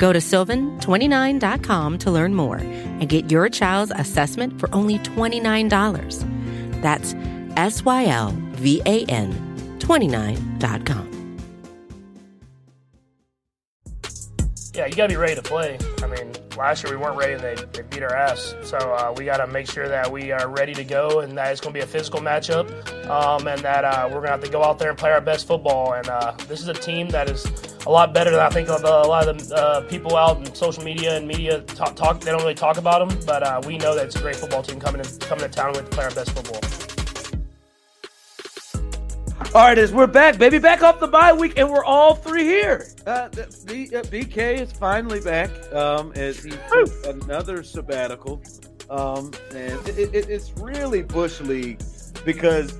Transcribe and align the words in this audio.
Go 0.00 0.14
to 0.14 0.18
sylvan29.com 0.18 1.98
to 1.98 2.10
learn 2.10 2.34
more 2.34 2.56
and 2.56 3.06
get 3.06 3.30
your 3.30 3.50
child's 3.50 3.92
assessment 3.94 4.58
for 4.58 4.74
only 4.74 4.98
$29. 5.00 6.80
That's 6.80 7.14
S 7.56 7.84
Y 7.84 8.06
L 8.06 8.34
V 8.52 8.80
A 8.86 9.04
N 9.04 9.30
29.com. 9.78 11.36
Yeah, 14.72 14.86
you 14.86 14.94
got 14.94 15.08
to 15.08 15.12
be 15.12 15.16
ready 15.16 15.34
to 15.34 15.42
play. 15.42 15.78
I 16.02 16.06
mean, 16.06 16.32
last 16.60 16.84
year 16.84 16.92
we 16.96 17.02
weren't 17.02 17.16
ready 17.16 17.32
and 17.32 17.42
they, 17.42 17.54
they 17.72 17.82
beat 17.82 18.02
our 18.02 18.14
ass. 18.14 18.54
So 18.62 18.76
uh, 18.76 19.14
we 19.16 19.24
got 19.24 19.38
to 19.38 19.46
make 19.46 19.68
sure 19.68 19.88
that 19.88 20.10
we 20.12 20.30
are 20.30 20.48
ready 20.48 20.74
to 20.74 20.84
go 20.84 21.20
and 21.20 21.36
that 21.38 21.50
it's 21.50 21.60
going 21.60 21.72
to 21.72 21.78
be 21.78 21.82
a 21.82 21.86
physical 21.86 22.20
matchup 22.20 22.68
um, 23.08 23.48
and 23.48 23.60
that 23.62 23.84
uh, 23.84 24.04
we're 24.08 24.20
going 24.20 24.26
to 24.26 24.32
have 24.32 24.44
to 24.44 24.50
go 24.50 24.62
out 24.62 24.78
there 24.78 24.90
and 24.90 24.98
play 24.98 25.10
our 25.10 25.22
best 25.22 25.46
football. 25.46 25.94
And 25.94 26.06
uh, 26.08 26.32
this 26.48 26.60
is 26.60 26.68
a 26.68 26.74
team 26.74 27.08
that 27.08 27.30
is 27.30 27.46
a 27.86 27.90
lot 27.90 28.12
better 28.12 28.30
than 28.30 28.40
I 28.40 28.50
think 28.50 28.68
a 28.68 28.72
lot 28.72 29.26
of 29.26 29.48
the 29.48 29.56
uh, 29.56 29.80
people 29.88 30.16
out 30.16 30.36
in 30.36 30.54
social 30.54 30.84
media 30.84 31.16
and 31.16 31.26
media 31.26 31.62
talk, 31.62 31.96
talk. 31.96 32.20
They 32.20 32.30
don't 32.30 32.42
really 32.42 32.54
talk 32.54 32.76
about 32.76 33.08
them, 33.08 33.18
but 33.26 33.42
uh, 33.42 33.62
we 33.64 33.78
know 33.78 33.94
that 33.94 34.04
it's 34.04 34.16
a 34.16 34.20
great 34.20 34.36
football 34.36 34.62
team 34.62 34.78
coming, 34.78 35.00
in, 35.00 35.18
coming 35.20 35.44
to 35.44 35.48
town 35.48 35.72
with 35.72 35.88
to 35.88 35.96
play 35.96 36.04
our 36.04 36.10
best 36.10 36.32
football. 36.32 36.89
All 39.52 39.62
right, 39.62 39.78
as 39.78 39.92
we're 39.92 40.06
back, 40.06 40.38
baby, 40.38 40.60
back 40.60 40.80
off 40.84 41.00
the 41.00 41.08
bye 41.08 41.32
week, 41.32 41.54
and 41.56 41.68
we're 41.68 41.84
all 41.84 42.14
three 42.14 42.44
here. 42.44 42.86
Uh, 43.04 43.28
B, 43.66 43.90
uh, 43.92 44.02
BK 44.02 44.60
is 44.60 44.70
finally 44.70 45.20
back 45.20 45.50
um, 45.72 46.12
as 46.14 46.44
he 46.44 46.52
took 46.72 46.88
another 47.06 47.64
sabbatical, 47.64 48.40
um, 48.90 49.32
and 49.52 49.88
it, 49.88 50.14
it, 50.14 50.30
it's 50.30 50.52
really 50.56 51.02
bush 51.02 51.40
league 51.40 51.82
because 52.24 52.78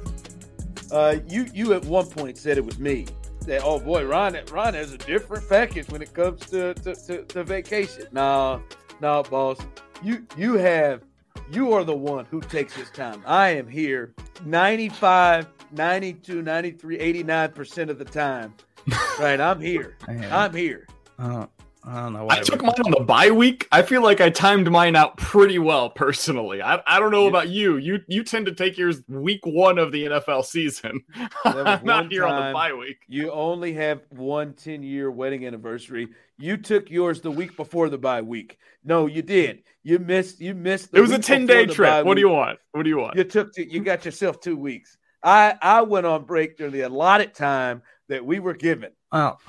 uh, 0.93 1.17
you 1.27 1.47
you 1.53 1.73
at 1.73 1.85
one 1.87 2.07
point 2.07 2.39
said 2.39 2.57
it 2.57 2.65
was 2.65 2.79
me 2.79 3.05
that 3.47 3.63
oh 3.65 3.81
boy, 3.81 4.07
Ron 4.07 4.39
Ron 4.53 4.75
has 4.75 4.93
a 4.93 4.99
different 4.99 5.49
package 5.49 5.89
when 5.89 6.03
it 6.03 6.15
comes 6.15 6.39
to 6.51 6.73
to, 6.75 6.95
to, 6.95 7.25
to 7.25 7.43
vacation. 7.43 8.05
No, 8.13 8.63
no, 9.01 9.25
boss, 9.25 9.59
you 10.05 10.25
you 10.37 10.55
have 10.55 11.03
you 11.51 11.73
are 11.73 11.83
the 11.83 11.97
one 11.97 12.27
who 12.27 12.41
takes 12.41 12.75
his 12.75 12.91
time. 12.91 13.25
I 13.27 13.49
am 13.49 13.67
here 13.67 14.15
95 14.45 15.49
92, 15.73 16.43
93, 16.43 16.99
89% 16.99 17.89
of 17.91 17.99
the 17.99 18.05
time. 18.05 18.55
right, 19.21 19.41
I'm 19.41 19.61
here. 19.61 19.97
I'm 20.09 20.55
here. 20.55 20.87
Uh, 21.19 21.47
I 21.83 22.03
don't 22.03 22.13
know. 22.13 22.29
I 22.29 22.41
took 22.41 22.63
mine 22.63 22.75
on 22.85 22.91
the 22.91 23.01
bye 23.01 23.31
week. 23.31 23.67
I 23.73 23.83
feel 23.83 24.03
like 24.03 24.21
I 24.21 24.29
timed 24.29 24.71
mine 24.71 24.97
out 24.97 25.17
pretty 25.17 25.59
well 25.59 25.89
personally. 25.89 26.61
I, 26.61 26.81
I 26.87 27.01
don't 27.01 27.11
know 27.11 27.23
yeah. 27.23 27.29
about 27.29 27.49
you. 27.49 27.79
You 27.79 28.01
you 28.07 28.23
tend 28.23 28.47
to 28.47 28.55
take 28.55 28.77
yours 28.77 29.03
week 29.09 29.41
one 29.47 29.79
of 29.79 29.91
the 29.91 30.05
NFL 30.05 30.45
season. 30.45 31.03
I'm 31.45 31.85
not 31.85 32.13
here 32.13 32.27
on 32.27 32.49
the 32.49 32.53
bye 32.53 32.75
week. 32.75 32.99
You 33.09 33.33
only 33.33 33.73
have 33.75 34.03
one 34.11 34.53
10 34.53 34.83
year 34.83 35.11
wedding 35.11 35.47
anniversary. 35.47 36.09
You 36.39 36.59
took 36.59 36.91
yours 36.91 37.23
the 37.23 37.31
week 37.31 37.57
before 37.57 37.89
the 37.89 37.99
bye 37.99 38.23
week. 38.23 38.59
No, 38.85 39.07
you 39.07 39.23
did. 39.23 39.63
You 39.83 39.99
missed. 39.99 40.41
You 40.41 40.55
missed. 40.55 40.91
it 40.93 41.01
was 41.01 41.13
a 41.13 41.19
10 41.19 41.47
day 41.47 41.65
trip. 41.65 42.05
What 42.05 42.15
do 42.15 42.21
you 42.21 42.29
want? 42.29 42.59
What 42.73 42.83
do 42.83 42.91
you 42.91 42.99
want? 42.99 43.17
You 43.17 43.25
took. 43.25 43.57
You 43.57 43.83
got 43.83 44.05
yourself 44.05 44.41
two 44.41 44.57
weeks. 44.57 44.99
I 45.23 45.57
I 45.61 45.83
went 45.83 46.07
on 46.07 46.25
break 46.25 46.57
during 46.57 46.73
the 46.73 46.83
allotted 46.83 47.35
time 47.35 47.83
that 48.09 48.25
we 48.25 48.41
were 48.41 48.55
given. 48.55 48.93
Well, 49.13 49.41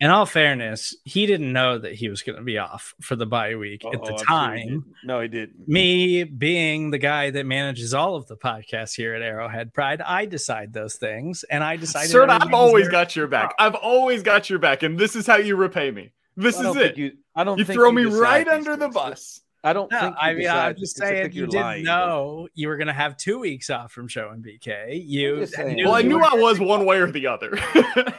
in 0.00 0.10
all 0.10 0.26
fairness, 0.26 0.94
he 1.04 1.26
didn't 1.26 1.52
know 1.52 1.78
that 1.78 1.94
he 1.94 2.08
was 2.08 2.22
going 2.22 2.36
to 2.36 2.44
be 2.44 2.56
off 2.58 2.94
for 3.00 3.16
the 3.16 3.26
bye 3.26 3.56
week 3.56 3.82
oh, 3.84 3.92
at 3.92 4.04
the 4.04 4.12
time. 4.12 4.68
Sure 4.68 4.68
he 4.68 5.06
no, 5.06 5.20
he 5.20 5.28
didn't. 5.28 5.68
Me 5.68 6.24
being 6.24 6.90
the 6.90 6.98
guy 6.98 7.30
that 7.30 7.46
manages 7.46 7.92
all 7.92 8.14
of 8.14 8.26
the 8.28 8.36
podcasts 8.36 8.94
here 8.94 9.14
at 9.14 9.22
Arrowhead 9.22 9.74
Pride, 9.74 10.00
I 10.00 10.26
decide 10.26 10.72
those 10.72 10.94
things, 10.96 11.44
and 11.50 11.64
I 11.64 11.76
decided. 11.76 12.10
Sir, 12.10 12.28
I've 12.28 12.54
always 12.54 12.88
got 12.88 13.16
your 13.16 13.26
back. 13.26 13.54
I've 13.58 13.74
always 13.74 14.22
got 14.22 14.48
your 14.48 14.60
back, 14.60 14.82
and 14.82 14.98
this 14.98 15.16
is 15.16 15.26
how 15.26 15.36
you 15.36 15.56
repay 15.56 15.90
me. 15.90 16.12
This 16.36 16.60
is 16.60 16.76
it. 16.76 16.96
You, 16.96 17.12
I 17.34 17.42
don't. 17.42 17.58
You 17.58 17.64
throw 17.64 17.90
me 17.90 18.04
right 18.04 18.46
under 18.46 18.76
the 18.76 18.88
bus. 18.88 19.40
I 19.64 19.72
don't 19.72 19.90
no, 19.90 20.00
think. 20.00 20.16
I 20.20 20.34
mean, 20.34 20.48
I'm 20.48 20.76
just 20.76 20.96
saying 20.96 21.32
you 21.32 21.46
didn't 21.46 21.60
lying, 21.60 21.84
know 21.84 22.42
but... 22.44 22.52
you 22.54 22.68
were 22.68 22.76
going 22.76 22.86
to 22.86 22.92
have 22.92 23.16
two 23.16 23.40
weeks 23.40 23.70
off 23.70 23.92
from 23.92 24.06
Show 24.06 24.30
and 24.30 24.44
BK. 24.44 25.02
You, 25.04 25.46
well, 25.84 25.94
I 25.94 26.02
knew 26.02 26.20
I 26.20 26.34
was 26.34 26.60
one 26.60 26.84
way 26.84 26.98
or 26.98 27.10
the 27.10 27.26
other. 27.26 27.58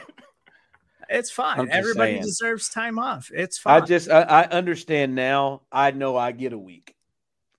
it's 1.08 1.30
fine. 1.30 1.70
Everybody 1.70 2.12
saying. 2.12 2.22
deserves 2.22 2.68
time 2.68 2.98
off. 2.98 3.30
It's 3.34 3.58
fine. 3.58 3.82
I 3.82 3.86
just, 3.86 4.10
I, 4.10 4.20
I, 4.22 4.44
understand 4.44 5.14
now. 5.14 5.62
I 5.72 5.92
know 5.92 6.16
I 6.16 6.32
get 6.32 6.52
a 6.52 6.58
week. 6.58 6.94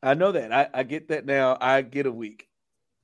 I 0.03 0.13
know 0.13 0.31
that. 0.31 0.53
I, 0.53 0.69
I 0.73 0.83
get 0.83 1.07
that 1.07 1.25
now. 1.25 1.57
I 1.59 1.81
get 1.81 2.05
a 2.05 2.11
week. 2.11 2.47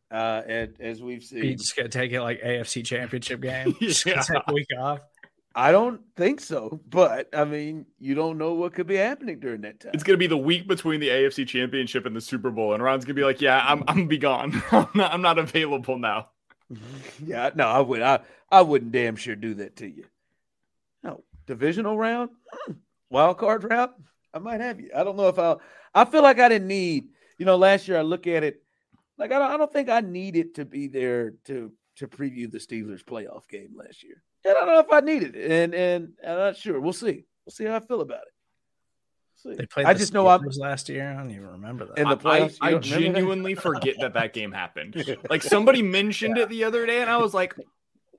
Uh, 0.09 0.41
and 0.47 0.75
as 0.79 1.01
we've 1.01 1.23
seen, 1.23 1.43
you 1.43 1.55
just 1.55 1.75
gonna 1.75 1.89
take 1.89 2.13
it 2.13 2.21
like 2.21 2.41
AFC 2.41 2.85
Championship 2.85 3.41
game. 3.41 3.75
Just 3.81 4.05
yeah. 4.05 4.21
take 4.21 4.41
a 4.47 4.53
week 4.53 4.67
off. 4.79 4.99
I 5.57 5.72
don't 5.72 6.01
think 6.16 6.40
so, 6.40 6.79
but 6.88 7.29
I 7.35 7.44
mean, 7.44 7.88
you 7.97 8.13
don't 8.13 8.38
know 8.38 8.53
what 8.53 8.75
could 8.75 8.85
be 8.85 8.95
happening 8.95 9.40
during 9.40 9.62
that 9.62 9.79
time. 9.79 9.91
It's 9.95 10.03
gonna 10.03 10.19
be 10.19 10.28
the 10.28 10.38
week 10.38 10.68
between 10.68 11.00
the 11.00 11.09
AFC 11.09 11.47
Championship 11.47 12.06
and 12.06 12.16
the 12.16 12.22
Super 12.22 12.51
Bowl, 12.51 12.75
and 12.75 12.84
Ron's 12.84 13.06
gonna 13.06 13.16
be 13.16 13.23
like, 13.23 13.41
"Yeah, 13.41 13.66
I'm 13.66 13.84
I'm 13.88 14.07
be 14.07 14.19
gone. 14.19 14.62
I'm 14.72 14.88
not 14.94 15.13
I'm 15.13 15.23
not 15.23 15.40
available 15.40 15.97
now." 15.97 16.29
yeah, 17.25 17.50
no, 17.56 17.66
I 17.66 17.79
would 17.79 18.03
I 18.03 18.19
I 18.51 18.62
wouldn't 18.62 18.91
damn 18.91 19.16
sure 19.16 19.35
do 19.35 19.56
that 19.56 19.78
to 19.78 19.88
you. 19.90 20.06
No 21.01 21.23
divisional 21.47 21.97
round, 21.97 22.29
hmm, 22.51 22.73
wild 23.09 23.40
card 23.40 23.63
round. 23.63 23.94
I 24.35 24.38
might 24.38 24.62
have 24.62 24.79
you. 24.79 24.91
I 24.96 25.03
don't 25.03 25.17
know 25.17 25.29
if 25.29 25.40
I'll. 25.40 25.59
I 25.96 26.06
feel 26.06 26.22
like 26.22 26.40
I 26.40 26.50
didn't 26.50 26.67
need. 26.67 27.07
You 27.40 27.47
know, 27.47 27.56
last 27.56 27.88
year 27.88 27.97
I 27.97 28.03
look 28.03 28.28
at 28.28 28.44
it 28.44 28.62
like 29.17 29.31
I 29.31 29.40
don't, 29.40 29.51
I 29.51 29.57
don't 29.57 29.73
think 29.73 29.90
I 29.90 30.01
needed 30.01 30.53
to 30.56 30.66
be 30.66 30.88
there 30.88 31.31
to 31.46 31.72
to 31.96 32.07
preview 32.07 32.51
the 32.51 32.59
Steelers 32.59 33.03
playoff 33.03 33.47
game 33.47 33.72
last 33.75 34.03
year. 34.03 34.22
I 34.45 34.53
don't 34.53 34.67
know 34.67 34.79
if 34.79 34.91
I 34.91 34.99
need 35.01 35.23
it, 35.23 35.35
and 35.35 35.73
and 35.73 36.13
I'm 36.25 36.37
not 36.37 36.57
sure. 36.57 36.79
We'll 36.79 36.93
see. 36.93 37.25
We'll 37.45 37.51
see 37.51 37.65
how 37.65 37.75
I 37.75 37.79
feel 37.79 38.01
about 38.01 38.21
it. 38.21 38.33
They 39.55 39.65
played. 39.65 39.85
I 39.85 39.93
just 39.93 40.13
know 40.13 40.27
I 40.27 40.37
was 40.37 40.57
last 40.57 40.89
year. 40.89 41.09
I 41.09 41.13
don't 41.15 41.31
even 41.31 41.47
remember 41.47 41.85
that. 41.85 41.97
In 41.97 42.09
the 42.09 42.17
playoffs, 42.17 42.57
I, 42.59 42.75
I 42.75 42.77
genuinely 42.79 43.55
forget 43.55 43.95
that 43.99 44.13
that 44.13 44.33
game 44.33 44.51
happened. 44.51 44.95
Like 45.29 45.43
somebody 45.43 45.81
mentioned 45.81 46.37
yeah. 46.37 46.43
it 46.43 46.49
the 46.49 46.63
other 46.63 46.85
day, 46.85 47.01
and 47.01 47.09
I 47.09 47.17
was 47.17 47.33
like, 47.33 47.55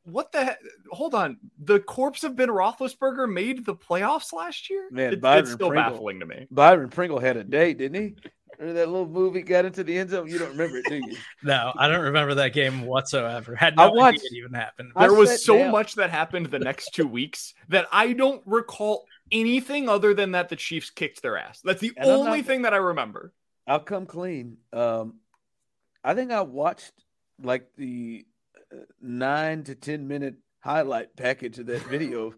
"What 0.04 0.32
the? 0.32 0.44
Heck? 0.44 0.58
Hold 0.90 1.14
on, 1.14 1.38
the 1.58 1.80
corpse 1.80 2.24
of 2.24 2.36
Ben 2.36 2.48
Roethlisberger 2.48 3.30
made 3.32 3.64
the 3.64 3.74
playoffs 3.74 4.32
last 4.32 4.70
year. 4.70 4.88
Man, 4.90 5.12
it, 5.12 5.20
it's 5.22 5.52
still 5.52 5.68
Pringle, 5.68 5.92
baffling 5.92 6.20
to 6.20 6.26
me. 6.26 6.46
Byron 6.50 6.88
Pringle 6.88 7.18
had 7.18 7.36
a 7.36 7.44
date, 7.44 7.78
didn't 7.78 8.02
he? 8.02 8.16
Remember 8.58 8.80
that 8.80 8.88
little 8.88 9.08
movie 9.08 9.42
got 9.42 9.64
into 9.64 9.84
the 9.84 9.96
end 9.96 10.10
zone? 10.10 10.26
You 10.26 10.38
don't 10.38 10.50
remember 10.50 10.78
it, 10.78 10.86
do 10.88 10.96
you? 10.96 11.16
no, 11.44 11.72
I 11.76 11.86
don't 11.86 12.02
remember 12.02 12.34
that 12.34 12.52
game 12.52 12.82
whatsoever. 12.82 13.54
Had 13.54 13.76
no 13.76 13.84
I 13.84 13.86
watched, 13.88 14.18
idea 14.18 14.30
it 14.32 14.36
even 14.38 14.54
happened. 14.54 14.92
There 14.98 15.12
was 15.12 15.44
so 15.44 15.58
down. 15.58 15.70
much 15.70 15.94
that 15.94 16.10
happened 16.10 16.46
the 16.46 16.58
next 16.58 16.90
two 16.92 17.06
weeks 17.06 17.54
that 17.68 17.86
I 17.92 18.14
don't 18.14 18.42
recall 18.46 19.04
anything 19.30 19.88
other 19.88 20.12
than 20.12 20.32
that 20.32 20.48
the 20.48 20.56
Chiefs 20.56 20.90
kicked 20.90 21.22
their 21.22 21.36
ass. 21.36 21.60
That's 21.62 21.80
the 21.80 21.92
and 21.96 22.10
only 22.10 22.38
not, 22.38 22.46
thing 22.46 22.62
that 22.62 22.74
I 22.74 22.78
remember. 22.78 23.32
I'll 23.66 23.78
come 23.78 24.06
clean. 24.06 24.56
Um, 24.72 25.20
I 26.02 26.14
think 26.14 26.32
I 26.32 26.40
watched 26.40 26.92
like 27.40 27.68
the 27.76 28.26
uh, 28.72 28.78
nine 29.00 29.62
to 29.64 29.76
ten 29.76 30.08
minute 30.08 30.34
highlight 30.60 31.14
package 31.16 31.60
of 31.60 31.66
that 31.66 31.82
video 31.82 32.34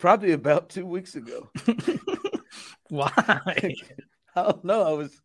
probably 0.00 0.32
about 0.32 0.70
two 0.70 0.86
weeks 0.86 1.14
ago. 1.14 1.50
Why? 2.88 3.12
I 4.34 4.42
don't 4.42 4.64
know. 4.64 4.82
I 4.82 4.92
was 4.92 5.22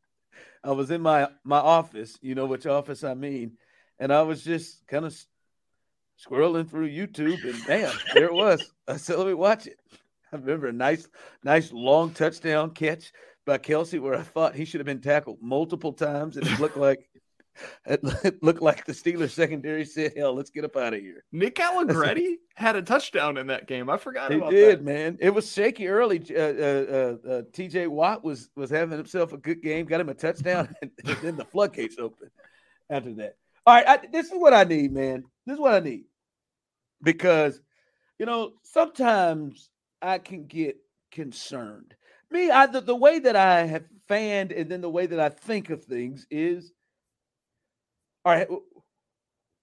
I 0.67 0.71
was 0.71 0.91
in 0.91 1.01
my 1.01 1.29
my 1.45 1.59
office, 1.59 2.19
you 2.21 2.35
know 2.35 2.45
which 2.45 2.65
office 2.67 3.05
I 3.05 3.13
mean, 3.13 3.53
and 3.99 4.11
I 4.11 4.21
was 4.23 4.43
just 4.43 4.85
kind 4.85 5.05
of 5.05 5.17
scrolling 6.21 6.69
through 6.69 6.89
YouTube, 6.89 7.41
and 7.45 7.65
bam, 7.65 7.93
there 8.13 8.25
it 8.25 8.33
was. 8.33 8.73
I 8.87 8.97
said, 8.97 9.17
"Let 9.17 9.27
me 9.27 9.33
watch 9.33 9.65
it." 9.65 9.79
I 10.33 10.35
remember 10.35 10.67
a 10.67 10.73
nice, 10.73 11.07
nice 11.41 11.71
long 11.71 12.11
touchdown 12.11 12.71
catch 12.71 13.13
by 13.45 13.59
Kelce 13.59 14.01
where 14.01 14.15
I 14.15 14.23
thought 14.23 14.55
he 14.55 14.65
should 14.65 14.81
have 14.81 14.85
been 14.85 14.99
tackled 14.99 15.37
multiple 15.41 15.93
times, 15.93 16.35
and 16.35 16.45
it 16.45 16.59
looked 16.59 16.75
like 16.75 17.09
it 17.85 18.43
looked 18.43 18.61
like 18.61 18.85
the 18.85 18.93
Steelers 18.93 19.31
secondary 19.31 19.85
said, 19.85 20.13
"Hell, 20.15 20.33
let's 20.33 20.49
get 20.49 20.65
up 20.65 20.75
out 20.75 20.93
of 20.93 20.99
here." 20.99 21.23
Nick 21.31 21.59
Allegretti 21.59 22.37
had 22.55 22.75
a 22.75 22.81
touchdown 22.81 23.37
in 23.37 23.47
that 23.47 23.67
game. 23.67 23.89
I 23.89 23.97
forgot 23.97 24.31
he 24.31 24.37
about 24.37 24.51
did, 24.51 24.79
that. 24.79 24.85
man. 24.85 25.17
It 25.19 25.31
was 25.31 25.51
shaky 25.51 25.87
early. 25.87 26.23
Uh, 26.29 26.39
uh, 26.39 27.17
uh, 27.27 27.29
uh 27.29 27.41
T.J. 27.53 27.87
Watt 27.87 28.23
was 28.23 28.49
was 28.55 28.69
having 28.69 28.97
himself 28.97 29.33
a 29.33 29.37
good 29.37 29.61
game, 29.61 29.85
got 29.85 30.01
him 30.01 30.09
a 30.09 30.13
touchdown, 30.13 30.73
and, 30.81 30.91
and 31.05 31.17
then 31.21 31.35
the 31.35 31.45
floodgates 31.45 31.97
opened 31.99 32.31
after 32.89 33.13
that. 33.15 33.35
All 33.65 33.75
right, 33.75 33.87
I, 33.87 34.07
this 34.11 34.27
is 34.27 34.39
what 34.39 34.53
I 34.53 34.63
need, 34.63 34.93
man. 34.93 35.23
This 35.45 35.55
is 35.55 35.59
what 35.59 35.73
I 35.73 35.79
need 35.79 36.05
because 37.01 37.61
you 38.19 38.25
know 38.25 38.53
sometimes 38.63 39.69
I 40.01 40.19
can 40.19 40.45
get 40.45 40.77
concerned. 41.11 41.95
Me, 42.29 42.49
I 42.49 42.65
the, 42.67 42.81
the 42.81 42.95
way 42.95 43.19
that 43.19 43.35
I 43.35 43.65
have 43.65 43.85
fanned 44.07 44.51
and 44.51 44.69
then 44.69 44.81
the 44.81 44.89
way 44.89 45.05
that 45.05 45.19
I 45.19 45.29
think 45.29 45.69
of 45.69 45.83
things 45.83 46.25
is 46.29 46.71
all 48.27 48.33
right, 48.33 48.47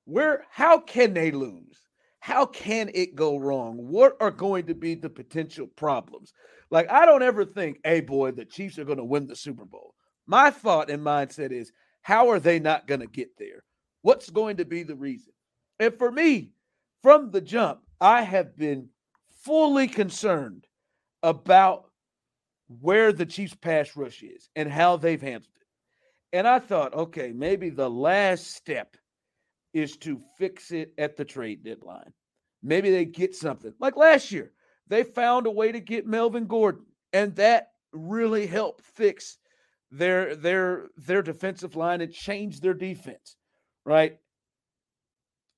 where 0.07 0.47
how 0.51 0.79
can 0.79 1.13
they 1.13 1.31
lose? 1.31 1.79
How 2.21 2.47
can 2.47 2.91
it 2.95 3.15
go 3.15 3.37
wrong? 3.37 3.77
What 3.77 4.17
are 4.21 4.31
going 4.31 4.65
to 4.69 4.75
be 4.75 4.95
the 4.95 5.11
potential 5.11 5.67
problems? 5.77 6.33
Like, 6.71 6.91
I 6.91 7.05
don't 7.05 7.23
ever 7.23 7.45
think, 7.45 7.77
hey, 7.85 8.01
boy, 8.01 8.31
the 8.31 8.47
Chiefs 8.47 8.79
are 8.79 8.87
going 8.87 8.97
to 8.97 9.05
win 9.05 9.27
the 9.27 9.37
Super 9.37 9.67
Bowl. 9.67 9.95
My 10.27 10.51
thought 10.51 10.89
and 10.89 11.05
mindset 11.05 11.53
is, 11.53 11.73
how 12.01 12.31
are 12.31 12.41
they 12.41 12.59
not 12.59 12.87
going 12.87 13.01
to 13.01 13.07
get 13.07 13.29
there? 13.39 13.65
What's 14.01 14.31
going 14.31 14.57
to 14.57 14.65
be 14.65 14.83
the 14.83 14.97
reason? 14.97 15.35
And 15.79 15.93
for 15.99 16.11
me, 16.11 16.53
from 17.03 17.33
the 17.33 17.43
jump, 17.43 17.81
I 18.01 18.23
have 18.23 18.57
been 18.57 18.89
fully 19.43 19.89
concerned 19.89 20.65
about 21.23 21.91
where 22.81 23.13
the 23.13 23.27
Chiefs 23.27 23.55
pass 23.55 23.95
rush 23.95 24.23
is 24.23 24.49
and 24.57 24.73
how 24.73 24.97
they've 24.97 25.21
handled. 25.21 25.54
And 26.35 26.49
I 26.49 26.59
thought, 26.59 26.93
okay, 26.95 27.31
maybe 27.33 27.71
the 27.71 27.89
last 27.89 28.57
step 28.57 28.97
is 29.73 29.97
to 29.99 30.21
fix 30.37 30.73
it 30.73 30.93
at 30.99 31.17
the 31.17 31.25
trade 31.25 31.63
deadline. 31.63 32.13
Maybe 32.61 32.91
they 32.91 33.05
get 33.05 33.37
something. 33.37 33.73
Like 33.79 33.97
last 33.97 34.33
year, 34.33 34.51
they 34.89 35.05
found 35.05 35.47
a 35.47 35.53
way 35.53 35.71
to 35.71 35.79
get 35.79 36.09
Melvin 36.09 36.49
Gordon, 36.49 36.87
and 37.13 37.37
that 37.37 37.69
really 37.93 38.49
helped 38.49 38.85
fix 38.85 39.39
their 39.93 40.35
their 40.35 40.89
their 40.97 41.23
defensive 41.23 41.77
line 41.77 42.01
and 42.01 42.13
change 42.13 42.61
their 42.61 42.75
defense, 42.75 43.37
right? 43.85 44.19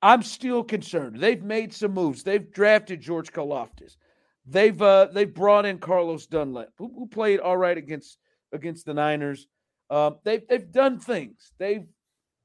I'm 0.02 0.22
still 0.22 0.62
concerned. 0.62 1.20
They've 1.20 1.42
made 1.42 1.72
some 1.72 1.94
moves. 1.94 2.22
They've 2.22 2.52
drafted 2.52 3.00
George 3.00 3.32
Karlaftis. 3.32 3.96
They've 4.44 4.82
uh, 4.82 5.06
they've 5.10 5.32
brought 5.32 5.64
in 5.64 5.78
Carlos 5.78 6.26
Dunlap, 6.26 6.68
who, 6.76 6.92
who 6.94 7.06
played 7.06 7.40
all 7.40 7.56
right 7.56 7.78
against 7.78 8.18
against 8.52 8.84
the 8.84 8.92
Niners. 8.92 9.46
Um, 9.90 10.16
they've 10.24 10.46
they've 10.48 10.70
done 10.70 10.98
things. 10.98 11.52
They've 11.58 11.86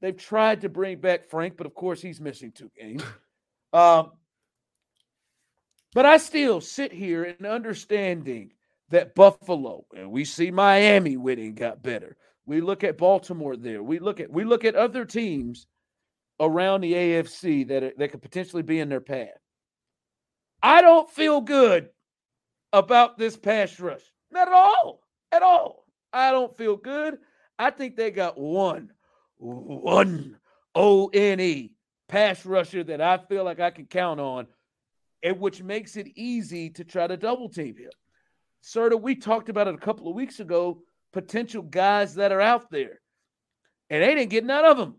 they've 0.01 0.17
tried 0.17 0.61
to 0.61 0.69
bring 0.69 0.99
back 0.99 1.29
Frank, 1.29 1.57
but 1.57 1.67
of 1.67 1.73
course 1.73 2.01
he's 2.01 2.21
missing 2.21 2.51
two 2.51 2.71
games. 2.77 3.03
Um, 3.73 4.11
but 5.93 6.05
I 6.05 6.17
still 6.17 6.59
sit 6.59 6.91
here 6.91 7.23
and 7.23 7.47
understanding 7.47 8.51
that 8.89 9.15
Buffalo 9.15 9.85
and 9.95 10.11
we 10.11 10.25
see 10.25 10.51
Miami 10.51 11.15
winning 11.15 11.55
got 11.55 11.81
better. 11.81 12.17
We 12.45 12.59
look 12.59 12.83
at 12.83 12.97
Baltimore 12.97 13.55
there. 13.55 13.81
We 13.81 13.99
look 13.99 14.19
at 14.19 14.29
we 14.29 14.43
look 14.43 14.65
at 14.65 14.75
other 14.75 15.05
teams 15.05 15.67
around 16.39 16.81
the 16.81 16.93
AFC 16.93 17.67
that 17.69 17.97
that 17.97 18.11
could 18.11 18.21
potentially 18.21 18.63
be 18.63 18.79
in 18.79 18.89
their 18.89 18.99
path. 18.99 19.29
I 20.61 20.81
don't 20.81 21.09
feel 21.09 21.41
good 21.41 21.89
about 22.73 23.17
this 23.17 23.37
pass 23.37 23.79
rush. 23.79 24.03
Not 24.31 24.47
at 24.47 24.53
all. 24.53 25.01
At 25.31 25.43
all. 25.43 25.80
I 26.13 26.31
don't 26.31 26.55
feel 26.57 26.75
good. 26.75 27.17
I 27.57 27.69
think 27.69 27.95
they 27.95 28.11
got 28.11 28.37
one, 28.37 28.91
one 29.37 30.37
O 30.75 31.07
N 31.13 31.39
E 31.39 31.73
pass 32.07 32.45
rusher 32.45 32.83
that 32.83 33.01
I 33.01 33.17
feel 33.17 33.43
like 33.43 33.59
I 33.59 33.71
can 33.71 33.85
count 33.85 34.19
on, 34.19 34.47
and 35.23 35.39
which 35.39 35.61
makes 35.61 35.95
it 35.95 36.07
easy 36.15 36.69
to 36.71 36.83
try 36.83 37.07
to 37.07 37.17
double 37.17 37.49
team 37.49 37.77
him. 37.77 37.91
Serda, 38.63 38.99
we 38.99 39.15
talked 39.15 39.49
about 39.49 39.67
it 39.67 39.75
a 39.75 39.79
couple 39.79 40.07
of 40.07 40.15
weeks 40.15 40.39
ago. 40.39 40.83
Potential 41.13 41.61
guys 41.61 42.15
that 42.15 42.31
are 42.31 42.41
out 42.41 42.71
there, 42.71 43.01
and 43.89 44.01
they 44.01 44.15
didn't 44.15 44.29
get 44.29 44.45
none 44.45 44.65
of 44.65 44.77
them. 44.77 44.95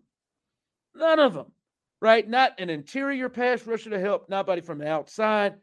None 0.94 1.19
of 1.19 1.32
them 1.35 1.53
right? 2.03 2.29
Not 2.29 2.59
an 2.59 2.69
interior 2.69 3.29
pass 3.29 3.64
rusher 3.64 3.91
to 3.91 4.00
help, 4.00 4.29
nobody 4.29 4.61
from 4.61 4.79
the 4.79 4.88
outside. 4.88 5.55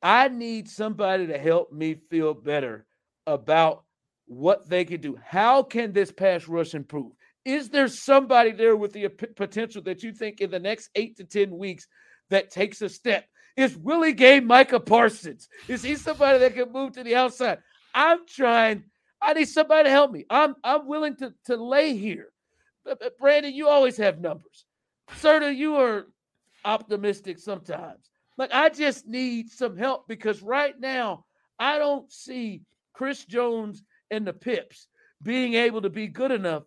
I 0.00 0.28
need 0.28 0.68
somebody 0.68 1.26
to 1.26 1.36
help 1.36 1.72
me 1.72 1.94
feel 1.94 2.32
better 2.32 2.86
about 3.26 3.82
what 4.26 4.68
they 4.68 4.84
can 4.84 5.00
do. 5.00 5.18
How 5.24 5.62
can 5.62 5.92
this 5.92 6.10
pass 6.10 6.48
rush 6.48 6.74
improve? 6.74 7.12
Is 7.44 7.68
there 7.68 7.88
somebody 7.88 8.52
there 8.52 8.76
with 8.76 8.92
the 8.92 9.08
potential 9.08 9.82
that 9.82 10.02
you 10.02 10.12
think 10.12 10.40
in 10.40 10.50
the 10.50 10.58
next 10.58 10.90
eight 10.94 11.16
to 11.18 11.24
10 11.24 11.56
weeks 11.56 11.86
that 12.30 12.50
takes 12.50 12.80
a 12.80 12.88
step? 12.88 13.26
Is 13.56 13.76
Willie 13.76 14.14
Gay 14.14 14.40
Micah 14.40 14.80
Parsons? 14.80 15.48
Is 15.68 15.82
he 15.82 15.94
somebody 15.94 16.38
that 16.38 16.54
can 16.54 16.72
move 16.72 16.92
to 16.92 17.04
the 17.04 17.14
outside? 17.14 17.58
I'm 17.94 18.26
trying. 18.26 18.84
I 19.22 19.34
need 19.34 19.48
somebody 19.48 19.84
to 19.84 19.90
help 19.90 20.10
me. 20.10 20.24
I'm 20.28 20.56
I'm 20.64 20.86
willing 20.86 21.16
to, 21.16 21.32
to 21.46 21.56
lay 21.56 21.96
here. 21.96 22.28
Brandon, 23.20 23.54
you 23.54 23.68
always 23.68 23.96
have 23.98 24.20
numbers. 24.20 24.66
Serda, 25.20 25.54
you 25.54 25.76
are 25.76 26.06
optimistic 26.64 27.38
sometimes. 27.38 28.10
Like 28.36 28.52
I 28.52 28.68
just 28.70 29.06
need 29.06 29.50
some 29.50 29.76
help 29.76 30.08
because 30.08 30.42
right 30.42 30.78
now 30.78 31.24
I 31.58 31.78
don't 31.78 32.10
see 32.10 32.62
Chris 32.92 33.24
Jones 33.24 33.82
and 34.10 34.26
the 34.26 34.32
Pips 34.32 34.86
being 35.22 35.54
able 35.54 35.82
to 35.82 35.90
be 35.90 36.06
good 36.06 36.30
enough 36.30 36.64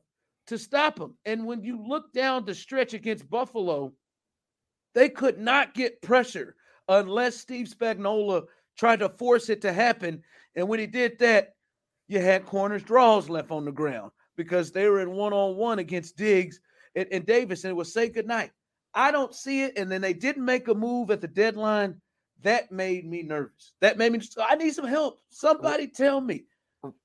to 0.48 0.58
stop 0.58 0.98
them. 0.98 1.16
And 1.26 1.46
when 1.46 1.64
you 1.64 1.86
look 1.86 2.12
down 2.14 2.46
the 2.46 2.56
stretch 2.56 2.94
against 2.94 3.30
Buffalo, 3.30 3.94
they 4.96 5.10
could 5.10 5.38
not 5.38 5.74
get 5.74 6.02
pressure 6.02 6.56
unless 6.88 7.38
Steve 7.38 7.68
Spagnuolo 7.68 8.46
tried 8.78 9.00
to 9.00 9.10
force 9.10 9.50
it 9.50 9.62
to 9.62 9.74
happen. 9.74 10.24
And 10.56 10.68
when 10.68 10.80
he 10.80 10.88
did 10.88 11.20
that, 11.20 11.54
you 12.08 12.20
had 12.20 12.46
corners 12.46 12.84
draws 12.84 13.30
left 13.30 13.52
on 13.52 13.66
the 13.66 13.72
ground 13.72 14.12
because 14.38 14.72
they 14.72 14.88
were 14.88 15.02
in 15.02 15.12
one 15.12 15.34
on 15.34 15.58
one 15.58 15.80
against 15.80 16.16
Diggs 16.16 16.60
and, 16.96 17.08
and 17.12 17.26
Davis, 17.26 17.64
and 17.64 17.72
it 17.72 17.76
was 17.76 17.94
say 17.94 18.10
goodnight. 18.10 18.52
I 18.94 19.12
don't 19.12 19.36
see 19.36 19.64
it. 19.64 19.78
And 19.78 19.92
then 19.92 20.02
they 20.02 20.14
didn't 20.14 20.46
make 20.46 20.68
a 20.68 20.74
move 20.74 21.12
at 21.12 21.22
the 21.22 21.28
deadline. 21.28 22.02
That 22.44 22.72
made 22.72 23.06
me 23.06 23.24
nervous. 23.24 23.74
That 23.82 23.98
made 23.98 24.12
me. 24.12 24.22
I 24.42 24.56
need 24.56 24.74
some 24.74 24.88
help. 24.88 25.20
Somebody 25.30 25.88
tell 25.88 26.22
me. 26.22 26.46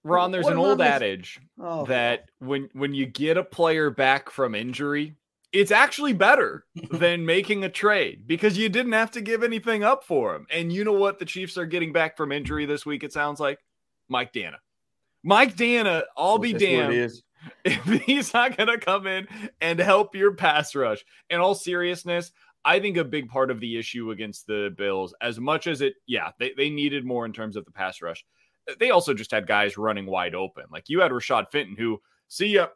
Ron, 0.05 0.31
there's 0.31 0.45
what 0.45 0.53
an 0.53 0.59
old 0.59 0.81
adage 0.81 1.41
oh, 1.61 1.87
that 1.87 2.31
when 2.39 2.69
when 2.73 2.95
you 2.95 3.07
get 3.07 3.37
a 3.37 3.45
player 3.45 3.91
back 3.91 4.31
from 4.31 4.55
injury, 4.55 5.17
it's 5.53 5.71
actually 5.71 6.13
better 6.13 6.65
than 6.91 7.27
making 7.27 7.65
a 7.65 7.69
trade 7.69 8.27
because 8.27 8.59
you 8.59 8.69
didn't 8.69 8.93
have 8.93 9.11
to 9.13 9.21
give 9.21 9.43
anything 9.43 9.85
up 9.85 10.05
for 10.05 10.35
him. 10.35 10.47
And 10.51 10.73
you 10.73 10.85
know 10.85 10.93
what? 10.93 11.19
The 11.19 11.25
Chiefs 11.25 11.57
are 11.57 11.67
getting 11.67 11.93
back 11.93 12.17
from 12.17 12.33
injury 12.33 12.67
this 12.67 12.87
week. 12.87 13.05
It 13.05 13.13
sounds 13.13 13.41
like 13.41 13.59
Mike 14.09 14.33
Danna. 14.33 14.57
Mike 15.23 15.57
Danna, 15.57 16.03
I'll 16.17 16.39
be 16.39 16.53
damned 16.53 17.13
if 17.65 17.85
he's 18.03 18.35
not 18.35 18.57
going 18.57 18.69
to 18.69 18.79
come 18.79 19.07
in 19.07 19.29
and 19.61 19.79
help 19.79 20.15
your 20.15 20.35
pass 20.35 20.75
rush. 20.75 21.05
In 21.31 21.41
all 21.41 21.55
seriousness, 21.55 22.33
I 22.65 22.81
think 22.81 22.97
a 22.97 23.05
big 23.05 23.29
part 23.29 23.51
of 23.51 23.61
the 23.61 23.79
issue 23.79 24.11
against 24.11 24.47
the 24.47 24.75
Bills, 24.77 25.15
as 25.21 25.39
much 25.39 25.67
as 25.67 25.81
it, 25.81 25.95
yeah, 26.07 26.31
they, 26.39 26.53
they 26.57 26.71
needed 26.71 27.05
more 27.05 27.25
in 27.25 27.33
terms 27.33 27.57
of 27.57 27.65
the 27.65 27.73
pass 27.73 28.01
rush, 28.01 28.25
they 28.79 28.91
also 28.91 29.15
just 29.15 29.31
had 29.31 29.47
guys 29.47 29.77
running 29.77 30.07
wide 30.07 30.35
open. 30.35 30.65
Like 30.71 30.89
you 30.89 31.01
had 31.01 31.11
Rashad 31.11 31.51
Fenton, 31.51 31.77
who, 31.77 32.01
see 32.29 32.47
ya, 32.47 32.69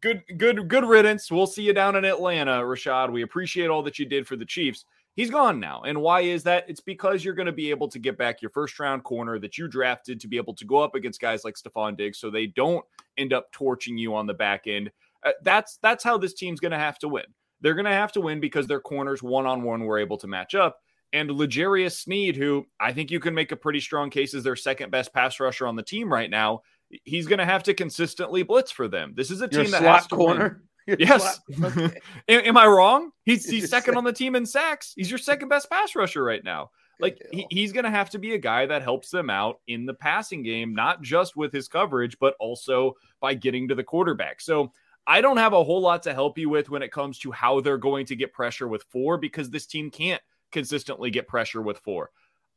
good, 0.00 0.22
good, 0.36 0.68
good 0.68 0.84
riddance. 0.84 1.30
We'll 1.30 1.46
see 1.46 1.62
you 1.62 1.72
down 1.72 1.96
in 1.96 2.04
Atlanta, 2.04 2.62
Rashad. 2.62 3.12
We 3.12 3.22
appreciate 3.22 3.68
all 3.68 3.82
that 3.82 3.98
you 3.98 4.06
did 4.06 4.26
for 4.26 4.36
the 4.36 4.44
Chiefs. 4.44 4.84
He's 5.14 5.30
gone 5.30 5.58
now. 5.58 5.82
And 5.82 6.00
why 6.00 6.20
is 6.20 6.42
that? 6.44 6.64
It's 6.68 6.80
because 6.80 7.24
you're 7.24 7.34
going 7.34 7.46
to 7.46 7.52
be 7.52 7.70
able 7.70 7.88
to 7.88 7.98
get 7.98 8.16
back 8.16 8.40
your 8.40 8.50
first 8.50 8.78
round 8.78 9.02
corner 9.04 9.38
that 9.40 9.58
you 9.58 9.68
drafted 9.68 10.20
to 10.20 10.28
be 10.28 10.36
able 10.36 10.54
to 10.54 10.64
go 10.64 10.78
up 10.78 10.94
against 10.94 11.20
guys 11.20 11.44
like 11.44 11.56
Stefon 11.56 11.96
Diggs 11.96 12.18
so 12.18 12.30
they 12.30 12.46
don't 12.46 12.84
end 13.18 13.32
up 13.32 13.50
torching 13.52 13.98
you 13.98 14.14
on 14.14 14.26
the 14.26 14.34
back 14.34 14.66
end. 14.66 14.90
Uh, 15.24 15.32
that's 15.42 15.78
that's 15.82 16.04
how 16.04 16.16
this 16.16 16.32
team's 16.32 16.60
going 16.60 16.72
to 16.72 16.78
have 16.78 16.98
to 17.00 17.08
win. 17.08 17.24
They're 17.60 17.74
going 17.74 17.84
to 17.84 17.90
have 17.90 18.12
to 18.12 18.20
win 18.20 18.40
because 18.40 18.66
their 18.66 18.80
corners 18.80 19.22
one 19.22 19.46
on 19.46 19.62
one 19.62 19.84
were 19.84 19.98
able 19.98 20.16
to 20.18 20.26
match 20.26 20.54
up. 20.54 20.78
And 21.12 21.30
L'Jarius 21.30 21.96
Sneed, 21.98 22.36
who 22.36 22.66
I 22.78 22.92
think 22.92 23.10
you 23.10 23.20
can 23.20 23.34
make 23.34 23.52
a 23.52 23.56
pretty 23.56 23.80
strong 23.80 24.10
case 24.10 24.34
as 24.34 24.44
their 24.44 24.56
second 24.56 24.90
best 24.90 25.12
pass 25.12 25.40
rusher 25.40 25.66
on 25.66 25.76
the 25.76 25.82
team 25.82 26.12
right 26.12 26.30
now, 26.30 26.62
he's 27.04 27.26
going 27.26 27.38
to 27.38 27.44
have 27.44 27.62
to 27.64 27.74
consistently 27.74 28.42
blitz 28.42 28.70
for 28.70 28.88
them. 28.88 29.12
This 29.16 29.30
is 29.30 29.40
a 29.40 29.48
team 29.48 29.70
that 29.70 29.82
has 29.82 30.06
to 30.08 30.16
corner. 30.16 30.62
Win. 30.86 30.96
yes. 30.98 31.40
am, 31.62 31.92
am, 32.28 32.56
I 32.56 32.66
wrong? 32.66 33.10
He's 33.24 33.44
he's 33.50 33.70
second 33.70 33.96
on 33.96 34.04
the 34.04 34.12
team 34.12 34.36
in 34.36 34.46
sacks. 34.46 34.92
He's 34.96 35.10
your 35.10 35.18
second 35.18 35.48
best 35.48 35.70
pass 35.70 35.94
rusher 35.94 36.22
right 36.22 36.42
now. 36.42 36.70
Like 37.00 37.18
he, 37.32 37.46
he's 37.50 37.72
going 37.72 37.84
to 37.84 37.90
have 37.90 38.10
to 38.10 38.18
be 38.18 38.34
a 38.34 38.38
guy 38.38 38.66
that 38.66 38.82
helps 38.82 39.10
them 39.10 39.30
out 39.30 39.60
in 39.66 39.86
the 39.86 39.94
passing 39.94 40.42
game, 40.42 40.74
not 40.74 41.02
just 41.02 41.34
with 41.34 41.52
his 41.52 41.66
coverage, 41.66 42.18
but 42.18 42.34
also 42.38 42.94
by 43.20 43.34
getting 43.34 43.68
to 43.68 43.74
the 43.74 43.84
quarterback. 43.84 44.40
So 44.40 44.72
I 45.06 45.22
don't 45.22 45.38
have 45.38 45.54
a 45.54 45.64
whole 45.64 45.80
lot 45.80 46.02
to 46.04 46.14
help 46.14 46.36
you 46.36 46.50
with 46.50 46.68
when 46.68 46.82
it 46.82 46.92
comes 46.92 47.18
to 47.20 47.32
how 47.32 47.60
they're 47.60 47.78
going 47.78 48.06
to 48.06 48.16
get 48.16 48.34
pressure 48.34 48.68
with 48.68 48.84
four 48.90 49.16
because 49.16 49.48
this 49.48 49.66
team 49.66 49.90
can't 49.90 50.20
consistently 50.52 51.10
get 51.10 51.28
pressure 51.28 51.62
with 51.62 51.78
four. 51.78 52.10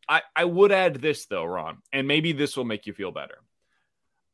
I, 0.07 0.21
I 0.35 0.45
would 0.45 0.71
add 0.71 0.95
this 0.95 1.25
though, 1.25 1.45
Ron, 1.45 1.77
and 1.91 2.07
maybe 2.07 2.33
this 2.33 2.57
will 2.57 2.65
make 2.65 2.87
you 2.87 2.93
feel 2.93 3.11
better. 3.11 3.37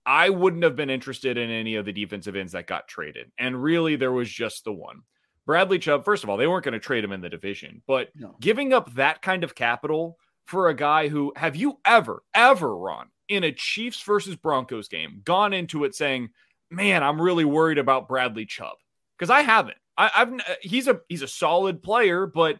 I 0.05 0.29
wouldn't 0.29 0.63
have 0.63 0.75
been 0.75 0.89
interested 0.89 1.37
in 1.37 1.51
any 1.51 1.75
of 1.75 1.85
the 1.85 1.93
defensive 1.93 2.35
ends 2.35 2.53
that 2.53 2.65
got 2.65 2.87
traded. 2.87 3.31
And 3.37 3.61
really, 3.61 3.95
there 3.95 4.11
was 4.11 4.29
just 4.29 4.63
the 4.63 4.73
one. 4.73 5.03
Bradley 5.45 5.79
Chubb, 5.79 6.05
first 6.05 6.23
of 6.23 6.29
all, 6.29 6.37
they 6.37 6.47
weren't 6.47 6.63
going 6.63 6.73
to 6.73 6.79
trade 6.79 7.03
him 7.03 7.11
in 7.11 7.21
the 7.21 7.29
division, 7.29 7.81
but 7.87 8.09
no. 8.15 8.35
giving 8.39 8.73
up 8.73 8.93
that 8.95 9.21
kind 9.21 9.43
of 9.43 9.55
capital 9.55 10.17
for 10.45 10.69
a 10.69 10.75
guy 10.75 11.07
who, 11.09 11.33
have 11.35 11.55
you 11.55 11.79
ever, 11.85 12.23
ever, 12.33 12.75
Ron, 12.75 13.09
in 13.27 13.43
a 13.43 13.51
Chiefs 13.51 14.01
versus 14.01 14.35
Broncos 14.35 14.87
game, 14.87 15.21
gone 15.23 15.53
into 15.53 15.83
it 15.83 15.93
saying, 15.93 16.29
man, 16.71 17.03
I'm 17.03 17.21
really 17.21 17.45
worried 17.45 17.77
about 17.77 18.07
Bradley 18.07 18.45
Chubb? 18.45 18.77
Because 19.17 19.29
I 19.29 19.41
haven't. 19.41 19.77
I, 19.97 20.09
have 20.13 20.33
uh, 20.33 20.53
he's 20.61 20.87
a 20.87 21.01
he's 21.09 21.21
a 21.21 21.27
solid 21.27 21.83
player, 21.83 22.25
but 22.25 22.59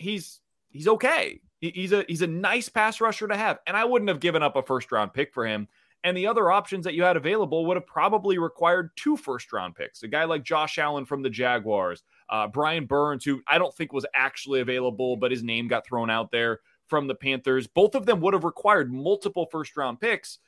he's 0.00 0.40
he's 0.70 0.88
okay. 0.88 1.40
He, 1.60 1.70
he's 1.74 1.92
a 1.92 2.04
he's 2.08 2.22
a 2.22 2.26
nice 2.26 2.68
pass 2.68 3.00
rusher 3.00 3.28
to 3.28 3.36
have, 3.36 3.58
and 3.66 3.76
I 3.76 3.84
wouldn't 3.84 4.08
have 4.08 4.20
given 4.20 4.42
up 4.42 4.56
a 4.56 4.62
first 4.62 4.90
round 4.90 5.12
pick 5.12 5.32
for 5.34 5.46
him 5.46 5.68
And 6.02 6.16
the 6.16 6.26
other 6.26 6.50
options 6.50 6.84
that 6.84 6.94
you 6.94 7.02
had 7.02 7.16
available 7.16 7.66
would 7.66 7.76
have 7.76 7.86
probably 7.86 8.38
required 8.38 8.90
two 8.96 9.16
first 9.16 9.52
round 9.52 9.74
picks. 9.74 10.02
A 10.02 10.08
guy 10.08 10.24
like 10.24 10.42
Josh 10.44 10.78
Allen 10.78 11.04
from 11.04 11.22
the 11.22 11.28
Jaguars, 11.30 12.02
uh, 12.30 12.46
Brian 12.46 12.86
Burns, 12.86 13.24
who 13.24 13.42
I 13.46 13.58
don't 13.58 13.74
think 13.74 13.92
was 13.92 14.06
actually 14.14 14.60
available, 14.60 15.16
but 15.16 15.30
his 15.30 15.42
name 15.42 15.68
got 15.68 15.86
thrown 15.86 16.08
out 16.08 16.30
there 16.30 16.60
from 16.88 17.06
the 17.06 17.14
Panthers. 17.14 17.66
Both 17.66 17.94
of 17.94 18.06
them 18.06 18.20
would 18.22 18.34
have 18.34 18.44
required 18.44 18.92
multiple 18.92 19.46
first 19.52 19.76
round 19.76 20.00
picks. 20.00 20.38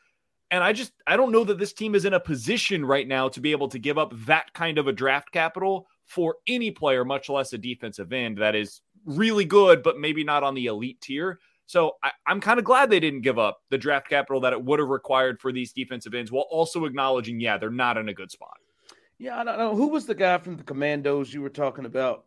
And 0.50 0.64
I 0.64 0.72
just 0.72 0.92
I 1.06 1.16
don't 1.16 1.32
know 1.32 1.44
that 1.44 1.58
this 1.58 1.72
team 1.74 1.94
is 1.94 2.06
in 2.06 2.14
a 2.14 2.20
position 2.20 2.84
right 2.84 3.06
now 3.08 3.28
to 3.28 3.40
be 3.40 3.52
able 3.52 3.68
to 3.68 3.78
give 3.78 3.98
up 3.98 4.14
that 4.26 4.52
kind 4.54 4.78
of 4.78 4.86
a 4.86 4.92
draft 4.92 5.32
capital 5.32 5.86
for 6.06 6.36
any 6.46 6.70
player, 6.70 7.04
much 7.04 7.28
less 7.28 7.52
a 7.52 7.58
defensive 7.58 8.12
end 8.12 8.38
that 8.38 8.54
is 8.54 8.80
really 9.04 9.44
good, 9.44 9.82
but 9.82 9.98
maybe 9.98 10.24
not 10.24 10.42
on 10.42 10.54
the 10.54 10.66
elite 10.66 11.00
tier. 11.00 11.38
So 11.66 11.96
I, 12.02 12.12
am 12.26 12.40
kind 12.40 12.58
of 12.58 12.64
glad 12.64 12.90
they 12.90 13.00
didn't 13.00 13.22
give 13.22 13.38
up 13.38 13.62
the 13.70 13.78
draft 13.78 14.08
capital 14.08 14.40
that 14.42 14.52
it 14.52 14.62
would 14.62 14.78
have 14.78 14.88
required 14.88 15.40
for 15.40 15.52
these 15.52 15.72
defensive 15.72 16.14
ends 16.14 16.30
while 16.30 16.46
also 16.50 16.84
acknowledging, 16.84 17.40
yeah, 17.40 17.56
they're 17.56 17.70
not 17.70 17.96
in 17.96 18.08
a 18.08 18.14
good 18.14 18.30
spot. 18.30 18.58
Yeah, 19.18 19.38
I 19.38 19.44
don't 19.44 19.58
know. 19.58 19.74
Who 19.74 19.88
was 19.88 20.04
the 20.04 20.14
guy 20.14 20.38
from 20.38 20.56
the 20.56 20.64
Commanders 20.64 21.32
you 21.32 21.42
were 21.42 21.48
talking 21.48 21.84
about? 21.84 22.24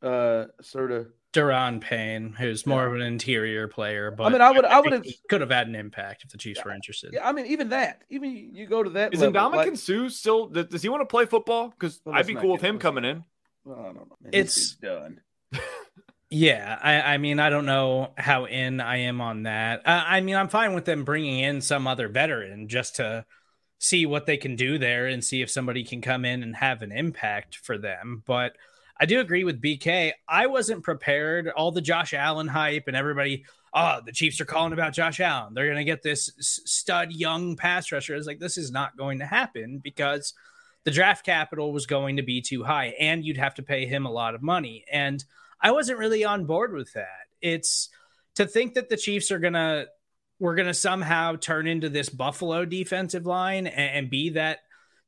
Uh, 0.00 0.44
sort 0.62 0.92
of 0.92 1.08
Daron 1.32 1.80
Payne, 1.80 2.32
who's 2.32 2.66
more 2.66 2.82
yeah. 2.82 2.86
of 2.88 2.94
an 2.94 3.02
interior 3.02 3.68
player, 3.68 4.10
but 4.10 4.24
I 4.24 4.28
mean, 4.30 4.40
I 4.40 4.50
would, 4.50 4.64
I, 4.64 4.78
I 4.78 4.80
would 4.80 4.92
have 4.92 5.04
could 5.28 5.40
have 5.40 5.50
had 5.50 5.66
an 5.66 5.74
impact 5.74 6.24
if 6.24 6.30
the 6.30 6.38
Chiefs 6.38 6.60
yeah, 6.60 6.64
were 6.64 6.74
interested. 6.74 7.12
Yeah, 7.12 7.28
I 7.28 7.32
mean, 7.32 7.46
even 7.46 7.70
that, 7.70 8.02
even 8.08 8.30
you 8.34 8.66
go 8.66 8.82
to 8.82 8.90
that. 8.90 9.12
Is 9.12 9.20
Ndamukong 9.20 9.54
like, 9.54 9.76
Suh 9.76 10.08
still? 10.08 10.46
Does 10.46 10.80
he 10.80 10.88
want 10.88 11.02
to 11.02 11.06
play 11.06 11.26
football? 11.26 11.68
Because 11.68 12.00
well, 12.04 12.14
I'd 12.16 12.26
be 12.26 12.34
cool 12.34 12.52
with 12.52 12.62
him 12.62 12.78
coming 12.78 13.04
in. 13.04 13.24
Well, 13.64 13.80
I 13.80 13.82
don't 13.84 13.96
know. 13.96 14.16
Man, 14.22 14.30
it's 14.32 14.76
done. 14.76 15.20
yeah, 16.30 16.78
I, 16.82 17.14
I 17.14 17.18
mean, 17.18 17.40
I 17.40 17.50
don't 17.50 17.66
know 17.66 18.12
how 18.16 18.44
in 18.44 18.80
I 18.80 18.98
am 18.98 19.20
on 19.20 19.44
that. 19.44 19.86
Uh, 19.86 20.04
I 20.06 20.20
mean, 20.20 20.36
I'm 20.36 20.48
fine 20.48 20.74
with 20.74 20.84
them 20.84 21.04
bringing 21.04 21.40
in 21.40 21.60
some 21.60 21.86
other 21.86 22.08
veteran 22.08 22.68
just 22.68 22.96
to 22.96 23.24
see 23.78 24.06
what 24.06 24.26
they 24.26 24.36
can 24.36 24.56
do 24.56 24.78
there 24.78 25.06
and 25.06 25.24
see 25.24 25.40
if 25.40 25.50
somebody 25.50 25.84
can 25.84 26.00
come 26.00 26.24
in 26.24 26.42
and 26.42 26.56
have 26.56 26.82
an 26.82 26.92
impact 26.92 27.56
for 27.56 27.78
them, 27.78 28.22
but. 28.26 28.56
I 29.00 29.06
do 29.06 29.20
agree 29.20 29.44
with 29.44 29.62
BK. 29.62 30.12
I 30.28 30.48
wasn't 30.48 30.82
prepared. 30.82 31.48
All 31.48 31.70
the 31.70 31.80
Josh 31.80 32.12
Allen 32.12 32.48
hype 32.48 32.88
and 32.88 32.96
everybody, 32.96 33.44
oh, 33.72 34.00
the 34.04 34.10
Chiefs 34.10 34.40
are 34.40 34.44
calling 34.44 34.72
about 34.72 34.92
Josh 34.92 35.20
Allen. 35.20 35.54
They're 35.54 35.66
going 35.66 35.76
to 35.76 35.84
get 35.84 36.02
this 36.02 36.32
stud 36.40 37.12
young 37.12 37.54
pass 37.54 37.92
rusher. 37.92 38.16
It's 38.16 38.26
like, 38.26 38.40
this 38.40 38.58
is 38.58 38.72
not 38.72 38.96
going 38.96 39.20
to 39.20 39.24
happen 39.24 39.78
because 39.78 40.34
the 40.84 40.90
draft 40.90 41.24
capital 41.24 41.72
was 41.72 41.86
going 41.86 42.16
to 42.16 42.22
be 42.22 42.40
too 42.40 42.64
high 42.64 42.86
and 42.98 43.24
you'd 43.24 43.36
have 43.36 43.54
to 43.54 43.62
pay 43.62 43.86
him 43.86 44.04
a 44.04 44.10
lot 44.10 44.34
of 44.34 44.42
money. 44.42 44.84
And 44.90 45.24
I 45.60 45.72
wasn't 45.72 45.98
really 45.98 46.24
on 46.24 46.44
board 46.44 46.72
with 46.72 46.92
that. 46.94 47.26
It's 47.40 47.88
to 48.36 48.46
think 48.46 48.74
that 48.74 48.88
the 48.88 48.96
Chiefs 48.96 49.30
are 49.30 49.38
to, 49.54 49.86
we're 50.38 50.54
to 50.68 50.74
somehow 50.74 51.36
turn 51.36 51.66
into 51.66 51.88
this 51.88 52.08
Buffalo 52.08 52.64
defensive 52.64 53.26
line 53.26 53.66
and, 53.66 53.96
and 53.96 54.10
be 54.10 54.30
that 54.30 54.60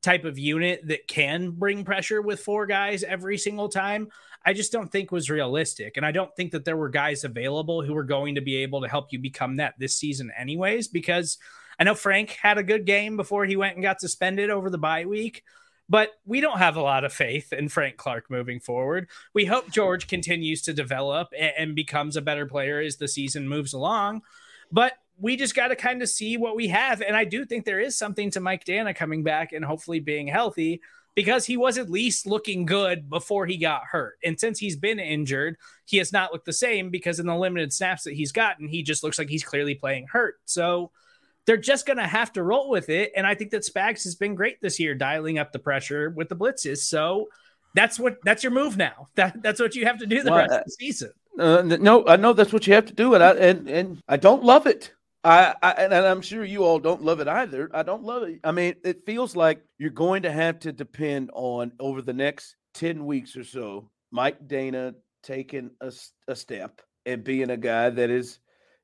type 0.02 0.24
of 0.24 0.38
unit 0.38 0.80
that 0.88 1.06
can 1.06 1.50
bring 1.50 1.84
pressure 1.84 2.22
with 2.22 2.40
four 2.40 2.66
guys 2.66 3.02
every 3.02 3.36
single 3.36 3.68
time, 3.68 4.08
I 4.44 4.54
just 4.54 4.72
don't 4.72 4.90
think 4.90 5.12
was 5.12 5.28
realistic. 5.28 5.96
And 5.96 6.06
I 6.06 6.12
don't 6.12 6.34
think 6.34 6.52
that 6.52 6.64
there 6.64 6.76
were 6.76 6.88
guys 6.88 7.24
available 7.24 7.82
who 7.82 7.92
were 7.92 8.04
going 8.04 8.36
to 8.36 8.40
be 8.40 8.56
able 8.56 8.80
to 8.80 8.88
help 8.88 9.12
you 9.12 9.18
become 9.18 9.56
that 9.56 9.74
this 9.78 9.96
season, 9.96 10.32
anyways, 10.36 10.88
because 10.88 11.36
I 11.78 11.84
know 11.84 11.94
Frank 11.94 12.30
had 12.30 12.58
a 12.58 12.62
good 12.62 12.86
game 12.86 13.16
before 13.16 13.44
he 13.44 13.56
went 13.56 13.74
and 13.76 13.82
got 13.82 14.00
suspended 14.00 14.50
over 14.50 14.70
the 14.70 14.78
bye 14.78 15.04
week. 15.04 15.44
But 15.90 16.12
we 16.24 16.40
don't 16.40 16.58
have 16.58 16.76
a 16.76 16.82
lot 16.82 17.04
of 17.04 17.12
faith 17.12 17.52
in 17.52 17.68
Frank 17.68 17.96
Clark 17.96 18.30
moving 18.30 18.60
forward. 18.60 19.08
We 19.34 19.44
hope 19.44 19.70
George 19.70 20.06
continues 20.06 20.62
to 20.62 20.72
develop 20.72 21.28
and, 21.36 21.74
becomes 21.74 22.16
a 22.16 22.22
better 22.22 22.46
player 22.46 22.78
as 22.78 22.96
the 22.96 23.08
season 23.08 23.48
moves 23.48 23.72
along. 23.72 24.22
But 24.70 24.92
we 25.18 25.36
just 25.36 25.56
got 25.56 25.68
to 25.68 25.76
kind 25.76 26.00
of 26.00 26.08
see 26.08 26.36
what 26.36 26.54
we 26.54 26.68
have. 26.68 27.02
And 27.02 27.16
I 27.16 27.24
do 27.24 27.44
think 27.44 27.64
there 27.64 27.80
is 27.80 27.98
something 27.98 28.30
to 28.30 28.40
Mike 28.40 28.64
Danna 28.64 28.94
coming 28.94 29.24
back 29.24 29.52
and 29.52 29.64
hopefully 29.64 29.98
being 29.98 30.28
healthy 30.28 30.80
because 31.16 31.44
he 31.44 31.56
was 31.56 31.76
at 31.76 31.90
least 31.90 32.24
looking 32.24 32.66
good 32.66 33.10
before 33.10 33.46
he 33.46 33.56
got 33.56 33.82
hurt. 33.90 34.14
And 34.24 34.38
since 34.38 34.60
he's 34.60 34.76
been 34.76 35.00
injured, 35.00 35.56
he 35.86 35.96
has 35.96 36.12
not 36.12 36.32
looked 36.32 36.46
the 36.46 36.52
same 36.52 36.90
because 36.90 37.18
in 37.18 37.26
the 37.26 37.34
limited 37.34 37.72
snaps 37.72 38.04
that 38.04 38.14
he's 38.14 38.30
gotten, 38.30 38.68
he 38.68 38.84
just 38.84 39.02
looks 39.02 39.18
like 39.18 39.28
he's 39.28 39.44
clearly 39.44 39.74
playing 39.74 40.06
hurt. 40.06 40.36
So 40.44 40.92
they're 41.46 41.56
just 41.56 41.86
going 41.86 41.96
to 41.96 42.06
have 42.06 42.32
to 42.34 42.42
roll 42.42 42.70
with 42.70 42.88
it. 42.88 43.12
And 43.16 43.26
I 43.26 43.34
think 43.34 43.50
that 43.50 43.62
Spags 43.62 44.04
has 44.04 44.14
been 44.14 44.34
great 44.34 44.60
this 44.60 44.78
year, 44.78 44.94
dialing 44.94 45.38
up 45.38 45.52
the 45.52 45.58
pressure 45.58 46.10
with 46.10 46.28
the 46.28 46.36
blitzes. 46.36 46.78
So 46.78 47.28
that's 47.74 47.98
what 47.98 48.16
that's 48.24 48.42
your 48.42 48.52
move 48.52 48.76
now. 48.76 49.08
That 49.14 49.42
that's 49.42 49.60
what 49.60 49.74
you 49.74 49.86
have 49.86 49.98
to 49.98 50.06
do 50.06 50.22
the 50.22 50.30
well, 50.30 50.40
rest 50.40 50.52
uh, 50.52 50.58
of 50.58 50.64
the 50.64 50.70
season. 50.72 51.12
Uh, 51.38 51.62
no, 51.62 52.06
I 52.06 52.16
know 52.16 52.32
that's 52.32 52.52
what 52.52 52.66
you 52.66 52.74
have 52.74 52.86
to 52.86 52.94
do, 52.94 53.14
and 53.14 53.22
I 53.22 53.32
and, 53.34 53.68
and 53.68 54.02
I 54.08 54.16
don't 54.16 54.44
love 54.44 54.66
it. 54.66 54.92
I, 55.22 55.54
I 55.62 55.72
and 55.72 55.94
I'm 55.94 56.22
sure 56.22 56.44
you 56.44 56.64
all 56.64 56.78
don't 56.78 57.02
love 57.02 57.20
it 57.20 57.28
either. 57.28 57.70
I 57.74 57.82
don't 57.82 58.02
love 58.02 58.22
it. 58.22 58.40
I 58.42 58.52
mean, 58.52 58.74
it 58.84 59.04
feels 59.04 59.36
like 59.36 59.62
you're 59.78 59.90
going 59.90 60.22
to 60.22 60.32
have 60.32 60.60
to 60.60 60.72
depend 60.72 61.30
on 61.34 61.72
over 61.78 62.00
the 62.00 62.14
next 62.14 62.56
10 62.74 63.04
weeks 63.04 63.36
or 63.36 63.44
so, 63.44 63.90
Mike 64.10 64.46
Danna 64.46 64.94
taking 65.22 65.70
a, 65.80 65.92
a 66.28 66.34
step 66.34 66.80
and 67.06 67.24
being 67.24 67.50
a 67.50 67.56
guy 67.56 67.90
that 67.90 68.10
is 68.10 68.38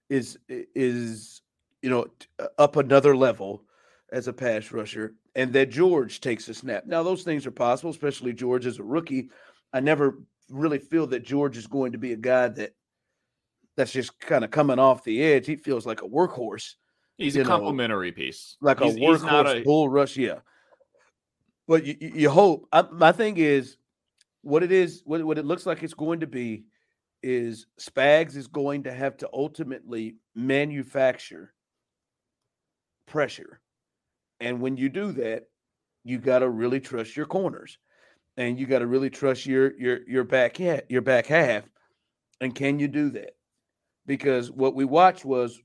is 0.09 0.39
is 0.49 1.41
you 1.87 1.93
know 1.93 2.05
uh, 2.41 2.49
up 2.59 2.75
another 2.75 3.17
level 3.17 3.63
as 4.11 4.27
a 4.27 4.33
pass 4.33 4.73
rusher 4.73 5.15
and 5.37 5.53
that 5.53 5.71
George 5.71 6.21
takes 6.21 6.49
a 6.49 6.55
snap. 6.55 6.85
Now 6.85 7.05
those 7.05 7.23
things 7.23 7.47
are 7.47 7.53
possible, 7.53 7.93
especially 7.93 8.33
George 8.33 8.67
as 8.67 8.81
a 8.81 8.83
rookie. 8.83 9.31
I 9.73 9.79
never 9.79 10.19
really 10.51 10.81
feel 10.81 11.07
that 11.09 11.23
George 11.23 11.57
is 11.57 11.69
going 11.69 11.93
to 11.93 11.99
be 11.99 12.13
a 12.13 12.17
guy 12.17 12.49
that 12.49 12.73
that's 13.77 13.93
just 13.93 14.19
kind 14.19 14.45
of 14.45 14.51
coming 14.51 14.81
off 14.81 15.05
the 15.05 15.23
edge. 15.23 15.47
He 15.47 15.55
feels 15.55 15.87
like 15.87 16.03
a 16.03 16.09
workhorse. 16.09 16.75
He's 17.19 17.37
a 17.37 17.45
complimentary 17.45 18.11
piece, 18.11 18.57
like 18.61 18.81
he's, 18.81 18.97
a 18.97 18.99
workhorse 18.99 19.61
a... 19.61 19.63
bull 19.63 19.89
rush. 19.89 20.17
Yeah, 20.17 20.41
but 21.69 21.85
you, 21.85 21.95
you 22.01 22.31
hope. 22.31 22.67
I, 22.73 22.83
my 22.91 23.13
thing 23.13 23.37
is, 23.37 23.77
what 24.43 24.65
it 24.65 24.73
is, 24.73 25.03
what, 25.05 25.25
what 25.25 25.39
it 25.39 25.45
looks 25.45 25.67
like 25.67 25.85
it's 25.85 25.95
going 25.95 26.19
to 26.19 26.27
be, 26.27 26.65
is 27.23 27.69
Spags 27.81 28.35
is 28.35 28.49
going 28.49 28.83
to 28.83 28.93
have 28.93 29.17
to 29.19 29.29
ultimately 29.33 30.17
manufacture 30.35 31.53
pressure, 33.07 33.61
and 34.41 34.61
when 34.61 34.77
you 34.77 34.89
do 34.89 35.13
that, 35.13 35.45
you 36.05 36.19
got 36.19 36.41
to 36.41 36.49
really 36.49 36.81
trust 36.81 37.17
your 37.17 37.27
corners, 37.27 37.79
and 38.37 38.59
you 38.59 38.67
got 38.67 38.81
to 38.81 38.87
really 38.87 39.11
trust 39.11 39.47
your 39.47 39.77
your 39.79 40.01
your 40.09 40.25
back 40.25 40.57
half, 40.57 40.81
your 40.89 41.03
back 41.03 41.27
half, 41.27 41.65
and 42.41 42.55
can 42.55 42.79
you 42.79 42.89
do 42.89 43.11
that? 43.11 43.37
because 44.07 44.51
what 44.51 44.75
we 44.75 44.85
watched 44.85 45.25
was 45.25 45.61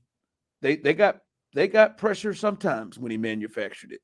they 0.60 0.76
they 0.76 0.94
got 0.94 1.20
they 1.54 1.68
got 1.68 1.98
pressure 1.98 2.34
sometimes 2.34 2.98
when 2.98 3.10
he 3.10 3.18
manufactured 3.18 3.92
it, 3.92 4.00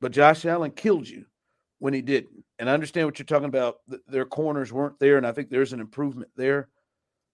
but 0.00 0.12
Josh 0.12 0.44
Allen 0.44 0.72
killed 0.72 1.08
you 1.08 1.24
when 1.78 1.94
he 1.94 2.02
didn't. 2.02 2.44
And 2.58 2.70
I 2.70 2.74
understand 2.74 3.06
what 3.06 3.18
you're 3.18 3.26
talking 3.26 3.48
about. 3.48 3.76
Their 4.08 4.24
corners 4.24 4.72
weren't 4.72 4.98
there, 4.98 5.16
and 5.16 5.26
I 5.26 5.32
think 5.32 5.50
there's 5.50 5.72
an 5.72 5.80
improvement 5.80 6.30
there. 6.36 6.68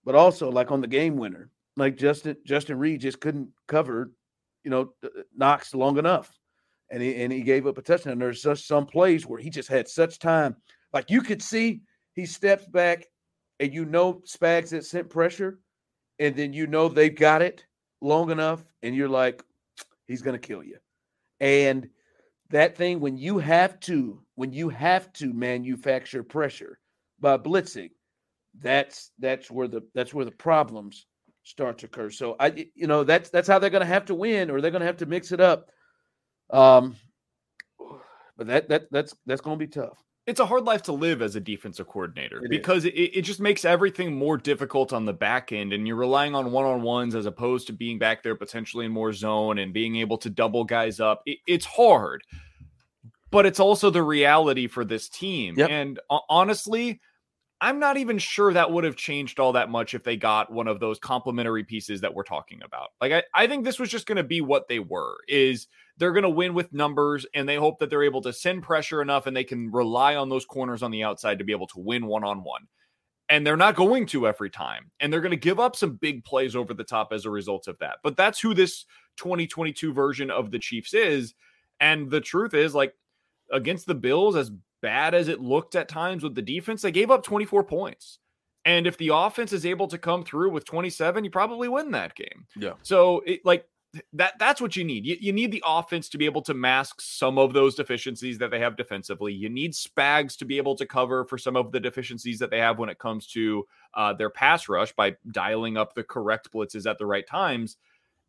But 0.04 0.16
also, 0.16 0.50
like 0.50 0.70
on 0.70 0.80
the 0.80 0.88
game 0.88 1.16
winner, 1.16 1.50
like 1.76 1.96
Justin 1.96 2.36
Justin 2.44 2.78
Reid 2.78 3.00
just 3.00 3.20
couldn't 3.20 3.48
cover, 3.68 4.12
you 4.64 4.70
know, 4.70 4.92
uh, 5.04 5.08
Knox 5.36 5.74
long 5.74 5.98
enough, 5.98 6.30
and 6.90 7.02
he 7.02 7.22
and 7.22 7.32
he 7.32 7.42
gave 7.42 7.66
up 7.66 7.78
a 7.78 7.82
touchdown. 7.82 8.18
There's 8.18 8.42
just 8.42 8.66
some 8.66 8.86
plays 8.86 9.26
where 9.26 9.40
he 9.40 9.50
just 9.50 9.68
had 9.68 9.88
such 9.88 10.18
time, 10.18 10.56
like 10.92 11.10
you 11.10 11.22
could 11.22 11.42
see 11.42 11.82
he 12.14 12.26
steps 12.26 12.66
back, 12.66 13.06
and 13.60 13.72
you 13.72 13.84
know 13.84 14.22
Spags 14.26 14.70
that 14.70 14.84
sent 14.84 15.10
pressure 15.10 15.58
and 16.22 16.36
then 16.36 16.52
you 16.52 16.68
know 16.68 16.88
they've 16.88 17.14
got 17.14 17.42
it 17.42 17.66
long 18.00 18.30
enough, 18.30 18.60
and 18.82 18.94
you're 18.94 19.08
like, 19.08 19.42
he's 20.06 20.22
to 20.22 20.38
kill 20.38 20.62
you. 20.62 20.76
And 21.40 21.88
that 22.50 22.76
thing, 22.76 23.00
when 23.00 23.16
you 23.16 23.38
have 23.38 23.80
to, 23.80 24.20
when 24.36 24.52
you 24.52 24.68
have 24.68 25.12
to 25.14 25.32
manufacture 25.32 26.22
pressure 26.22 26.78
by 27.18 27.38
blitzing, 27.38 27.90
that's 28.60 29.10
that's 29.18 29.50
where 29.50 29.66
the 29.66 29.82
that's 29.94 30.14
where 30.14 30.24
the 30.24 30.30
problems 30.30 31.06
start 31.42 31.78
to 31.78 31.86
occur. 31.86 32.10
So 32.10 32.36
I, 32.38 32.66
you 32.74 32.86
know, 32.86 33.04
that's 33.04 33.30
that's 33.30 33.48
how 33.48 33.58
they're 33.58 33.70
going 33.70 33.80
to 33.80 33.86
have 33.86 34.06
to 34.06 34.14
win, 34.14 34.50
or 34.50 34.60
they're 34.60 34.70
going 34.70 34.80
to 34.80 34.86
have 34.86 34.98
to 34.98 35.06
mix 35.06 35.32
it 35.32 35.40
up. 35.40 35.70
Um, 36.50 36.96
but 38.36 38.46
that 38.46 38.68
that 38.68 38.88
that's 38.90 39.14
that's 39.26 39.40
going 39.40 39.58
to 39.58 39.66
be 39.66 39.70
tough 39.70 40.02
it's 40.26 40.40
a 40.40 40.46
hard 40.46 40.64
life 40.64 40.82
to 40.82 40.92
live 40.92 41.20
as 41.20 41.34
a 41.34 41.40
defensive 41.40 41.86
coordinator 41.88 42.44
it 42.44 42.50
because 42.50 42.84
it, 42.84 42.90
it 42.90 43.22
just 43.22 43.40
makes 43.40 43.64
everything 43.64 44.14
more 44.14 44.36
difficult 44.36 44.92
on 44.92 45.04
the 45.04 45.12
back 45.12 45.52
end 45.52 45.72
and 45.72 45.86
you're 45.86 45.96
relying 45.96 46.34
on 46.34 46.52
one-on-ones 46.52 47.14
as 47.14 47.26
opposed 47.26 47.66
to 47.66 47.72
being 47.72 47.98
back 47.98 48.22
there 48.22 48.36
potentially 48.36 48.86
in 48.86 48.92
more 48.92 49.12
zone 49.12 49.58
and 49.58 49.72
being 49.72 49.96
able 49.96 50.18
to 50.18 50.30
double 50.30 50.64
guys 50.64 51.00
up 51.00 51.22
it, 51.26 51.38
it's 51.46 51.66
hard 51.66 52.22
but 53.30 53.46
it's 53.46 53.60
also 53.60 53.90
the 53.90 54.02
reality 54.02 54.66
for 54.66 54.84
this 54.84 55.08
team 55.08 55.54
yep. 55.56 55.70
and 55.70 55.98
uh, 56.10 56.18
honestly 56.28 57.00
i'm 57.62 57.78
not 57.78 57.96
even 57.96 58.18
sure 58.18 58.52
that 58.52 58.70
would 58.70 58.84
have 58.84 58.96
changed 58.96 59.40
all 59.40 59.52
that 59.52 59.70
much 59.70 59.94
if 59.94 60.04
they 60.04 60.16
got 60.16 60.52
one 60.52 60.68
of 60.68 60.78
those 60.78 60.98
complementary 60.98 61.64
pieces 61.64 62.02
that 62.02 62.14
we're 62.14 62.22
talking 62.22 62.60
about 62.62 62.90
like 63.00 63.12
i, 63.12 63.22
I 63.34 63.46
think 63.46 63.64
this 63.64 63.78
was 63.78 63.88
just 63.88 64.06
going 64.06 64.16
to 64.16 64.22
be 64.22 64.42
what 64.42 64.68
they 64.68 64.78
were 64.78 65.16
is 65.26 65.68
they're 65.98 66.12
going 66.12 66.22
to 66.22 66.30
win 66.30 66.54
with 66.54 66.72
numbers 66.72 67.26
and 67.34 67.48
they 67.48 67.56
hope 67.56 67.78
that 67.78 67.90
they're 67.90 68.02
able 68.02 68.22
to 68.22 68.32
send 68.32 68.62
pressure 68.62 69.02
enough 69.02 69.26
and 69.26 69.36
they 69.36 69.44
can 69.44 69.70
rely 69.70 70.16
on 70.16 70.28
those 70.28 70.44
corners 70.44 70.82
on 70.82 70.90
the 70.90 71.04
outside 71.04 71.38
to 71.38 71.44
be 71.44 71.52
able 71.52 71.66
to 71.68 71.78
win 71.78 72.06
one 72.06 72.24
on 72.24 72.42
one. 72.42 72.66
And 73.28 73.46
they're 73.46 73.56
not 73.56 73.76
going 73.76 74.06
to 74.06 74.26
every 74.26 74.50
time. 74.50 74.90
And 75.00 75.12
they're 75.12 75.20
going 75.20 75.30
to 75.30 75.36
give 75.36 75.60
up 75.60 75.76
some 75.76 75.94
big 75.94 76.24
plays 76.24 76.56
over 76.56 76.74
the 76.74 76.84
top 76.84 77.12
as 77.12 77.24
a 77.24 77.30
result 77.30 77.68
of 77.68 77.78
that. 77.78 77.98
But 78.02 78.16
that's 78.16 78.40
who 78.40 78.52
this 78.52 78.84
2022 79.18 79.92
version 79.92 80.30
of 80.30 80.50
the 80.50 80.58
Chiefs 80.58 80.92
is. 80.92 81.34
And 81.80 82.10
the 82.10 82.20
truth 82.20 82.52
is, 82.52 82.74
like, 82.74 82.94
against 83.50 83.86
the 83.86 83.94
Bills, 83.94 84.36
as 84.36 84.50
bad 84.82 85.14
as 85.14 85.28
it 85.28 85.40
looked 85.40 85.74
at 85.74 85.88
times 85.88 86.22
with 86.22 86.34
the 86.34 86.42
defense, 86.42 86.82
they 86.82 86.92
gave 86.92 87.10
up 87.10 87.22
24 87.22 87.64
points. 87.64 88.18
And 88.64 88.86
if 88.86 88.96
the 88.98 89.10
offense 89.12 89.52
is 89.52 89.66
able 89.66 89.88
to 89.88 89.98
come 89.98 90.24
through 90.24 90.50
with 90.50 90.64
27, 90.64 91.24
you 91.24 91.30
probably 91.30 91.68
win 91.68 91.90
that 91.92 92.14
game. 92.14 92.46
Yeah. 92.54 92.74
So, 92.82 93.22
it, 93.26 93.44
like, 93.44 93.66
that 94.14 94.38
that's 94.38 94.60
what 94.60 94.74
you 94.74 94.84
need. 94.84 95.04
You, 95.04 95.16
you 95.20 95.32
need 95.32 95.52
the 95.52 95.62
offense 95.66 96.08
to 96.10 96.18
be 96.18 96.24
able 96.24 96.42
to 96.42 96.54
mask 96.54 97.00
some 97.00 97.38
of 97.38 97.52
those 97.52 97.74
deficiencies 97.74 98.38
that 98.38 98.50
they 98.50 98.58
have 98.58 98.76
defensively. 98.76 99.32
You 99.32 99.50
need 99.50 99.72
Spags 99.72 100.36
to 100.38 100.44
be 100.44 100.56
able 100.56 100.74
to 100.76 100.86
cover 100.86 101.24
for 101.24 101.36
some 101.36 101.56
of 101.56 101.72
the 101.72 101.80
deficiencies 101.80 102.38
that 102.38 102.50
they 102.50 102.58
have 102.58 102.78
when 102.78 102.88
it 102.88 102.98
comes 102.98 103.26
to 103.28 103.66
uh, 103.94 104.14
their 104.14 104.30
pass 104.30 104.68
rush 104.68 104.92
by 104.92 105.16
dialing 105.30 105.76
up 105.76 105.94
the 105.94 106.04
correct 106.04 106.50
blitzes 106.52 106.88
at 106.88 106.98
the 106.98 107.06
right 107.06 107.26
times. 107.26 107.76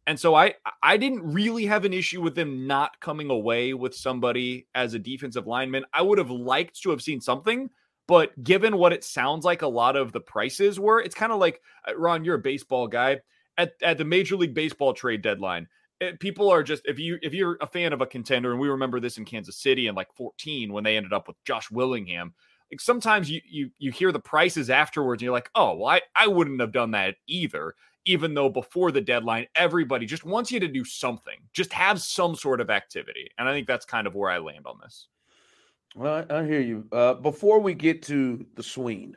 And 0.06 0.20
so 0.20 0.36
I 0.36 0.56
I 0.82 0.98
didn't 0.98 1.24
really 1.24 1.66
have 1.66 1.86
an 1.86 1.94
issue 1.94 2.22
with 2.22 2.36
them 2.36 2.68
not 2.68 3.00
coming 3.00 3.30
away 3.30 3.74
with 3.74 3.96
somebody 3.96 4.68
as 4.76 4.94
a 4.94 5.00
defensive 5.00 5.48
lineman. 5.48 5.86
I 5.94 6.02
would 6.02 6.18
have 6.18 6.32
liked 6.32 6.82
to 6.84 6.90
have 6.90 7.02
seen 7.02 7.22
something, 7.22 7.70
but 8.08 8.44
given 8.44 8.78
what 8.78 8.94
it 8.94 9.04
sounds 9.04 9.46
like 9.46 9.62
a 9.62 9.68
lot 9.68 9.96
of 9.96 10.12
the 10.12 10.20
prices 10.20 10.80
were, 10.80 11.02
it's 11.02 11.16
kind 11.16 11.32
of 11.32 11.40
like 11.40 11.62
uh, 11.88 11.96
Ron, 11.96 12.26
you're 12.26 12.36
a 12.36 12.40
baseball 12.40 12.88
guy 12.88 13.22
at, 13.58 13.74
at 13.82 13.98
the 13.98 14.06
Major 14.06 14.36
League 14.36 14.54
Baseball 14.54 14.94
trade 14.94 15.22
deadline. 15.22 15.68
Eh, 16.02 16.12
people 16.20 16.50
are 16.50 16.64
just 16.64 16.84
if 16.86 17.00
you 17.00 17.18
if 17.22 17.34
you're 17.34 17.58
a 17.62 17.68
fan 17.68 17.94
of 17.94 18.02
a 18.02 18.06
contender, 18.06 18.52
and 18.52 18.60
we 18.60 18.68
remember 18.68 19.00
this 19.00 19.18
in 19.18 19.26
Kansas 19.26 19.58
City 19.58 19.88
in 19.88 19.96
like 19.96 20.14
14 20.16 20.74
when 20.74 20.84
they 20.84 20.98
ended 20.98 21.14
up 21.14 21.28
with 21.28 21.38
Josh 21.46 21.72
Willingham. 21.72 22.34
Like 22.72 22.82
sometimes 22.82 23.30
you 23.30 23.40
you 23.50 23.70
you 23.78 23.92
hear 23.92 24.12
the 24.12 24.20
prices 24.20 24.70
afterwards, 24.70 25.22
and 25.22 25.26
you're 25.26 25.34
like, 25.34 25.50
oh, 25.56 25.76
well, 25.76 25.88
I, 25.88 26.02
I 26.16 26.28
wouldn't 26.28 26.60
have 26.60 26.74
done 26.74 26.92
that 26.92 27.16
either. 27.28 27.76
Even 28.06 28.34
though 28.34 28.50
before 28.50 28.92
the 28.92 29.02
deadline, 29.02 29.48
everybody 29.56 30.06
just 30.06 30.26
wants 30.26 30.52
you 30.52 30.60
to 30.60 30.68
do 30.68 30.84
something, 30.84 31.40
just 31.54 31.72
have 31.72 32.02
some 32.02 32.36
sort 32.36 32.60
of 32.60 32.70
activity, 32.70 33.30
and 33.38 33.48
I 33.48 33.54
think 33.54 33.68
that's 33.68 33.86
kind 33.86 34.08
of 34.08 34.16
where 34.16 34.30
I 34.30 34.40
land 34.40 34.66
on 34.66 34.78
this. 34.82 35.08
Well, 35.96 36.26
I, 36.30 36.40
I 36.40 36.46
hear 36.46 36.60
you. 36.60 36.86
Uh, 36.92 37.14
before 37.14 37.60
we 37.60 37.74
get 37.74 38.02
to 38.04 38.46
the 38.56 38.64
swing, 38.64 39.16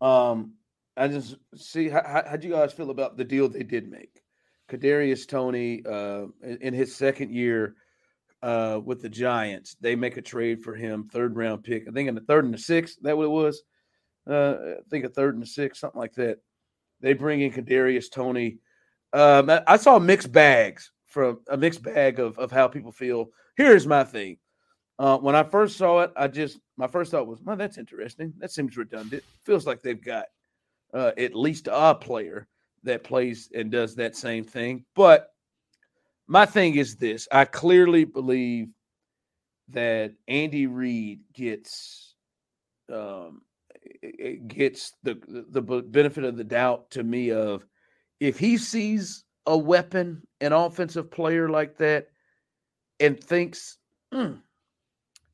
um, 0.00 0.54
I 0.96 1.08
just 1.08 1.36
see 1.56 1.88
how 1.88 2.02
how 2.26 2.36
do 2.36 2.48
you 2.48 2.54
guys 2.54 2.72
feel 2.72 2.90
about 2.90 3.16
the 3.16 3.24
deal 3.24 3.48
they 3.48 3.62
did 3.62 3.90
make? 3.90 4.22
Kadarius 4.68 5.26
Toney, 5.26 5.82
uh, 5.86 6.26
in, 6.42 6.58
in 6.60 6.74
his 6.74 6.94
second 6.94 7.30
year 7.30 7.76
uh, 8.42 8.80
with 8.84 9.02
the 9.02 9.08
Giants, 9.08 9.76
they 9.80 9.94
make 9.94 10.16
a 10.16 10.22
trade 10.22 10.62
for 10.62 10.74
him, 10.74 11.08
third 11.08 11.36
round 11.36 11.62
pick. 11.62 11.86
I 11.88 11.92
think 11.92 12.08
in 12.08 12.14
the 12.14 12.22
third 12.22 12.44
and 12.44 12.54
the 12.54 12.58
sixth. 12.58 12.98
That 13.02 13.16
what 13.16 13.24
it 13.24 13.30
was. 13.30 13.62
Uh, 14.28 14.54
I 14.78 14.88
think 14.90 15.04
a 15.04 15.08
third 15.08 15.34
and 15.34 15.42
a 15.42 15.46
sixth, 15.46 15.80
something 15.80 16.00
like 16.00 16.14
that. 16.14 16.38
They 17.02 17.12
bring 17.12 17.42
in 17.42 17.52
Kadarius 17.52 18.10
Toney. 18.10 18.58
Um, 19.12 19.50
I 19.66 19.76
saw 19.76 19.98
mixed 19.98 20.32
bags 20.32 20.90
from 21.04 21.40
a 21.48 21.56
mixed 21.56 21.82
bag 21.82 22.18
of 22.18 22.38
of 22.38 22.50
how 22.50 22.68
people 22.68 22.92
feel. 22.92 23.28
Here's 23.56 23.86
my 23.86 24.04
thing. 24.04 24.38
Uh, 24.98 25.18
when 25.18 25.34
I 25.34 25.42
first 25.42 25.76
saw 25.76 26.00
it, 26.00 26.12
I 26.16 26.28
just 26.28 26.60
my 26.76 26.86
first 26.86 27.10
thought 27.10 27.26
was, 27.26 27.42
"Well, 27.42 27.56
that's 27.56 27.76
interesting. 27.76 28.32
That 28.38 28.50
seems 28.50 28.76
redundant. 28.76 29.22
Feels 29.44 29.66
like 29.66 29.82
they've 29.82 30.02
got 30.02 30.26
uh, 30.94 31.12
at 31.18 31.34
least 31.34 31.68
a 31.70 31.94
player 31.94 32.48
that 32.84 33.04
plays 33.04 33.50
and 33.54 33.70
does 33.70 33.94
that 33.96 34.16
same 34.16 34.44
thing. 34.44 34.84
But 34.94 35.30
my 36.26 36.46
thing 36.46 36.76
is 36.76 36.96
this 36.96 37.28
I 37.32 37.44
clearly 37.44 38.04
believe 38.04 38.68
that 39.68 40.12
Andy 40.28 40.66
Reid 40.66 41.20
gets 41.32 42.14
um, 42.92 43.42
gets 44.46 44.92
the 45.02 45.18
the 45.50 45.62
benefit 45.62 46.24
of 46.24 46.36
the 46.36 46.44
doubt 46.44 46.90
to 46.92 47.02
me 47.02 47.30
of 47.30 47.64
if 48.20 48.38
he 48.38 48.56
sees 48.56 49.24
a 49.46 49.56
weapon, 49.58 50.22
an 50.40 50.52
offensive 50.52 51.10
player 51.10 51.48
like 51.48 51.76
that, 51.78 52.08
and 53.00 53.22
thinks, 53.22 53.78
hmm, 54.12 54.34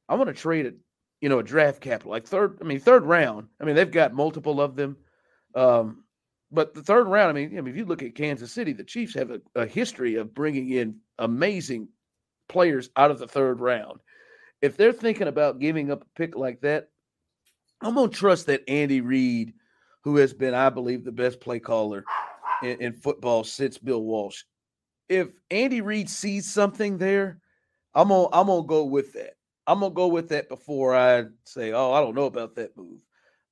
I 0.08 0.14
want 0.14 0.28
to 0.28 0.34
trade 0.34 0.66
it, 0.66 0.76
you 1.20 1.28
know, 1.28 1.38
a 1.38 1.42
draft 1.42 1.80
capital 1.80 2.12
like 2.12 2.26
third. 2.26 2.58
I 2.60 2.64
mean, 2.64 2.80
third 2.80 3.04
round. 3.04 3.48
I 3.60 3.64
mean, 3.64 3.76
they've 3.76 3.90
got 3.90 4.14
multiple 4.14 4.60
of 4.60 4.76
them. 4.76 4.96
Um, 5.54 6.04
but 6.50 6.72
the 6.74 6.82
third 6.82 7.08
round, 7.08 7.30
I 7.30 7.32
mean, 7.32 7.58
I 7.58 7.60
mean, 7.60 7.74
if 7.74 7.76
you 7.76 7.84
look 7.84 8.02
at 8.02 8.14
Kansas 8.14 8.52
City, 8.52 8.72
the 8.72 8.84
Chiefs 8.84 9.14
have 9.14 9.30
a, 9.30 9.40
a 9.54 9.66
history 9.66 10.14
of 10.14 10.32
bringing 10.32 10.70
in 10.70 10.96
amazing 11.18 11.88
players 12.48 12.88
out 12.96 13.10
of 13.10 13.18
the 13.18 13.28
third 13.28 13.60
round. 13.60 14.00
If 14.62 14.76
they're 14.76 14.92
thinking 14.92 15.28
about 15.28 15.60
giving 15.60 15.90
up 15.90 16.02
a 16.02 16.18
pick 16.18 16.36
like 16.36 16.62
that, 16.62 16.88
I'm 17.80 17.94
gonna 17.94 18.08
trust 18.08 18.46
that 18.46 18.68
Andy 18.68 19.00
Reid, 19.00 19.54
who 20.02 20.16
has 20.16 20.32
been, 20.32 20.54
I 20.54 20.70
believe, 20.70 21.04
the 21.04 21.12
best 21.12 21.40
play 21.40 21.60
caller 21.60 22.04
in, 22.62 22.80
in 22.80 22.92
football 22.92 23.44
since 23.44 23.78
Bill 23.78 24.02
Walsh. 24.02 24.42
If 25.08 25.28
Andy 25.50 25.80
Reid 25.80 26.10
sees 26.10 26.50
something 26.50 26.98
there, 26.98 27.40
I'm 27.94 28.08
gonna 28.08 28.28
I'm 28.32 28.46
gonna 28.46 28.66
go 28.66 28.84
with 28.84 29.12
that. 29.14 29.34
I'm 29.66 29.80
gonna 29.80 29.94
go 29.94 30.08
with 30.08 30.28
that 30.30 30.48
before 30.48 30.94
I 30.94 31.24
say, 31.44 31.72
oh, 31.72 31.92
I 31.92 32.00
don't 32.00 32.14
know 32.14 32.26
about 32.26 32.54
that 32.56 32.76
move. 32.76 33.04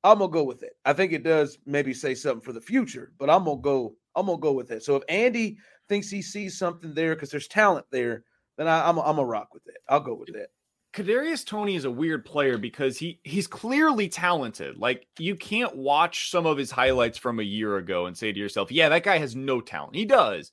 I'm 0.03 0.19
gonna 0.19 0.31
go 0.31 0.45
with 0.45 0.63
it. 0.63 0.73
I 0.85 0.93
think 0.93 1.13
it 1.13 1.23
does 1.23 1.59
maybe 1.67 1.93
say 1.95 2.15
something 2.15 2.41
for 2.45 2.53
the 2.53 2.61
future, 2.61 3.13
but 3.19 3.31
I'm 3.31 3.45
gonna 3.45 3.61
go. 3.61 3.95
I'm 4.15 4.27
gonna 4.27 4.39
go 4.39 4.53
with 4.53 4.71
it. 4.71 4.83
So 4.83 4.97
if 4.97 5.03
Andy 5.09 5.59
thinks 5.89 6.11
he 6.11 6.23
sees 6.23 6.59
something 6.59 6.95
there 6.95 7.15
because 7.15 7.31
there's 7.31 7.49
talent 7.49 7.87
there, 7.91 8.25
then 8.57 8.67
I, 8.67 8.89
am 8.89 8.99
I'm 8.99 9.19
a 9.19 9.25
rock 9.25 9.53
with 9.53 9.67
it. 9.67 9.77
I'll 9.89 10.01
go 10.01 10.15
with 10.15 10.33
that. 10.35 10.49
Kadarius 10.97 11.45
Toney 11.45 11.77
is 11.77 11.85
a 11.85 11.91
weird 11.91 12.25
player 12.25 12.57
because 12.57 12.99
he 12.99 13.21
he's 13.23 13.47
clearly 13.47 14.09
talented. 14.09 14.79
Like 14.79 15.07
you 15.19 15.37
can't 15.37 15.77
watch 15.77 16.31
some 16.31 16.47
of 16.47 16.57
his 16.57 16.71
highlights 16.71 17.19
from 17.19 17.39
a 17.39 17.43
year 17.43 17.77
ago 17.77 18.07
and 18.07 18.17
say 18.17 18.33
to 18.33 18.39
yourself, 18.39 18.73
"Yeah, 18.73 18.89
that 18.89 19.03
guy 19.03 19.19
has 19.19 19.37
no 19.37 19.61
talent." 19.61 19.95
He 19.95 20.07
does, 20.07 20.53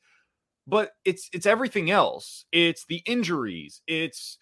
but 0.67 0.91
it's 1.05 1.29
it's 1.31 1.45
everything 1.45 1.89
else. 1.89 2.43
It's 2.51 2.85
the 2.85 3.01
injuries. 3.05 3.81
It's 3.87 4.37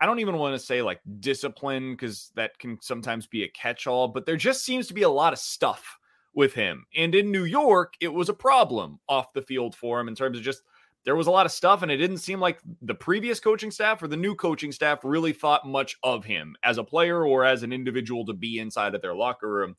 I 0.00 0.06
don't 0.06 0.20
even 0.20 0.38
want 0.38 0.54
to 0.54 0.64
say 0.64 0.82
like 0.82 1.00
discipline 1.18 1.94
because 1.94 2.30
that 2.36 2.56
can 2.60 2.78
sometimes 2.80 3.26
be 3.26 3.42
a 3.42 3.48
catch 3.48 3.88
all, 3.88 4.06
but 4.06 4.24
there 4.24 4.36
just 4.36 4.64
seems 4.64 4.86
to 4.86 4.94
be 4.94 5.02
a 5.02 5.08
lot 5.08 5.32
of 5.32 5.40
stuff 5.40 5.98
with 6.32 6.54
him. 6.54 6.86
And 6.96 7.12
in 7.12 7.32
New 7.32 7.44
York, 7.44 7.94
it 8.00 8.08
was 8.08 8.28
a 8.28 8.34
problem 8.34 9.00
off 9.08 9.32
the 9.32 9.42
field 9.42 9.74
for 9.74 10.00
him 10.00 10.06
in 10.06 10.14
terms 10.14 10.38
of 10.38 10.44
just 10.44 10.62
there 11.04 11.16
was 11.16 11.26
a 11.26 11.30
lot 11.30 11.46
of 11.46 11.52
stuff, 11.52 11.82
and 11.82 11.90
it 11.90 11.96
didn't 11.96 12.18
seem 12.18 12.40
like 12.40 12.60
the 12.80 12.94
previous 12.94 13.40
coaching 13.40 13.70
staff 13.70 14.02
or 14.02 14.08
the 14.08 14.16
new 14.16 14.34
coaching 14.34 14.70
staff 14.70 15.00
really 15.02 15.32
thought 15.32 15.66
much 15.66 15.96
of 16.02 16.24
him 16.24 16.54
as 16.62 16.78
a 16.78 16.84
player 16.84 17.26
or 17.26 17.44
as 17.44 17.62
an 17.62 17.72
individual 17.72 18.24
to 18.26 18.32
be 18.32 18.58
inside 18.58 18.94
of 18.94 19.02
their 19.02 19.14
locker 19.14 19.52
room. 19.52 19.76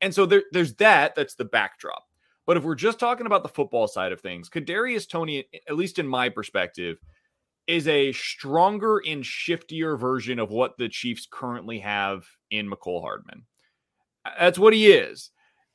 And 0.00 0.14
so 0.14 0.26
there, 0.26 0.42
there's 0.52 0.74
that. 0.74 1.14
That's 1.14 1.34
the 1.34 1.44
backdrop. 1.44 2.04
But 2.46 2.56
if 2.56 2.64
we're 2.64 2.74
just 2.74 2.98
talking 2.98 3.26
about 3.26 3.42
the 3.42 3.48
football 3.48 3.88
side 3.88 4.12
of 4.12 4.20
things, 4.20 4.48
Kadarius 4.48 5.08
Toney, 5.08 5.46
at 5.68 5.76
least 5.76 5.98
in 5.98 6.06
my 6.06 6.28
perspective, 6.28 6.98
is 7.66 7.88
a 7.88 8.12
stronger 8.12 9.02
and 9.06 9.24
shiftier 9.24 9.98
version 9.98 10.38
of 10.38 10.50
what 10.50 10.76
the 10.78 10.88
Chiefs 10.88 11.26
currently 11.30 11.80
have 11.80 12.24
in 12.50 12.70
Mecole 12.70 13.02
Hardman. 13.02 13.42
That's 14.38 14.58
what 14.58 14.72
he 14.72 14.88
is. 14.88 15.30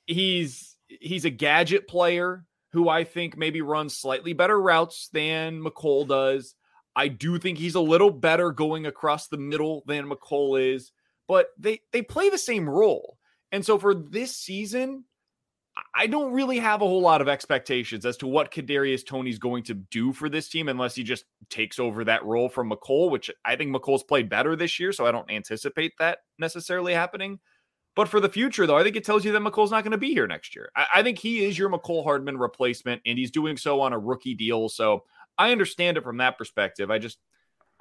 He's 0.06 0.78
he's 0.88 1.26
a 1.26 1.30
gadget 1.30 1.88
player 1.88 2.46
who 2.74 2.90
I 2.90 3.04
think 3.04 3.38
maybe 3.38 3.62
runs 3.62 3.98
slightly 3.98 4.34
better 4.34 4.60
routes 4.60 5.10
than 5.12 5.62
Mecole 5.62 6.08
does. 6.08 6.56
I 6.96 7.08
do 7.08 7.38
think 7.38 7.58
he's 7.58 7.76
a 7.76 7.82
little 7.82 8.12
better 8.12 8.52
going 8.52 8.86
across 8.86 9.28
the 9.28 9.38
middle 9.38 9.84
than 9.88 10.10
Mecole 10.10 10.76
is, 10.76 10.92
but 11.28 11.48
they 11.58 11.82
they 11.92 12.02
play 12.02 12.30
the 12.30 12.38
same 12.38 12.70
role. 12.70 13.18
And 13.52 13.66
so 13.66 13.78
for 13.78 13.94
this 13.94 14.36
season, 14.36 15.06
I 15.96 16.08
don't 16.08 16.34
really 16.34 16.60
have 16.60 16.82
a 16.82 16.88
whole 16.88 17.02
lot 17.02 17.22
of 17.22 17.30
expectations 17.30 18.06
as 18.06 18.18
to 18.18 18.28
what 18.28 18.52
Kadarius 18.52 19.06
Toney's 19.06 19.40
going 19.40 19.64
to 19.64 19.74
do 19.74 20.12
for 20.12 20.30
this 20.30 20.50
team 20.50 20.68
unless 20.68 20.96
he 20.96 21.04
just 21.04 21.26
takes 21.50 21.80
over 21.80 22.04
that 22.06 22.26
role 22.26 22.50
from 22.50 22.70
Mecole, 22.70 23.10
which 23.10 23.32
I 23.46 23.56
think 23.56 23.74
Mecole's 23.74 24.04
played 24.04 24.30
better 24.30 24.56
this 24.56 24.80
year, 24.80 24.92
so 24.92 25.06
I 25.06 25.12
don't 25.12 25.32
anticipate 25.32 25.94
that 26.00 26.20
necessarily 26.38 26.94
happening. 26.94 27.40
But 27.94 28.08
for 28.08 28.22
the 28.22 28.30
future, 28.30 28.66
though, 28.66 28.78
I 28.78 28.84
think 28.84 28.96
it 28.96 29.04
tells 29.04 29.26
you 29.26 29.34
that 29.34 29.42
Mecole's 29.42 29.72
not 29.72 29.84
going 29.84 29.92
to 29.92 29.98
be 29.98 30.14
here 30.14 30.28
next 30.28 30.56
year. 30.56 30.72
I, 30.76 30.86
I 30.96 31.04
think 31.04 31.20
he 31.20 31.44
is 31.44 31.58
your 31.58 31.70
Mecole 31.70 32.04
Hardman 32.04 32.38
replacement, 32.38 33.02
and 33.06 33.18
he's 33.18 33.32
doing 33.32 33.58
so 33.58 33.82
on 33.82 33.92
a 33.92 34.00
rookie 34.00 34.34
deal. 34.34 34.70
So 34.70 35.04
I 35.38 35.52
understand 35.52 35.98
it 35.98 36.04
from 36.04 36.18
that 36.18 36.38
perspective. 36.38 36.90
I 36.90 37.00
just, 37.00 37.18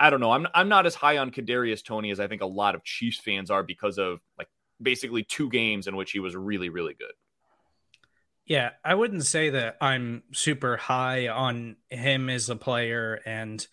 I 0.00 0.10
don't 0.10 0.20
know. 0.20 0.32
I'm 0.32 0.48
I'm 0.52 0.68
not 0.68 0.86
as 0.86 0.94
high 0.94 1.18
on 1.18 1.30
Kadarius 1.30 1.84
Toney 1.84 2.10
as 2.10 2.18
I 2.18 2.26
think 2.26 2.42
a 2.42 2.46
lot 2.46 2.74
of 2.74 2.82
Chiefs 2.82 3.20
fans 3.20 3.50
are 3.50 3.62
because 3.62 3.98
of 3.98 4.20
like 4.36 4.48
basically 4.82 5.22
two 5.22 5.48
games 5.48 5.86
in 5.86 5.94
which 5.94 6.10
he 6.10 6.20
was 6.20 6.34
really, 6.34 6.70
really 6.70 6.94
good. 6.94 7.12
Yeah, 8.46 8.70
I 8.84 8.96
wouldn't 8.96 9.26
say 9.26 9.50
that 9.50 9.76
I'm 9.80 10.24
super 10.32 10.76
high 10.76 11.28
on 11.28 11.76
him 11.88 12.28
as 12.28 12.50
a 12.50 12.56
player. 12.56 13.20
And, 13.24 13.64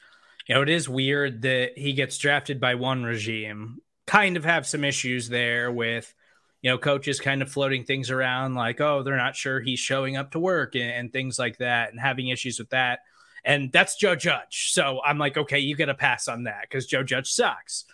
you 0.47 0.54
know, 0.54 0.62
it 0.62 0.69
is 0.69 0.88
weird 0.88 1.41
that 1.41 1.78
he 1.78 1.93
gets 1.93 2.19
drafted 2.19 2.60
by 2.60 2.76
one 2.76 3.04
regime. 3.04 3.80
Kind 4.06 4.38
of 4.38 4.45
have 4.45 4.67
some 4.67 4.84
issues 4.84 5.30
there 5.30 5.71
with, 5.71 6.13
you 6.62 6.72
know, 6.72 6.78
coaches 6.78 7.20
kind 7.20 7.41
of 7.41 7.52
floating 7.52 7.84
things 7.84 8.10
around 8.10 8.56
like, 8.56 8.82
oh, 8.82 9.04
they're 9.04 9.15
not 9.15 9.36
sure 9.36 9.60
he's 9.60 9.80
showing 9.80 10.17
up 10.17 10.32
to 10.32 10.39
work 10.39 10.76
and, 10.76 10.91
and 10.91 11.13
things 11.13 11.38
like 11.38 11.58
that 11.58 11.91
and 11.91 12.00
having 12.00 12.30
issues 12.30 12.60
with 12.60 12.70
that. 12.70 13.00
And 13.46 13.72
that's 13.72 13.96
Joe 13.96 14.15
Judge. 14.15 14.72
So 14.72 15.00
I'm 15.06 15.17
like, 15.17 15.38
okay, 15.38 15.60
you 15.60 15.76
get 15.76 15.89
a 15.89 15.93
pass 15.93 16.28
on 16.28 16.43
that 16.43 16.63
because 16.63 16.86
Joe 16.86 17.04
Judge 17.04 17.32
sucks. 17.32 17.86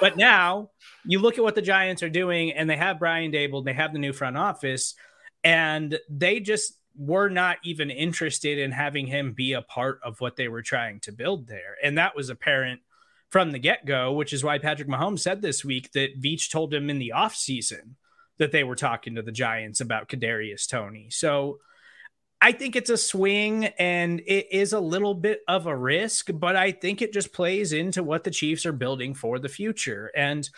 but 0.00 0.16
now 0.16 0.70
you 1.04 1.18
look 1.18 1.38
at 1.38 1.44
what 1.44 1.54
the 1.54 1.62
Giants 1.62 2.02
are 2.02 2.10
doing 2.10 2.52
and 2.52 2.68
they 2.68 2.76
have 2.76 2.98
Brian 2.98 3.32
Daboll, 3.32 3.64
they 3.64 3.72
have 3.72 3.92
the 3.92 3.98
new 3.98 4.12
front 4.12 4.36
office 4.36 4.94
and 5.44 5.98
they 6.10 6.40
just 6.40 6.74
were 6.96 7.28
not 7.28 7.58
even 7.62 7.90
interested 7.90 8.58
in 8.58 8.72
having 8.72 9.06
him 9.06 9.32
be 9.32 9.52
a 9.52 9.62
part 9.62 10.00
of 10.02 10.20
what 10.20 10.36
they 10.36 10.48
were 10.48 10.62
trying 10.62 10.98
to 11.00 11.12
build 11.12 11.46
there. 11.46 11.76
And 11.82 11.96
that 11.96 12.16
was 12.16 12.28
apparent 12.28 12.80
from 13.30 13.52
the 13.52 13.58
get 13.58 13.86
go, 13.86 14.12
which 14.12 14.32
is 14.32 14.42
why 14.42 14.58
Patrick 14.58 14.88
Mahomes 14.88 15.20
said 15.20 15.40
this 15.40 15.64
week 15.64 15.92
that 15.92 16.20
Veach 16.20 16.50
told 16.50 16.74
him 16.74 16.90
in 16.90 16.98
the 16.98 17.12
offseason 17.14 17.94
that 18.38 18.52
they 18.52 18.64
were 18.64 18.76
talking 18.76 19.16
to 19.16 19.22
the 19.22 19.32
Giants 19.32 19.80
about 19.80 20.08
Kadarius 20.08 20.68
Toney. 20.68 21.08
So 21.10 21.58
I 22.40 22.52
think 22.52 22.76
it's 22.76 22.90
a 22.90 22.96
swing 22.96 23.66
and 23.78 24.20
it 24.20 24.46
is 24.52 24.72
a 24.72 24.80
little 24.80 25.14
bit 25.14 25.40
of 25.48 25.66
a 25.66 25.76
risk, 25.76 26.30
but 26.32 26.56
I 26.56 26.72
think 26.72 27.02
it 27.02 27.12
just 27.12 27.32
plays 27.32 27.72
into 27.72 28.02
what 28.02 28.24
the 28.24 28.30
Chiefs 28.30 28.64
are 28.64 28.72
building 28.72 29.14
for 29.14 29.38
the 29.38 29.48
future. 29.48 30.10
And 30.14 30.48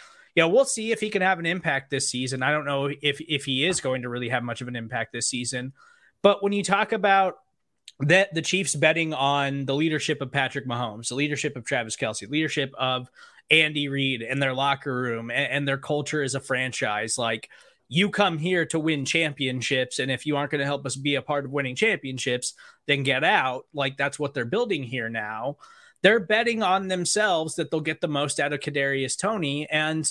know, 0.40 0.48
we'll 0.48 0.64
see 0.64 0.92
if 0.92 1.00
he 1.00 1.10
can 1.10 1.22
have 1.22 1.38
an 1.38 1.46
impact 1.46 1.90
this 1.90 2.08
season. 2.08 2.42
I 2.42 2.50
don't 2.50 2.64
know 2.64 2.86
if 2.86 3.20
if 3.20 3.44
he 3.44 3.66
is 3.66 3.80
going 3.80 4.02
to 4.02 4.08
really 4.08 4.28
have 4.28 4.42
much 4.42 4.60
of 4.60 4.68
an 4.68 4.76
impact 4.76 5.12
this 5.12 5.28
season. 5.28 5.72
But 6.22 6.42
when 6.42 6.52
you 6.52 6.62
talk 6.62 6.92
about 6.92 7.36
that 8.00 8.34
the 8.34 8.42
Chiefs 8.42 8.74
betting 8.74 9.12
on 9.14 9.66
the 9.66 9.74
leadership 9.74 10.20
of 10.20 10.32
Patrick 10.32 10.66
Mahomes, 10.66 11.08
the 11.08 11.14
leadership 11.14 11.56
of 11.56 11.64
Travis 11.64 11.96
Kelce, 11.96 12.28
leadership 12.28 12.72
of 12.78 13.08
Andy 13.50 13.88
Reid 13.88 14.22
and 14.22 14.42
their 14.42 14.54
locker 14.54 14.94
room 14.94 15.30
and, 15.30 15.52
and 15.52 15.68
their 15.68 15.78
culture 15.78 16.22
as 16.22 16.34
a 16.34 16.40
franchise, 16.40 17.18
like 17.18 17.50
you 17.92 18.08
come 18.08 18.38
here 18.38 18.64
to 18.64 18.78
win 18.78 19.04
championships 19.04 19.98
and 19.98 20.10
if 20.10 20.24
you 20.24 20.36
aren't 20.36 20.52
going 20.52 20.60
to 20.60 20.64
help 20.64 20.86
us 20.86 20.94
be 20.94 21.16
a 21.16 21.22
part 21.22 21.44
of 21.44 21.50
winning 21.50 21.74
championships 21.74 22.54
then 22.86 23.02
get 23.02 23.24
out 23.24 23.66
like 23.74 23.96
that's 23.96 24.18
what 24.18 24.32
they're 24.32 24.44
building 24.44 24.84
here 24.84 25.10
now 25.10 25.56
they're 26.02 26.20
betting 26.20 26.62
on 26.62 26.88
themselves 26.88 27.56
that 27.56 27.70
they'll 27.70 27.80
get 27.80 28.00
the 28.00 28.08
most 28.08 28.40
out 28.40 28.54
of 28.54 28.60
Kadarius 28.60 29.18
Toney 29.18 29.68
and 29.70 30.10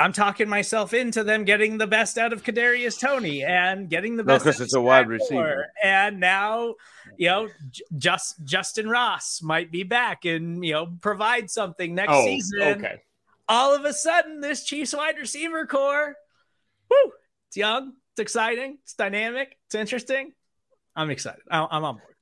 I'm 0.00 0.12
talking 0.12 0.48
myself 0.48 0.94
into 0.94 1.24
them 1.24 1.44
getting 1.44 1.78
the 1.78 1.86
best 1.86 2.18
out 2.18 2.32
of 2.32 2.44
Kadarius 2.44 3.00
Toney 3.00 3.42
and 3.42 3.88
getting 3.88 4.16
the 4.16 4.22
best 4.22 4.44
because 4.44 4.60
no, 4.60 4.64
it's 4.64 4.74
a 4.74 4.80
wide 4.80 5.08
receiver. 5.08 5.66
And 5.82 6.20
now, 6.20 6.76
you 7.16 7.28
know, 7.28 7.48
just 7.96 8.44
Justyn 8.44 8.88
Ross 8.88 9.42
might 9.42 9.72
be 9.72 9.82
back 9.82 10.24
and 10.24 10.64
you 10.64 10.72
know 10.72 10.86
provide 11.00 11.50
something 11.50 11.96
next 11.96 12.12
oh, 12.12 12.24
season. 12.24 12.62
Okay. 12.62 13.02
All 13.48 13.74
of 13.74 13.84
a 13.84 13.92
sudden, 13.92 14.40
this 14.40 14.62
Chiefs 14.62 14.94
wide 14.94 15.18
receiver 15.18 15.66
core 15.66 16.14
woo, 16.90 17.12
it's 17.48 17.56
young, 17.56 17.92
it's 18.12 18.20
exciting, 18.20 18.78
it's 18.82 18.94
dynamic, 18.94 19.56
it's 19.66 19.74
interesting. 19.74 20.32
I'm 20.96 21.10
excited. 21.10 21.42
I'm 21.50 21.84
on 21.84 21.94
board. 21.94 22.14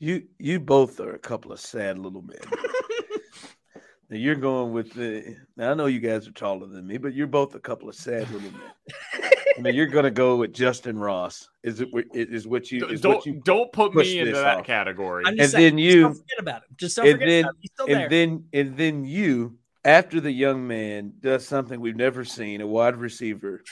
You 0.00 0.24
you 0.38 0.60
both 0.60 1.00
are 1.00 1.14
a 1.14 1.18
couple 1.18 1.52
of 1.52 1.60
sad 1.60 1.98
little 1.98 2.22
men. 2.22 2.38
now 4.10 4.16
you're 4.16 4.34
going 4.34 4.72
with 4.72 4.92
the. 4.92 5.36
Now 5.56 5.70
I 5.70 5.74
know 5.74 5.86
you 5.86 6.00
guys 6.00 6.26
are 6.26 6.32
taller 6.32 6.66
than 6.66 6.86
me, 6.86 6.98
but 6.98 7.14
you're 7.14 7.26
both 7.26 7.54
a 7.54 7.60
couple 7.60 7.88
of 7.88 7.94
sad 7.94 8.30
little 8.30 8.50
men. 8.50 9.30
I 9.56 9.60
mean, 9.60 9.74
you're 9.74 9.86
going 9.86 10.04
to 10.04 10.10
go 10.12 10.36
with 10.36 10.52
Justyn 10.52 11.00
Ross. 11.00 11.48
Is 11.64 11.80
it 11.80 11.88
is 12.12 12.46
what 12.46 12.70
you 12.70 12.86
is 12.86 13.00
don't 13.00 13.16
what 13.16 13.26
you 13.26 13.40
don't 13.44 13.72
put 13.72 13.94
me 13.94 14.18
into 14.20 14.32
that 14.32 14.58
off. 14.58 14.66
category? 14.66 15.24
and 15.26 15.36
saying, 15.38 15.50
then 15.52 15.78
you 15.78 16.02
don't 16.02 16.14
forget 16.14 16.38
about 16.38 16.62
him. 16.62 16.76
Just 16.76 16.96
don't 16.96 17.06
and 17.08 17.14
forget 17.14 17.28
then, 17.28 17.44
about 17.44 17.50
him. 17.50 17.56
He's 17.60 17.70
still 17.72 17.86
and 17.86 17.96
there. 17.96 18.08
then 18.08 18.44
and 18.52 18.76
then 18.76 19.04
you 19.04 19.58
after 19.84 20.20
the 20.20 20.32
young 20.32 20.66
man 20.66 21.12
does 21.20 21.46
something 21.46 21.80
we've 21.80 21.96
never 21.96 22.24
seen 22.24 22.60
a 22.60 22.66
wide 22.66 22.96
receiver 22.96 23.62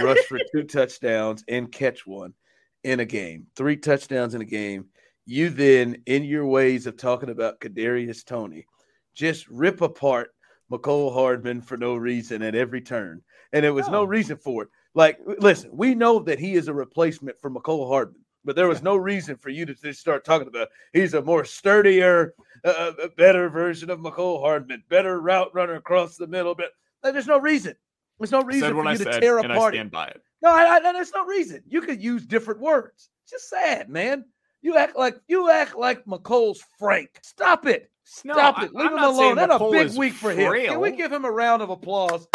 rush 0.00 0.18
for 0.28 0.38
two 0.52 0.64
touchdowns 0.64 1.44
and 1.48 1.72
catch 1.72 2.06
one 2.06 2.34
in 2.82 3.00
a 3.00 3.04
game, 3.04 3.46
three 3.56 3.76
touchdowns 3.76 4.34
in 4.34 4.42
a 4.42 4.46
game, 4.46 4.86
you 5.26 5.48
then, 5.48 5.96
in 6.06 6.24
your 6.24 6.46
ways 6.46 6.86
of 6.86 6.96
talking 6.96 7.30
about 7.30 7.60
Kadarius 7.60 8.24
Toney, 8.24 8.66
just 9.14 9.48
rip 9.48 9.80
apart 9.80 10.30
Mecole 10.70 11.12
Hardman 11.12 11.62
for 11.62 11.76
no 11.76 11.96
reason 11.96 12.42
at 12.42 12.54
every 12.54 12.82
turn. 12.82 13.22
And 13.52 13.64
there 13.64 13.72
was 13.72 13.86
no. 13.86 13.92
no 13.92 14.04
reason 14.04 14.36
for 14.36 14.64
it. 14.64 14.68
Like, 14.94 15.18
listen, 15.38 15.70
we 15.72 15.94
know 15.94 16.18
that 16.20 16.38
he 16.38 16.54
is 16.54 16.68
a 16.68 16.74
replacement 16.74 17.40
for 17.40 17.50
Mecole 17.50 17.88
Hardman 17.88 18.23
but 18.44 18.56
there 18.56 18.68
was 18.68 18.82
no 18.82 18.96
reason 18.96 19.36
for 19.36 19.50
you 19.50 19.66
to 19.66 19.74
just 19.74 20.00
start 20.00 20.24
talking 20.24 20.48
about 20.48 20.68
he's 20.92 21.14
a 21.14 21.22
more 21.22 21.44
sturdier, 21.44 22.34
uh, 22.64 22.92
uh 23.02 23.08
better 23.16 23.48
version 23.48 23.90
of 23.90 24.00
Mecole 24.00 24.40
Hardman, 24.40 24.82
better 24.88 25.20
route 25.20 25.54
runner 25.54 25.74
across 25.74 26.16
the 26.16 26.26
middle. 26.26 26.54
But 26.54 26.70
there's 27.02 27.26
no 27.26 27.38
reason. 27.38 27.74
There's 28.18 28.32
no 28.32 28.42
reason 28.42 28.72
for 28.72 28.84
you 28.84 28.88
I 28.88 28.96
to 28.96 29.04
said, 29.04 29.20
tear 29.20 29.38
apart. 29.38 29.74
I 29.74 29.76
stand 29.76 29.90
by 29.90 30.06
it. 30.06 30.22
No, 30.42 30.50
I, 30.50 30.76
I, 30.76 30.92
there's 30.92 31.12
no 31.12 31.24
reason. 31.24 31.62
You 31.66 31.80
could 31.80 32.02
use 32.02 32.26
different 32.26 32.60
words. 32.60 33.10
It's 33.22 33.32
just 33.32 33.48
sad, 33.48 33.88
man. 33.88 34.24
You 34.62 34.76
act 34.76 34.96
like 34.96 35.18
you 35.26 35.50
act 35.50 35.76
like 35.76 36.04
Mecole's 36.04 36.62
Frank. 36.78 37.18
Stop 37.22 37.66
it. 37.66 37.90
Stop 38.04 38.58
no, 38.58 38.64
it. 38.64 38.74
Leave 38.74 38.86
I'm 38.86 38.98
him 38.98 39.04
alone. 39.04 39.36
That's 39.36 39.54
a 39.54 39.70
big 39.70 39.96
week 39.96 40.12
for 40.12 40.32
frail. 40.32 40.52
him. 40.52 40.66
Can 40.72 40.80
we 40.80 40.92
give 40.92 41.12
him 41.12 41.24
a 41.24 41.30
round 41.30 41.62
of 41.62 41.70
applause? 41.70 42.26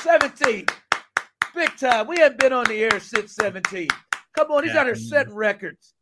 17. 0.00 0.66
Big 1.54 1.76
time. 1.76 2.06
We 2.06 2.18
haven't 2.18 2.38
been 2.38 2.52
on 2.52 2.66
the 2.66 2.82
air 2.84 3.00
since 3.00 3.34
17. 3.34 3.88
Come 4.38 4.52
on, 4.52 4.62
he's 4.62 4.72
yeah. 4.72 4.80
out 4.80 4.86
here 4.86 4.94
setting 4.94 5.34
records. 5.34 5.94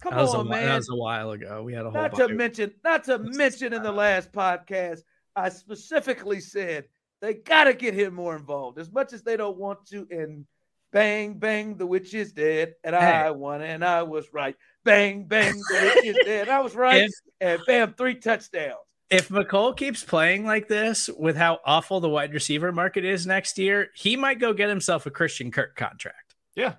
Come 0.00 0.14
on, 0.14 0.40
a, 0.40 0.44
man. 0.44 0.66
That 0.66 0.76
was 0.76 0.88
a 0.90 0.96
while 0.96 1.30
ago. 1.30 1.62
We 1.62 1.72
had 1.72 1.86
a 1.86 1.90
whole. 1.90 2.02
Not 2.02 2.16
to 2.16 2.28
mention, 2.28 2.72
not 2.82 3.04
to 3.04 3.18
mention, 3.18 3.72
in 3.72 3.84
the 3.84 3.92
last 3.92 4.32
podcast, 4.32 5.02
I 5.36 5.48
specifically 5.48 6.40
said 6.40 6.86
they 7.20 7.34
got 7.34 7.64
to 7.64 7.74
get 7.74 7.94
him 7.94 8.14
more 8.14 8.34
involved, 8.34 8.78
as 8.78 8.90
much 8.90 9.12
as 9.12 9.22
they 9.22 9.36
don't 9.36 9.56
want 9.56 9.86
to. 9.90 10.08
And 10.10 10.44
bang, 10.92 11.34
bang, 11.34 11.76
the 11.76 11.86
witch 11.86 12.12
is 12.14 12.32
dead, 12.32 12.74
and 12.82 12.96
hey. 12.96 13.00
I 13.00 13.30
won, 13.30 13.62
and 13.62 13.84
I 13.84 14.02
was 14.02 14.26
right. 14.32 14.56
Bang, 14.84 15.24
bang, 15.24 15.54
the 15.54 15.92
witch 15.94 16.04
is 16.04 16.18
dead. 16.24 16.48
I 16.48 16.60
was 16.60 16.74
right, 16.74 17.04
if, 17.04 17.12
and 17.40 17.60
bam, 17.64 17.94
three 17.94 18.16
touchdowns. 18.16 18.74
If 19.08 19.28
Mecole 19.28 19.76
keeps 19.76 20.02
playing 20.02 20.44
like 20.44 20.66
this, 20.66 21.08
with 21.16 21.36
how 21.36 21.60
awful 21.64 22.00
the 22.00 22.08
wide 22.08 22.34
receiver 22.34 22.72
market 22.72 23.04
is 23.04 23.26
next 23.26 23.56
year, 23.58 23.90
he 23.94 24.16
might 24.16 24.40
go 24.40 24.52
get 24.52 24.68
himself 24.68 25.06
a 25.06 25.10
Christian 25.10 25.52
Kirk 25.52 25.76
contract. 25.76 26.34
Yeah, 26.56 26.74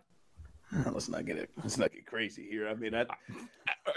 let's 0.91 1.09
not 1.09 1.25
get 1.25 1.37
it. 1.37 1.49
Let's 1.61 1.77
not 1.77 1.91
get 1.91 2.05
crazy 2.05 2.47
here. 2.49 2.67
I 2.67 2.73
mean, 2.73 2.93
I, 2.95 3.05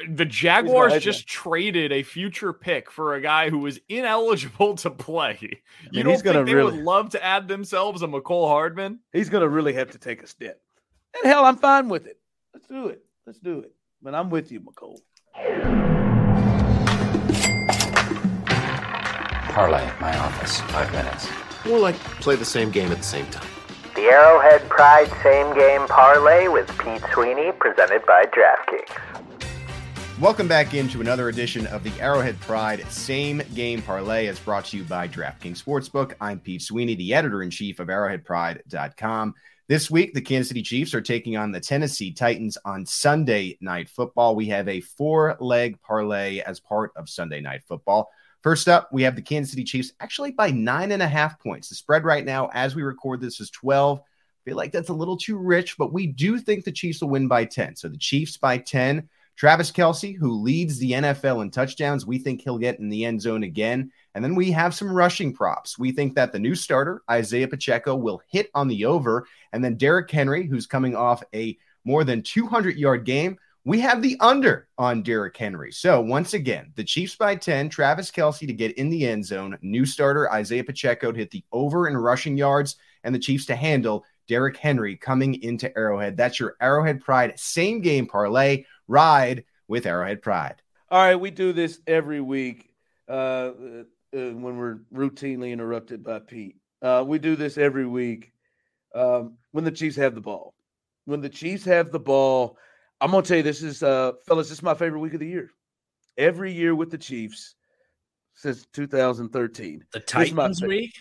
the 0.08 0.24
Jaguars 0.24 1.02
just 1.02 1.26
traded 1.26 1.92
a 1.92 2.02
future 2.02 2.52
pick 2.52 2.90
for 2.90 3.14
a 3.14 3.20
guy 3.20 3.50
who 3.50 3.58
was 3.58 3.80
ineligible 3.88 4.74
to 4.76 4.90
play. 4.90 5.38
You 5.40 5.48
I 5.48 5.96
mean, 5.96 6.04
don't 6.06 6.22
think 6.22 6.46
they 6.46 6.54
really, 6.54 6.76
would 6.76 6.84
love 6.84 7.10
to 7.10 7.24
add 7.24 7.48
themselves 7.48 8.02
a 8.02 8.06
Mecole 8.06 8.48
Hardman? 8.48 9.00
He's 9.12 9.28
going 9.28 9.42
to 9.42 9.48
really 9.48 9.72
have 9.74 9.90
to 9.92 9.98
take 9.98 10.22
a 10.22 10.26
step. 10.26 10.60
And 11.14 11.30
hell, 11.30 11.44
I'm 11.44 11.56
fine 11.56 11.88
with 11.88 12.06
it. 12.06 12.18
Let's 12.54 12.66
do 12.66 12.88
it. 12.88 13.04
Let's 13.26 13.38
do 13.38 13.60
it. 13.60 13.72
But 14.02 14.14
I'm 14.14 14.30
with 14.30 14.52
you, 14.52 14.60
Mecole. 14.60 15.00
Parlay, 19.52 19.90
my 20.00 20.16
office. 20.18 20.60
Five 20.60 20.92
minutes. 20.92 21.28
We'll 21.64 21.80
like 21.80 21.96
play 22.20 22.36
the 22.36 22.44
same 22.44 22.70
game 22.70 22.92
at 22.92 22.98
the 22.98 23.04
same 23.04 23.26
time. 23.26 23.48
The 23.98 24.04
Arrowhead 24.04 24.68
Pride 24.70 25.11
Same 25.24 25.52
Game 25.56 25.88
Parlay 25.88 26.46
with 26.46 26.68
Pete 26.78 27.02
Sweeney, 27.12 27.50
presented 27.50 28.06
by 28.06 28.26
DraftKings. 28.26 28.96
Welcome 30.20 30.46
back 30.46 30.72
into 30.72 31.00
another 31.00 31.28
edition 31.30 31.66
of 31.66 31.82
the 31.82 31.90
Arrowhead 32.00 32.38
Pride 32.38 32.88
Same 32.92 33.42
Game 33.56 33.82
Parlay 33.82 34.28
as 34.28 34.38
brought 34.38 34.66
to 34.66 34.76
you 34.76 34.84
by 34.84 35.08
DraftKings 35.08 35.61
Sportsbook. 35.61 36.14
I'm 36.20 36.38
Pete 36.38 36.62
Sweeney, 36.62 36.94
the 36.94 37.12
editor 37.12 37.42
in 37.42 37.50
chief 37.50 37.80
of 37.80 37.88
arrowheadpride.com. 37.88 39.34
This 39.66 39.90
week, 39.90 40.14
the 40.14 40.20
Kansas 40.20 40.50
City 40.50 40.62
Chiefs 40.62 40.94
are 40.94 41.00
taking 41.00 41.37
on 41.37 41.50
the 41.50 41.58
Tennessee 41.58 42.12
Titans 42.12 42.56
on 42.64 42.87
Sunday 42.87 43.58
Night 43.61 43.88
Football. 43.88 44.37
We 44.37 44.46
have 44.46 44.68
a 44.68 44.80
four 44.80 45.37
leg 45.40 45.82
parlay 45.82 46.38
as 46.38 46.61
part 46.61 46.92
of 46.94 47.08
Sunday 47.08 47.40
Night 47.40 47.64
Football. 47.66 48.08
First 48.42 48.68
up, 48.68 48.88
we 48.92 49.03
have 49.03 49.16
the 49.16 49.22
Kansas 49.22 49.51
City 49.51 49.64
Chiefs 49.64 49.92
actually 50.01 50.31
by 50.31 50.51
nine 50.51 50.92
and 50.92 51.03
a 51.03 51.09
half 51.09 51.40
points. 51.40 51.68
The 51.68 51.74
spread 51.74 52.05
right 52.05 52.24
now, 52.24 52.51
as 52.53 52.74
we 52.74 52.83
record 52.83 53.20
this, 53.20 53.40
is 53.40 53.51
12. 53.51 53.98
I 54.01 54.03
feel 54.44 54.57
like 54.57 54.72
that's 54.72 54.88
a 54.88 54.94
little 54.94 55.16
too 55.16 55.37
rich, 55.37 55.77
but 55.77 55.92
we 55.92 56.07
do 56.07 56.38
think 56.38 56.64
the 56.64 56.72
Chiefs 56.72 57.01
will 57.01 57.11
win 57.11 57.29
by 57.29 57.44
10. 57.44 57.77
So 57.77 57.88
the 57.88 57.98
Chiefs 57.98 58.37
by 58.37 58.59
10. 58.59 59.09
Travis 59.38 59.70
Kelce, 59.70 60.16
who 60.16 60.33
leads 60.33 60.79
the 60.79 60.92
NFL 60.92 61.42
in 61.42 61.53
touchdowns, 61.53 62.05
we 62.05 62.18
think 62.18 62.42
he'll 62.42 62.59
get 62.59 62.81
in 62.81 62.88
the 62.88 63.05
end 63.05 63.22
zone 63.22 63.44
again. 63.44 63.92
And 64.16 64.24
then 64.24 64.35
we 64.35 64.51
have 64.51 64.74
some 64.74 64.90
rushing 64.90 65.33
props. 65.33 65.79
We 65.79 65.92
think 65.92 66.16
that 66.16 66.33
the 66.33 66.40
new 66.40 66.57
starter, 66.57 67.03
Isaiah 67.09 67.46
Pacheco, 67.46 67.94
will 67.94 68.20
hit 68.29 68.51
on 68.53 68.66
the 68.66 68.87
over. 68.87 69.29
And 69.53 69.62
then 69.62 69.77
Derrick 69.77 70.11
Henry, 70.11 70.44
who's 70.44 70.66
coming 70.66 70.96
off 70.96 71.22
a 71.33 71.57
more 71.85 72.03
than 72.03 72.22
200 72.22 72.77
yard 72.77 73.05
game, 73.05 73.38
we 73.68 73.81
have 73.81 74.00
the 74.00 74.16
under 74.20 74.66
on 74.78 75.02
Derrick 75.02 75.37
Henry. 75.37 75.70
So 75.72 76.00
once 76.00 76.33
again, 76.33 76.72
the 76.74 76.83
Chiefs 76.83 77.16
by 77.16 77.37
10, 77.37 77.68
Travis 77.68 78.11
Kelce 78.11 78.46
to 78.46 78.52
get 78.54 78.78
in 78.78 78.88
the 78.88 79.07
end 79.07 79.26
zone, 79.26 79.59
new 79.61 79.85
starter 79.85 80.33
Isaiah 80.33 80.64
Pacheco 80.64 81.12
to 81.12 81.18
hit 81.18 81.31
the 81.31 81.44
over 81.52 81.87
in 81.87 81.94
rushing 81.94 82.38
yards, 82.38 82.76
and 83.04 83.14
the 83.14 83.18
Chiefs 83.18 83.44
to 83.44 83.54
handle 83.54 84.07
Derrick 84.26 84.57
Henry 84.57 84.96
coming 84.96 85.42
into 85.42 85.70
Arrowhead. 85.76 86.16
That's 86.16 86.40
your 86.40 86.57
Arrowhead 86.62 87.02
Pride 87.02 87.38
same 87.38 87.83
game 87.83 88.07
parlay. 88.07 88.64
Ride 88.87 89.44
with 89.68 89.85
Arrowhead 89.85 90.22
Pride. 90.22 90.62
All 90.90 91.02
right, 91.02 91.16
we 91.16 91.31
do 91.31 91.52
this 91.52 91.78
every 91.87 92.22
week 92.22 92.70
uh, 93.07 93.12
uh, 93.12 93.83
when 94.12 94.57
we're 94.57 94.78
routinely 94.94 95.52
interrupted 95.52 96.02
by 96.02 96.20
Pete. 96.20 96.57
Uh, 96.81 97.04
we 97.07 97.18
do 97.18 97.37
this 97.37 97.59
every 97.59 97.87
week 97.87 98.33
um, 98.94 99.37
when 99.52 99.64
the 99.64 99.70
Chiefs 99.70 99.96
have 99.96 100.14
the 100.14 100.22
ball. 100.22 100.54
When 101.04 101.20
the 101.20 101.28
Chiefs 101.28 101.66
have 101.66 101.92
the 101.92 102.00
ball, 102.00 102.57
I'm 103.00 103.11
gonna 103.11 103.22
tell 103.22 103.37
you 103.37 103.42
this 103.42 103.62
is 103.62 103.82
uh 103.82 104.12
fellas, 104.26 104.48
this 104.48 104.58
is 104.58 104.62
my 104.62 104.74
favorite 104.74 105.00
week 105.00 105.14
of 105.14 105.20
the 105.20 105.28
year. 105.28 105.50
Every 106.16 106.52
year 106.52 106.74
with 106.74 106.90
the 106.90 106.98
Chiefs 106.98 107.54
since 108.34 108.66
2013. 108.72 109.84
The 109.92 110.00
Titans 110.00 110.62
week? 110.62 110.94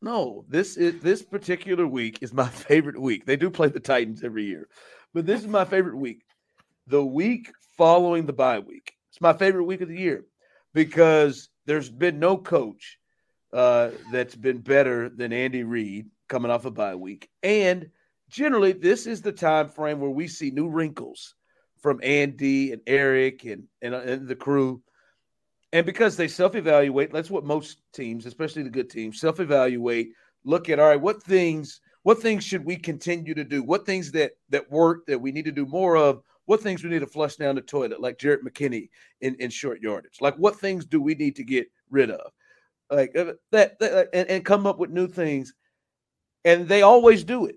No, 0.00 0.44
this 0.48 0.76
is 0.76 1.02
this 1.02 1.22
particular 1.22 1.86
week 1.86 2.18
is 2.22 2.32
my 2.32 2.48
favorite 2.68 3.00
week. 3.00 3.26
They 3.26 3.36
do 3.36 3.50
play 3.50 3.68
the 3.68 3.80
Titans 3.80 4.22
every 4.24 4.44
year, 4.44 4.68
but 5.12 5.26
this 5.26 5.40
is 5.40 5.46
my 5.46 5.64
favorite 5.64 5.96
week. 5.96 6.22
the 6.86 7.04
week 7.04 7.50
following 7.76 8.26
the 8.26 8.32
bye 8.32 8.60
week. 8.60 8.94
It's 9.10 9.20
my 9.20 9.32
favorite 9.32 9.64
week 9.64 9.80
of 9.80 9.88
the 9.88 9.98
year 9.98 10.24
because 10.72 11.48
there's 11.66 11.90
been 11.90 12.18
no 12.18 12.36
coach 12.36 12.98
uh, 13.52 13.90
that's 14.12 14.34
been 14.34 14.58
better 14.58 15.08
than 15.08 15.32
Andy 15.32 15.62
Reid 15.62 16.06
coming 16.28 16.50
off 16.50 16.64
a 16.64 16.70
bye 16.70 16.94
week. 16.96 17.28
And 17.42 17.90
generally, 18.34 18.72
this 18.72 19.06
is 19.06 19.22
the 19.22 19.32
time 19.32 19.68
frame 19.68 20.00
where 20.00 20.10
we 20.10 20.26
see 20.26 20.50
new 20.50 20.68
wrinkles 20.68 21.36
from 21.78 22.00
Andy 22.02 22.72
and 22.72 22.82
Eric 22.86 23.44
and, 23.44 23.64
and, 23.80 23.94
and 23.94 24.26
the 24.26 24.34
crew. 24.34 24.82
And 25.72 25.86
because 25.86 26.16
they 26.16 26.28
self 26.28 26.56
evaluate, 26.56 27.12
that's 27.12 27.30
what 27.30 27.44
most 27.44 27.78
teams, 27.92 28.26
especially 28.26 28.64
the 28.64 28.70
good 28.70 28.90
teams, 28.90 29.20
self 29.20 29.38
evaluate, 29.38 30.10
look 30.44 30.68
at 30.68 30.80
all 30.80 30.88
right, 30.88 31.00
what 31.00 31.22
things 31.22 31.80
what 32.02 32.20
things 32.20 32.44
should 32.44 32.64
we 32.64 32.76
continue 32.76 33.34
to 33.34 33.44
do? 33.44 33.62
What 33.62 33.86
things 33.86 34.12
that 34.12 34.32
that 34.50 34.70
work 34.70 35.06
that 35.06 35.20
we 35.20 35.32
need 35.32 35.44
to 35.46 35.52
do 35.52 35.66
more 35.66 35.96
of? 35.96 36.22
What 36.46 36.60
things 36.60 36.84
we 36.84 36.90
need 36.90 37.00
to 37.00 37.06
flush 37.06 37.36
down 37.36 37.54
the 37.54 37.62
toilet, 37.62 38.00
like 38.00 38.18
Jerick 38.18 38.42
McKinnon 38.42 38.88
in, 39.20 39.34
in 39.36 39.48
short 39.50 39.80
yardage? 39.80 40.18
Like 40.20 40.34
what 40.36 40.58
things 40.58 40.84
do 40.84 41.00
we 41.00 41.14
need 41.14 41.36
to 41.36 41.44
get 41.44 41.68
rid 41.88 42.10
of? 42.10 42.32
Like 42.90 43.16
uh, 43.16 43.32
that, 43.52 43.78
that 43.78 44.08
and, 44.12 44.28
and 44.28 44.44
come 44.44 44.66
up 44.66 44.78
with 44.78 44.90
new 44.90 45.06
things. 45.06 45.54
And 46.44 46.68
they 46.68 46.82
always 46.82 47.24
do 47.24 47.46
it, 47.46 47.56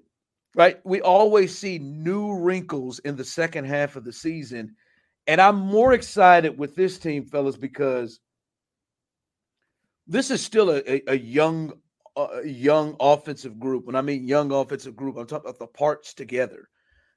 right? 0.57 0.83
We 0.83 1.01
always 1.01 1.55
see 1.55 1.77
new 1.77 2.33
wrinkles 2.33 2.97
in 2.99 3.15
the 3.15 3.23
second 3.23 3.65
half 3.65 3.95
of 3.95 4.03
the 4.03 4.11
season. 4.11 4.75
And 5.27 5.39
I'm 5.39 5.55
more 5.55 5.93
excited 5.93 6.57
with 6.57 6.75
this 6.75 6.97
team, 6.97 7.23
fellas, 7.25 7.55
because 7.55 8.19
this 10.07 10.31
is 10.31 10.43
still 10.43 10.71
a, 10.71 10.81
a, 10.91 11.03
a 11.09 11.15
young 11.15 11.73
uh, 12.17 12.39
a 12.43 12.47
young 12.47 12.95
offensive 12.99 13.59
group. 13.59 13.85
When 13.85 13.95
I 13.95 14.01
mean 14.01 14.27
young 14.27 14.51
offensive 14.51 14.95
group, 14.95 15.17
I'm 15.17 15.27
talking 15.27 15.47
about 15.47 15.59
the 15.59 15.67
parts 15.67 16.15
together. 16.15 16.67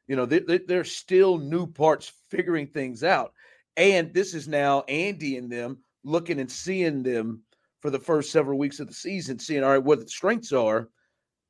You 0.06 0.16
know, 0.16 0.26
they, 0.26 0.40
they, 0.40 0.58
they're 0.58 0.84
still 0.84 1.38
new 1.38 1.66
parts 1.66 2.12
figuring 2.28 2.66
things 2.66 3.02
out. 3.02 3.32
And 3.78 4.12
this 4.12 4.34
is 4.34 4.48
now 4.48 4.82
Andy 4.82 5.38
and 5.38 5.50
them 5.50 5.78
looking 6.04 6.40
and 6.40 6.50
seeing 6.50 7.02
them 7.02 7.42
for 7.80 7.88
the 7.88 7.98
first 7.98 8.30
several 8.30 8.58
weeks 8.58 8.80
of 8.80 8.88
the 8.88 8.92
season, 8.92 9.38
seeing 9.38 9.64
all 9.64 9.70
right 9.70 9.78
what 9.82 10.00
the 10.00 10.08
strengths 10.08 10.52
are. 10.52 10.90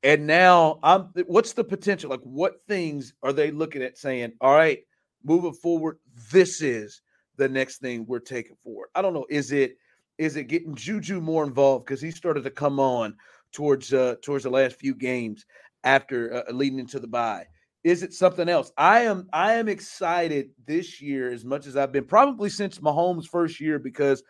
And 0.03 0.25
now 0.25 0.79
I'm 0.83 1.09
what's 1.27 1.53
the 1.53 1.63
potential? 1.63 2.09
Like 2.09 2.21
what 2.23 2.61
things 2.67 3.13
are 3.23 3.33
they 3.33 3.51
looking 3.51 3.83
at 3.83 3.97
saying, 3.97 4.33
all 4.41 4.53
right, 4.53 4.79
moving 5.23 5.53
forward, 5.53 5.97
this 6.31 6.61
is 6.61 7.01
the 7.37 7.47
next 7.47 7.79
thing 7.79 8.05
we're 8.07 8.19
taking 8.19 8.55
forward. 8.63 8.89
I 8.95 9.01
don't 9.01 9.13
know. 9.13 9.27
Is 9.29 9.51
it 9.51 9.77
is 10.17 10.35
it 10.35 10.45
getting 10.45 10.75
Juju 10.75 11.21
more 11.21 11.43
involved 11.43 11.85
because 11.85 12.01
he 12.01 12.11
started 12.11 12.43
to 12.43 12.51
come 12.51 12.79
on? 12.79 13.15
towards 13.51 13.93
uh, 13.93 14.15
towards 14.21 14.43
the 14.43 14.49
last 14.49 14.75
few 14.79 14.95
games 14.95 15.45
after 15.83 16.43
uh, 16.47 16.51
leading 16.51 16.79
into 16.79 16.99
the 16.99 17.07
bye? 17.07 17.45
Is 17.83 18.03
it 18.03 18.13
something 18.13 18.47
else? 18.47 18.71
I 18.77 19.01
am 19.01 19.27
I 19.33 19.53
am 19.53 19.67
excited 19.67 20.51
this 20.65 21.01
year 21.01 21.31
as 21.31 21.43
much 21.43 21.65
as 21.67 21.75
I've 21.75 21.91
been 21.91 22.05
probably 22.05 22.49
since 22.49 22.79
Mahomes' 22.79 23.27
first 23.27 23.59
year 23.59 23.79
because 23.79 24.23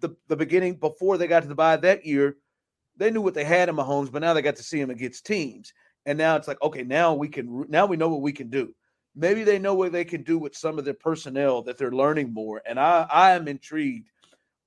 the 0.00 0.10
the 0.28 0.36
beginning 0.36 0.74
before 0.74 1.18
they 1.18 1.26
got 1.26 1.42
to 1.42 1.48
the 1.48 1.54
bye 1.54 1.76
that 1.76 2.04
year, 2.04 2.36
they 2.96 3.10
knew 3.10 3.20
what 3.20 3.34
they 3.34 3.44
had 3.44 3.68
in 3.68 3.76
Mahomes, 3.76 4.10
but 4.10 4.22
now 4.22 4.32
they 4.34 4.42
got 4.42 4.56
to 4.56 4.62
see 4.62 4.80
him 4.80 4.90
against 4.90 5.26
teams, 5.26 5.72
and 6.04 6.18
now 6.18 6.36
it's 6.36 6.48
like 6.48 6.60
okay, 6.62 6.82
now 6.82 7.14
we 7.14 7.28
can 7.28 7.66
now 7.68 7.86
we 7.86 7.96
know 7.96 8.08
what 8.08 8.22
we 8.22 8.32
can 8.32 8.50
do. 8.50 8.74
Maybe 9.14 9.44
they 9.44 9.58
know 9.58 9.74
what 9.74 9.92
they 9.92 10.04
can 10.04 10.22
do 10.22 10.38
with 10.38 10.56
some 10.56 10.78
of 10.78 10.84
their 10.84 10.94
personnel 10.94 11.62
that 11.62 11.78
they're 11.78 11.92
learning 11.92 12.32
more, 12.32 12.62
and 12.66 12.78
I 12.78 13.06
I 13.10 13.30
am 13.32 13.48
intrigued, 13.48 14.08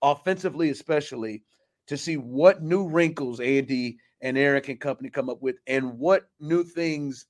offensively 0.02 0.70
especially, 0.70 1.44
to 1.88 1.98
see 1.98 2.18
what 2.18 2.62
new 2.62 2.88
wrinkles 2.88 3.40
Andy 3.40 3.98
and 4.22 4.38
Eric 4.38 4.70
and 4.70 4.80
company 4.80 5.10
come 5.10 5.30
up 5.30 5.42
with 5.42 5.58
and 5.68 5.98
what 5.98 6.30
new 6.40 6.64
things 6.64 7.26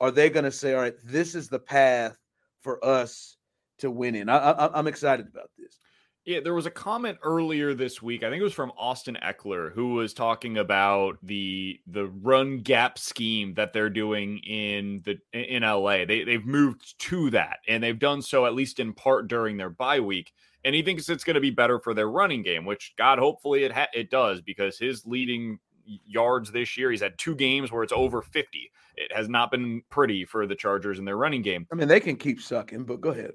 are 0.00 0.10
they 0.10 0.30
going 0.30 0.44
to 0.44 0.50
say, 0.50 0.74
all 0.74 0.80
right, 0.80 0.96
this 1.04 1.34
is 1.34 1.48
the 1.48 1.60
path 1.60 2.18
for 2.60 2.84
us 2.84 3.36
to 3.78 3.90
win 3.90 4.16
in. 4.16 4.28
I, 4.28 4.50
I, 4.50 4.78
I'm 4.78 4.88
excited 4.88 5.28
about 5.28 5.50
this. 5.56 5.78
Yeah, 6.24 6.38
there 6.40 6.54
was 6.54 6.66
a 6.66 6.70
comment 6.70 7.18
earlier 7.22 7.74
this 7.74 8.00
week. 8.00 8.22
I 8.22 8.30
think 8.30 8.40
it 8.40 8.44
was 8.44 8.52
from 8.52 8.72
Austin 8.78 9.18
Ekeler 9.22 9.72
who 9.72 9.94
was 9.94 10.14
talking 10.14 10.58
about 10.58 11.18
the 11.22 11.80
the 11.86 12.06
run 12.06 12.60
gap 12.60 12.98
scheme 12.98 13.54
that 13.54 13.72
they're 13.72 13.90
doing 13.90 14.38
in 14.38 15.02
the 15.04 15.18
in 15.32 15.62
LA. 15.62 16.04
They 16.04 16.22
they've 16.24 16.46
moved 16.46 16.98
to 17.00 17.30
that 17.30 17.58
and 17.66 17.82
they've 17.82 17.98
done 17.98 18.22
so 18.22 18.46
at 18.46 18.54
least 18.54 18.78
in 18.78 18.92
part 18.92 19.26
during 19.26 19.56
their 19.56 19.70
bye 19.70 20.00
week 20.00 20.32
and 20.64 20.74
he 20.74 20.82
thinks 20.82 21.08
it's 21.08 21.24
going 21.24 21.34
to 21.34 21.40
be 21.40 21.50
better 21.50 21.78
for 21.78 21.94
their 21.94 22.08
running 22.08 22.42
game, 22.42 22.64
which 22.64 22.94
God 22.96 23.18
hopefully 23.18 23.64
it 23.64 23.72
ha- 23.72 23.88
it 23.92 24.10
does 24.10 24.40
because 24.40 24.78
his 24.78 25.06
leading 25.06 25.58
yards 25.84 26.52
this 26.52 26.76
year, 26.76 26.90
he's 26.90 27.02
had 27.02 27.18
two 27.18 27.34
games 27.34 27.72
where 27.72 27.82
it's 27.82 27.92
over 27.92 28.22
50. 28.22 28.70
It 28.96 29.12
has 29.14 29.28
not 29.28 29.50
been 29.50 29.82
pretty 29.90 30.24
for 30.24 30.46
the 30.46 30.54
Chargers 30.54 30.98
in 30.98 31.04
their 31.04 31.16
running 31.16 31.42
game. 31.42 31.66
I 31.72 31.74
mean, 31.74 31.88
they 31.88 32.00
can 32.00 32.16
keep 32.16 32.40
sucking, 32.40 32.84
but 32.84 33.00
go 33.00 33.10
ahead. 33.10 33.32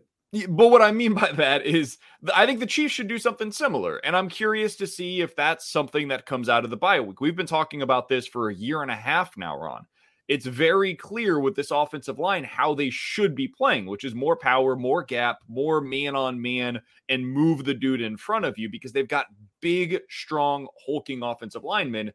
But 0.50 0.70
what 0.70 0.82
I 0.82 0.92
mean 0.92 1.14
by 1.16 1.32
that 1.34 1.66
is, 1.66 1.98
I 2.34 2.46
think 2.46 2.60
the 2.60 2.66
Chiefs 2.66 2.94
should 2.94 3.08
do 3.08 3.18
something 3.18 3.52
similar. 3.52 3.98
And 3.98 4.16
I'm 4.16 4.30
curious 4.30 4.76
to 4.78 4.88
see 4.88 5.22
if 5.22 5.36
that's 5.36 5.70
something 5.70 6.10
that 6.10 6.26
comes 6.26 6.50
out 6.50 6.64
of 6.64 6.70
the 6.70 6.78
bye 6.78 7.00
week. 7.00 7.22
We've 7.22 7.36
been 7.36 7.46
talking 7.46 7.82
about 7.82 8.10
this 8.10 8.28
for 8.28 8.50
a 8.50 8.56
year 8.56 8.82
and 8.82 8.92
a 8.92 8.96
half 8.96 9.38
now, 9.38 9.58
Ron 9.58 9.86
it's 10.28 10.46
very 10.46 10.94
clear 10.94 11.40
with 11.40 11.56
this 11.56 11.72
offensive 11.72 12.20
line 12.20 12.44
how 12.44 12.74
they 12.74 12.90
should 12.90 13.34
be 13.34 13.48
playing, 13.48 13.86
which 13.86 14.04
is 14.04 14.14
more 14.14 14.36
power, 14.36 14.76
more 14.76 15.04
gap, 15.04 15.40
more 15.48 15.80
man 15.80 16.16
on 16.16 16.42
man, 16.42 16.82
and 17.08 17.26
move 17.26 17.64
the 17.64 17.74
dude 17.74 18.02
in 18.02 18.18
front 18.18 18.44
of 18.44 18.58
you 18.58 18.70
because 18.70 18.92
they've 18.92 19.08
got 19.08 19.28
big, 19.62 20.02
strong, 20.10 20.68
hulking 20.86 21.24
offensive 21.24 21.64
linemen, 21.64 22.12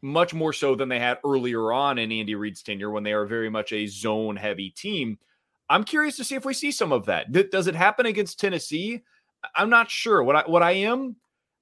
much 0.00 0.34
more 0.34 0.52
so 0.52 0.74
than 0.74 0.88
they 0.88 0.98
had 0.98 1.18
earlier 1.24 1.72
on 1.72 1.98
in 1.98 2.10
Andy 2.10 2.34
Reid's 2.34 2.62
tenure 2.62 2.90
when 2.90 3.04
they 3.04 3.12
are 3.12 3.26
very 3.26 3.48
much 3.48 3.72
a 3.72 3.86
zone 3.86 4.34
heavy 4.34 4.70
team. 4.70 5.18
I'm 5.68 5.84
curious 5.84 6.16
to 6.16 6.24
see 6.24 6.34
if 6.34 6.44
we 6.44 6.54
see 6.54 6.70
some 6.70 6.92
of 6.92 7.06
that. 7.06 7.32
Does 7.50 7.66
it 7.66 7.74
happen 7.74 8.06
against 8.06 8.38
Tennessee? 8.38 9.02
I'm 9.56 9.70
not 9.70 9.90
sure. 9.90 10.22
What 10.22 10.36
I 10.36 10.42
what 10.42 10.62
I 10.62 10.72
am 10.72 11.16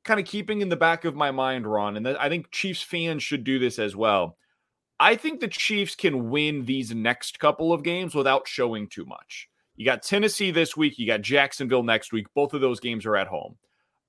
kind 0.05 0.19
of 0.19 0.27
keeping 0.27 0.61
in 0.61 0.69
the 0.69 0.77
back 0.77 1.05
of 1.05 1.15
my 1.15 1.31
mind, 1.31 1.67
Ron, 1.67 1.97
and 1.97 2.09
I 2.09 2.29
think 2.29 2.51
Chiefs 2.51 2.83
fans 2.83 3.23
should 3.23 3.45
do 3.45 3.59
this 3.59 3.79
as 3.79 3.95
well 3.95 4.37
I 5.01 5.17
think 5.17 5.41
the 5.41 5.49
Chiefs 5.49 5.95
can 5.95 6.29
win 6.29 6.67
these 6.67 6.95
next 6.95 7.41
couple 7.41 7.73
of 7.73 7.83
games 7.83 8.15
without 8.15 8.47
showing 8.47 8.87
too 8.87 9.07
much. 9.07 9.49
You 9.75 9.87
got 9.87 10.03
Tennessee 10.03 10.51
this 10.51 10.77
week, 10.77 10.99
you 10.99 11.07
got 11.07 11.23
Jacksonville 11.23 11.83
next 11.83 12.13
week. 12.13 12.27
Both 12.35 12.53
of 12.53 12.61
those 12.61 12.81
games 12.81 13.07
are 13.07 13.17
at 13.17 13.27
home. 13.27 13.57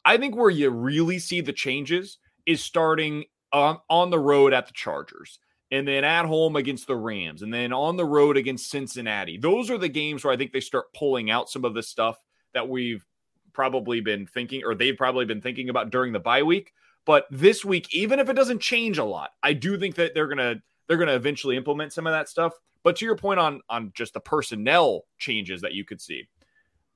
I 0.03 0.17
think 0.17 0.35
where 0.35 0.49
you 0.49 0.69
really 0.69 1.17
see 1.17 1.39
the 1.39 1.53
changes 1.53 2.17
is 2.45 2.61
starting 2.61 3.23
on, 3.53 3.77
on 3.89 4.09
the 4.09 4.19
road 4.19 4.51
at 4.51 4.67
the 4.67 4.73
Chargers 4.73 5.39
and 5.71 5.87
then 5.87 6.03
at 6.03 6.25
home 6.25 6.55
against 6.55 6.87
the 6.87 6.95
Rams 6.95 7.41
and 7.41 7.53
then 7.53 7.71
on 7.71 7.95
the 7.95 8.05
road 8.05 8.37
against 8.37 8.69
Cincinnati. 8.69 9.37
Those 9.37 9.69
are 9.69 9.77
the 9.77 9.89
games 9.89 10.23
where 10.23 10.33
I 10.33 10.37
think 10.37 10.51
they 10.51 10.59
start 10.59 10.93
pulling 10.93 11.31
out 11.31 11.49
some 11.49 11.63
of 11.63 11.73
the 11.73 11.81
stuff 11.83 12.17
that 12.53 12.67
we've 12.67 13.05
probably 13.53 14.01
been 14.01 14.25
thinking 14.27 14.63
or 14.65 14.75
they've 14.75 14.97
probably 14.97 15.25
been 15.25 15.41
thinking 15.41 15.69
about 15.69 15.89
during 15.89 16.11
the 16.13 16.19
bye 16.19 16.43
week. 16.43 16.73
But 17.05 17.25
this 17.31 17.65
week, 17.65 17.93
even 17.93 18.19
if 18.19 18.29
it 18.29 18.35
doesn't 18.35 18.61
change 18.61 18.97
a 18.97 19.03
lot, 19.03 19.31
I 19.41 19.53
do 19.53 19.77
think 19.77 19.95
that 19.95 20.13
they're 20.13 20.27
to 20.27 20.61
they're 20.87 20.97
to 20.97 21.15
eventually 21.15 21.55
implement 21.55 21.93
some 21.93 22.05
of 22.05 22.13
that 22.13 22.29
stuff. 22.29 22.53
But 22.83 22.97
to 22.97 23.05
your 23.05 23.15
point 23.15 23.39
on 23.39 23.61
on 23.69 23.91
just 23.95 24.13
the 24.13 24.19
personnel 24.19 25.05
changes 25.17 25.61
that 25.61 25.73
you 25.73 25.83
could 25.83 26.01
see, 26.01 26.27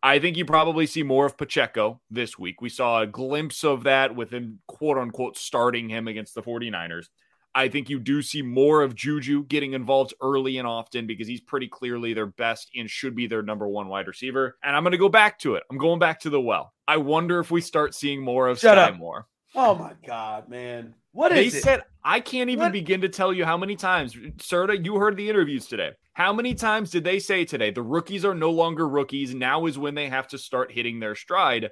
I 0.03 0.19
think 0.19 0.37
you 0.37 0.45
probably 0.45 0.85
see 0.85 1.01
more 1.01 1.25
of 1.25 1.37
Pacheco 1.37 2.01
this 2.11 2.37
week. 2.37 2.61
We 2.61 2.69
saw 2.69 3.01
a 3.01 3.07
glimpse 3.07 3.63
of 3.63 3.83
that 3.83 4.15
with 4.15 4.31
him, 4.31 4.59
quote 4.67 4.97
unquote, 4.97 5.37
starting 5.37 5.89
him 5.89 6.07
against 6.07 6.35
the 6.35 6.43
49ers. 6.43 7.07
I 7.55 7.69
think 7.69 7.89
you 7.89 7.99
do 7.99 8.21
see 8.21 8.41
more 8.41 8.81
of 8.81 8.95
Juju 8.95 9.45
getting 9.45 9.73
involved 9.73 10.13
early 10.21 10.57
and 10.57 10.67
often 10.67 11.07
because 11.07 11.25
he's 11.25 11.39
pretty 11.39 11.69
clearly 11.69 12.13
their 12.13 12.25
best 12.25 12.69
and 12.75 12.89
should 12.89 13.15
be 13.15 13.27
their 13.27 13.41
number 13.41 13.65
one 13.65 13.87
wide 13.87 14.07
receiver. 14.07 14.57
And 14.61 14.75
I'm 14.75 14.83
going 14.83 14.91
to 14.91 14.97
go 14.97 15.07
back 15.07 15.39
to 15.39 15.55
it. 15.55 15.63
I'm 15.71 15.77
going 15.77 15.97
back 15.97 16.19
to 16.21 16.29
the 16.29 16.41
well. 16.41 16.73
I 16.85 16.97
wonder 16.97 17.39
if 17.39 17.51
we 17.51 17.61
start 17.61 17.95
seeing 17.95 18.21
more 18.21 18.49
of 18.49 18.59
Shut 18.59 18.77
Sky 18.77 18.89
up. 18.89 18.97
Moore. 18.97 19.27
Oh 19.55 19.73
my 19.73 19.93
God, 20.05 20.49
man. 20.49 20.93
What 21.13 21.31
they 21.31 21.45
is 21.45 21.61
said? 21.61 21.83
I 22.03 22.19
can't 22.19 22.49
even 22.49 22.65
what? 22.65 22.71
begin 22.73 22.99
to 23.01 23.09
tell 23.09 23.31
you 23.31 23.45
how 23.45 23.57
many 23.57 23.77
times, 23.77 24.13
Serda. 24.13 24.83
You 24.83 24.97
heard 24.97 25.15
the 25.15 25.29
interviews 25.29 25.65
today. 25.65 25.91
How 26.11 26.33
many 26.33 26.53
times 26.55 26.91
did 26.91 27.05
they 27.05 27.19
say 27.19 27.45
today 27.45 27.71
the 27.71 27.81
rookies 27.81 28.25
are 28.25 28.35
no 28.35 28.51
longer 28.51 28.87
rookies? 28.87 29.33
Now 29.33 29.65
is 29.65 29.77
when 29.77 29.95
they 29.95 30.09
have 30.09 30.27
to 30.29 30.37
start 30.37 30.73
hitting 30.73 30.99
their 30.99 31.15
stride. 31.15 31.69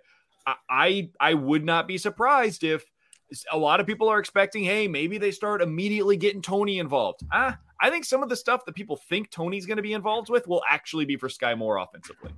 I 0.47 0.55
I, 0.69 1.09
I 1.19 1.33
would 1.33 1.65
not 1.65 1.89
be 1.89 1.97
surprised 1.97 2.63
if 2.63 2.85
a 3.51 3.57
lot 3.57 3.79
of 3.79 3.87
people 3.87 4.09
are 4.09 4.19
expecting, 4.19 4.63
hey, 4.63 4.87
maybe 4.87 5.17
they 5.17 5.31
start 5.31 5.61
immediately 5.61 6.17
getting 6.17 6.41
Toney 6.41 6.79
involved. 6.79 7.21
Ah, 7.31 7.57
I 7.79 7.89
think 7.89 8.05
some 8.05 8.23
of 8.23 8.29
the 8.29 8.35
stuff 8.35 8.65
that 8.65 8.75
people 8.75 8.95
think 8.95 9.29
Toney's 9.29 9.65
going 9.65 9.77
to 9.77 9.83
be 9.83 9.93
involved 9.93 10.29
with 10.29 10.47
will 10.47 10.63
actually 10.69 11.05
be 11.05 11.17
for 11.17 11.27
Skyy 11.27 11.57
Moore 11.57 11.77
offensively. 11.77 12.31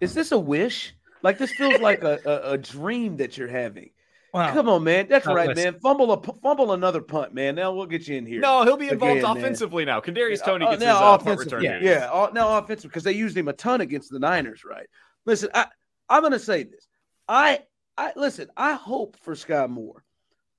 Is 0.00 0.14
this 0.14 0.32
a 0.32 0.38
wish? 0.38 0.94
Like 1.22 1.38
this 1.38 1.52
feels 1.52 1.80
like 1.80 2.02
a, 2.02 2.18
a, 2.24 2.52
a 2.52 2.58
dream 2.58 3.16
that 3.18 3.36
you're 3.36 3.48
having. 3.48 3.90
Wow. 4.32 4.52
Come 4.52 4.68
on, 4.68 4.84
man. 4.84 5.06
That's 5.08 5.26
right, 5.26 5.54
man. 5.56 5.78
Fumble 5.80 6.12
a 6.12 6.22
fumble 6.40 6.72
another 6.72 7.00
punt, 7.00 7.34
man. 7.34 7.56
Now 7.56 7.72
we'll 7.72 7.86
get 7.86 8.06
you 8.06 8.16
in 8.16 8.26
here. 8.26 8.40
No, 8.40 8.62
he'll 8.62 8.76
be 8.76 8.88
involved 8.88 9.18
again, 9.18 9.36
offensively 9.36 9.84
man. 9.84 9.96
now. 9.96 10.00
Kadarius 10.00 10.44
Toney 10.44 10.64
uh, 10.64 10.70
gets 10.70 10.82
now 10.82 10.94
his 10.94 11.02
uh, 11.02 11.18
punt 11.18 11.40
return. 11.40 11.62
Yeah, 11.64 11.80
yeah. 11.82 12.06
All, 12.06 12.32
now 12.32 12.56
offensive 12.58 12.90
because 12.90 13.02
they 13.02 13.12
used 13.12 13.36
him 13.36 13.48
a 13.48 13.52
ton 13.52 13.80
against 13.80 14.10
the 14.10 14.20
Niners, 14.20 14.64
right? 14.64 14.86
Listen, 15.26 15.48
I 15.52 15.66
I'm 16.08 16.22
going 16.22 16.32
to 16.32 16.38
say 16.38 16.62
this. 16.62 16.86
I 17.28 17.60
I 17.98 18.12
listen. 18.14 18.48
I 18.56 18.74
hope 18.74 19.16
for 19.22 19.34
Skyy 19.34 19.68
Moore. 19.68 20.04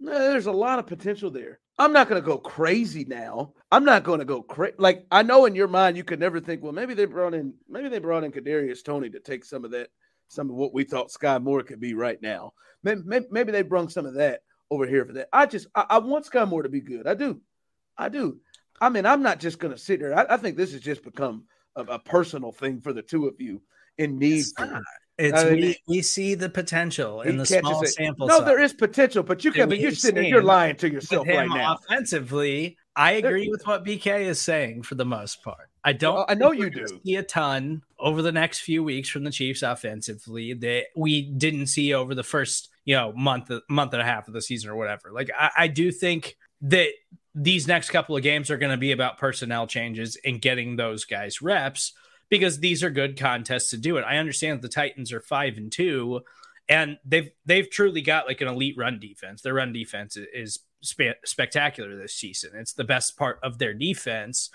There's 0.01 0.47
a 0.47 0.51
lot 0.51 0.79
of 0.79 0.87
potential 0.87 1.29
there. 1.29 1.59
I'm 1.77 1.93
not 1.93 2.09
going 2.09 2.21
to 2.21 2.25
go 2.25 2.37
crazy 2.37 3.05
now. 3.05 3.53
I'm 3.71 3.85
not 3.85 4.03
going 4.03 4.19
to 4.19 4.25
go 4.25 4.41
crazy. 4.41 4.75
Like 4.79 5.05
I 5.11 5.21
know 5.21 5.45
in 5.45 5.55
your 5.55 5.67
mind 5.67 5.95
you 5.95 6.03
could 6.03 6.19
never 6.19 6.39
think, 6.39 6.63
well, 6.63 6.73
maybe 6.73 6.93
they 6.93 7.05
brought 7.05 7.33
in, 7.33 7.53
maybe 7.69 7.87
they 7.87 7.99
brought 7.99 8.23
in 8.23 8.31
Kadarius 8.31 8.83
Toney 8.83 9.09
to 9.11 9.19
take 9.19 9.45
some 9.45 9.63
of 9.63 9.71
that, 9.71 9.89
some 10.27 10.49
of 10.49 10.55
what 10.55 10.73
we 10.73 10.83
thought 10.83 11.11
Skyy 11.11 11.41
Moore 11.41 11.63
could 11.63 11.79
be 11.79 11.93
right 11.93 12.21
now. 12.21 12.53
Maybe, 12.83 13.01
maybe, 13.05 13.25
maybe 13.29 13.51
they 13.51 13.61
brought 13.61 13.91
some 13.91 14.05
of 14.05 14.15
that 14.15 14.41
over 14.71 14.87
here 14.87 15.05
for 15.05 15.13
that. 15.13 15.29
I 15.31 15.45
just, 15.45 15.67
I, 15.75 15.85
I 15.89 15.97
want 15.99 16.25
Skyy 16.25 16.47
Moore 16.47 16.63
to 16.63 16.69
be 16.69 16.81
good. 16.81 17.05
I 17.05 17.13
do, 17.13 17.39
I 17.97 18.09
do. 18.09 18.39
I 18.79 18.89
mean, 18.89 19.05
I'm 19.05 19.21
not 19.21 19.39
just 19.39 19.59
going 19.59 19.73
to 19.73 19.79
sit 19.79 19.99
there. 19.99 20.17
I, 20.17 20.33
I, 20.33 20.37
think 20.37 20.57
this 20.57 20.71
has 20.71 20.81
just 20.81 21.03
become 21.03 21.43
a, 21.75 21.83
a, 21.83 21.99
personal 21.99 22.51
thing 22.51 22.81
for 22.81 22.93
the 22.93 23.03
two 23.03 23.27
of 23.27 23.35
you 23.39 23.61
in 23.99 24.17
need. 24.17 24.45
It's 25.21 25.39
I 25.39 25.51
mean, 25.51 25.61
we, 25.61 25.77
we 25.87 26.01
see 26.01 26.33
the 26.33 26.49
potential 26.49 27.21
in 27.21 27.37
the 27.37 27.45
small 27.45 27.83
it. 27.83 27.89
sample. 27.89 28.27
No, 28.27 28.39
size. 28.39 28.45
there 28.47 28.59
is 28.59 28.73
potential, 28.73 29.21
but 29.21 29.45
you 29.45 29.51
can. 29.51 29.69
But 29.69 29.79
you're 29.79 29.91
sitting 29.91 30.15
there, 30.15 30.23
you're 30.23 30.43
lying 30.43 30.75
to 30.77 30.91
yourself 30.91 31.27
right 31.27 31.47
now. 31.47 31.75
Offensively, 31.75 32.75
I 32.95 33.13
agree 33.13 33.47
with 33.47 33.65
what 33.67 33.85
BK 33.85 34.21
is 34.21 34.41
saying 34.41 34.81
for 34.81 34.95
the 34.95 35.05
most 35.05 35.43
part. 35.43 35.69
I 35.83 35.93
don't. 35.93 36.29
I 36.29 36.33
know 36.33 36.51
you 36.51 36.71
do. 36.71 36.87
See 37.05 37.15
a 37.17 37.23
ton 37.23 37.83
over 37.99 38.23
the 38.23 38.31
next 38.31 38.61
few 38.61 38.83
weeks 38.83 39.09
from 39.09 39.23
the 39.23 39.31
Chiefs 39.31 39.61
offensively 39.61 40.53
that 40.55 40.85
we 40.95 41.21
didn't 41.21 41.67
see 41.67 41.93
over 41.93 42.15
the 42.15 42.23
first, 42.23 42.69
you 42.85 42.95
know, 42.95 43.13
month 43.13 43.51
month 43.69 43.93
and 43.93 44.01
a 44.01 44.05
half 44.05 44.27
of 44.27 44.33
the 44.33 44.41
season 44.41 44.71
or 44.71 44.75
whatever. 44.75 45.11
Like 45.11 45.29
I, 45.37 45.51
I 45.55 45.67
do 45.67 45.91
think 45.91 46.35
that 46.61 46.89
these 47.35 47.67
next 47.67 47.91
couple 47.91 48.17
of 48.17 48.23
games 48.23 48.49
are 48.49 48.57
going 48.57 48.71
to 48.71 48.77
be 48.77 48.91
about 48.91 49.19
personnel 49.19 49.67
changes 49.67 50.17
and 50.25 50.41
getting 50.41 50.75
those 50.75 51.05
guys 51.05 51.41
reps 51.43 51.93
because 52.31 52.59
these 52.59 52.81
are 52.81 52.89
good 52.89 53.19
contests 53.19 53.69
to 53.69 53.77
do 53.77 53.97
it. 53.97 54.05
I 54.07 54.17
understand 54.17 54.61
the 54.61 54.69
Titans 54.69 55.11
are 55.11 55.19
five 55.19 55.57
and 55.57 55.71
two, 55.71 56.21
and 56.67 56.97
they've 57.05 57.29
they've 57.45 57.69
truly 57.69 58.01
got 58.01 58.25
like 58.25 58.41
an 58.41 58.47
elite 58.47 58.75
run 58.77 58.99
defense. 58.99 59.41
Their 59.43 59.53
run 59.53 59.73
defense 59.73 60.17
is 60.17 60.59
spe- 60.81 61.23
spectacular 61.25 61.95
this 61.95 62.15
season. 62.15 62.51
It's 62.55 62.73
the 62.73 62.85
best 62.85 63.17
part 63.17 63.37
of 63.43 63.59
their 63.59 63.75
defense. 63.75 64.49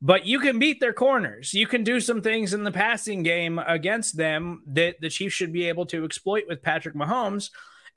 But 0.00 0.26
you 0.26 0.40
can 0.40 0.58
beat 0.58 0.80
their 0.80 0.94
corners. 0.94 1.54
You 1.54 1.68
can 1.68 1.84
do 1.84 2.00
some 2.00 2.22
things 2.22 2.54
in 2.54 2.64
the 2.64 2.72
passing 2.72 3.22
game 3.22 3.60
against 3.60 4.16
them 4.16 4.62
that 4.66 5.00
the 5.00 5.10
Chiefs 5.10 5.34
should 5.34 5.52
be 5.52 5.68
able 5.68 5.86
to 5.86 6.04
exploit 6.04 6.44
with 6.48 6.62
Patrick 6.62 6.96
Mahomes. 6.96 7.50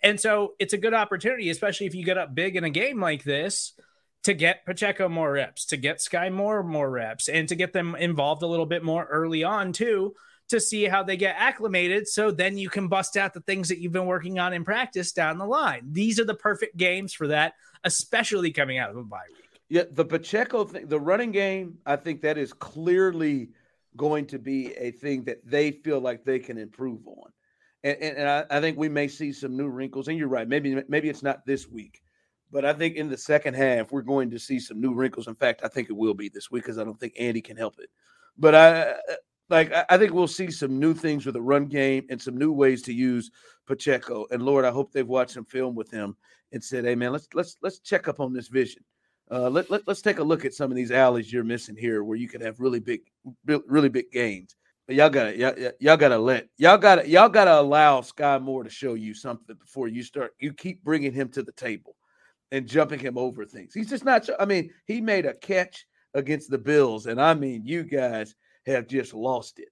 And 0.04 0.20
so 0.20 0.54
it's 0.60 0.74
a 0.74 0.78
good 0.78 0.94
opportunity, 0.94 1.50
especially 1.50 1.88
if 1.88 1.96
you 1.96 2.06
get 2.06 2.20
up 2.20 2.36
big 2.36 2.58
in 2.58 2.64
a 2.64 2.70
game 2.70 3.00
like 3.00 3.24
this 3.24 3.74
to 4.26 4.34
get 4.34 4.66
Pacheco 4.66 5.08
more 5.08 5.34
reps, 5.34 5.66
to 5.68 5.78
get 5.78 6.00
Skyy 6.00 6.34
Moore 6.34 6.64
more 6.64 6.90
reps, 6.90 7.30
and 7.30 7.48
to 7.48 7.54
get 7.54 7.74
them 7.74 7.96
involved 7.96 8.42
a 8.42 8.48
little 8.48 8.66
bit 8.66 8.84
more 8.84 9.06
early 9.06 9.44
on 9.44 9.72
too, 9.72 10.16
to 10.50 10.60
see 10.60 10.86
how 10.86 11.04
they 11.04 11.16
get 11.16 11.36
acclimated. 11.38 12.08
So 12.08 12.32
then 12.32 12.58
you 12.58 12.68
can 12.70 12.88
bust 12.88 13.18
out 13.18 13.36
the 13.36 13.42
things 13.42 13.70
that 13.70 13.78
you've 13.78 13.92
been 13.92 14.08
working 14.08 14.40
on 14.40 14.52
in 14.52 14.66
practice 14.66 15.12
down 15.12 15.38
the 15.38 15.46
line. 15.46 15.90
These 15.92 16.20
are 16.20 16.26
the 16.26 16.34
perfect 16.34 16.76
games 16.76 17.14
for 17.14 17.28
that, 17.28 17.54
especially 17.84 18.52
coming 18.52 18.80
out 18.80 18.90
of 18.90 18.98
a 18.98 19.04
bye 19.04 19.20
week. 19.32 19.62
Yeah, 19.70 19.84
the 19.92 20.06
Pacheco 20.06 20.66
thing, 20.66 20.88
the 20.88 21.00
running 21.00 21.32
game, 21.32 21.78
I 21.86 21.96
think 21.96 22.22
that 22.22 22.40
is 22.40 22.52
clearly 22.52 23.50
going 23.96 24.26
to 24.28 24.40
be 24.40 24.74
a 24.74 24.90
thing 24.90 25.24
that 25.26 25.46
they 25.46 25.70
feel 25.70 26.00
like 26.00 26.26
they 26.26 26.40
can 26.40 26.58
improve 26.58 27.08
on. 27.08 27.32
And, 27.84 27.98
and, 28.02 28.18
and 28.18 28.28
I, 28.28 28.46
I 28.50 28.60
think 28.60 28.76
we 28.76 28.90
may 28.90 29.08
see 29.08 29.32
some 29.32 29.56
new 29.56 29.68
wrinkles. 29.68 30.08
And 30.08 30.18
you're 30.18 30.28
right, 30.28 30.48
maybe 30.48 30.82
maybe 30.88 31.10
it's 31.10 31.22
not 31.22 31.46
this 31.46 31.70
week 31.70 32.02
but 32.52 32.66
I 32.66 32.74
think 32.74 32.96
in 32.96 33.10
the 33.10 33.18
second 33.18 33.56
half, 33.56 33.92
we're 33.92 34.02
going 34.02 34.30
to 34.32 34.40
see 34.40 34.60
some 34.60 34.80
new 34.80 34.94
wrinkles. 34.94 35.28
In 35.28 35.36
fact, 35.36 35.62
I 35.64 35.68
think 35.68 35.90
it 35.90 35.98
will 35.98 36.14
be 36.14 36.30
this 36.30 36.52
week 36.52 36.64
because 36.64 36.78
I 36.78 36.84
don't 36.84 37.00
think 37.00 37.14
Andy 37.20 37.42
can 37.42 37.58
help 37.58 37.80
it. 37.80 37.90
But 38.38 38.56
I 38.56 38.96
like 39.50 39.72
I 39.90 39.98
think 39.98 40.14
we'll 40.14 40.28
see 40.28 40.50
some 40.52 40.80
new 40.80 40.94
things 40.94 41.26
with 41.26 41.34
the 41.34 41.42
run 41.42 41.66
game 41.66 42.06
and 42.10 42.22
some 42.22 42.38
new 42.38 42.52
ways 42.52 42.82
to 42.84 42.94
use 42.94 43.32
Pacheco. 43.68 44.26
And 44.32 44.44
Lord, 44.44 44.66
I 44.66 44.72
hope 44.72 44.92
they've 44.92 45.08
watched 45.08 45.32
some 45.32 45.46
film 45.46 45.76
with 45.76 45.92
him 45.92 46.16
and 46.52 46.64
said, 46.64 46.86
"Hey, 46.86 46.96
man, 46.96 47.12
let's 47.12 47.28
let's 47.34 47.58
let's 47.62 47.80
check 47.80 48.08
up 48.08 48.20
on 48.20 48.34
this 48.34 48.48
vision. 48.48 48.84
Uh, 49.32 49.50
let, 49.50 49.70
let 49.70 49.88
let's 49.88 50.02
take 50.02 50.20
a 50.20 50.24
look 50.24 50.46
at 50.46 50.54
some 50.54 50.72
of 50.72 50.76
these 50.76 50.92
alleys 50.92 51.32
you're 51.32 51.44
missing 51.44 51.76
here, 51.76 52.04
where 52.04 52.18
you 52.18 52.28
could 52.28 52.42
have 52.42 52.60
really 52.60 52.80
big, 52.80 53.02
really 53.46 53.90
big 53.90 54.12
gains." 54.12 54.56
But 54.88 54.96
y'all 54.96 55.10
gotta 55.10 55.36
y'all, 55.38 55.72
y'all 55.80 55.98
gotta 55.98 56.18
let 56.18 56.48
y'all 56.58 56.78
gotta 56.78 57.08
y'all 57.10 57.30
gotta 57.30 57.60
allow 57.60 58.02
Skyy 58.02 58.42
Moore 58.42 58.64
to 58.64 58.70
show 58.70 58.94
you 58.94 59.14
something 59.14 59.56
before 59.56 59.88
you 59.88 60.04
start. 60.04 60.34
You 60.40 60.54
keep 60.54 60.84
bringing 60.84 61.12
him 61.12 61.30
to 61.30 61.42
the 61.42 61.52
table 61.54 61.95
and 62.56 62.68
jumping 62.68 63.00
him 63.00 63.18
over 63.18 63.46
things. 63.46 63.74
He's 63.74 63.90
just 63.90 64.06
not. 64.06 64.30
I 64.40 64.46
mean, 64.46 64.72
he 64.86 65.02
made 65.02 65.26
a 65.26 65.34
catch 65.34 65.86
against 66.14 66.50
the 66.50 66.58
Bills, 66.58 67.06
and 67.06 67.22
I 67.22 67.34
mean, 67.34 67.66
you 67.66 67.84
guys 67.84 68.34
have 68.66 68.88
just 68.88 69.14
lost 69.14 69.60
it. 69.60 69.68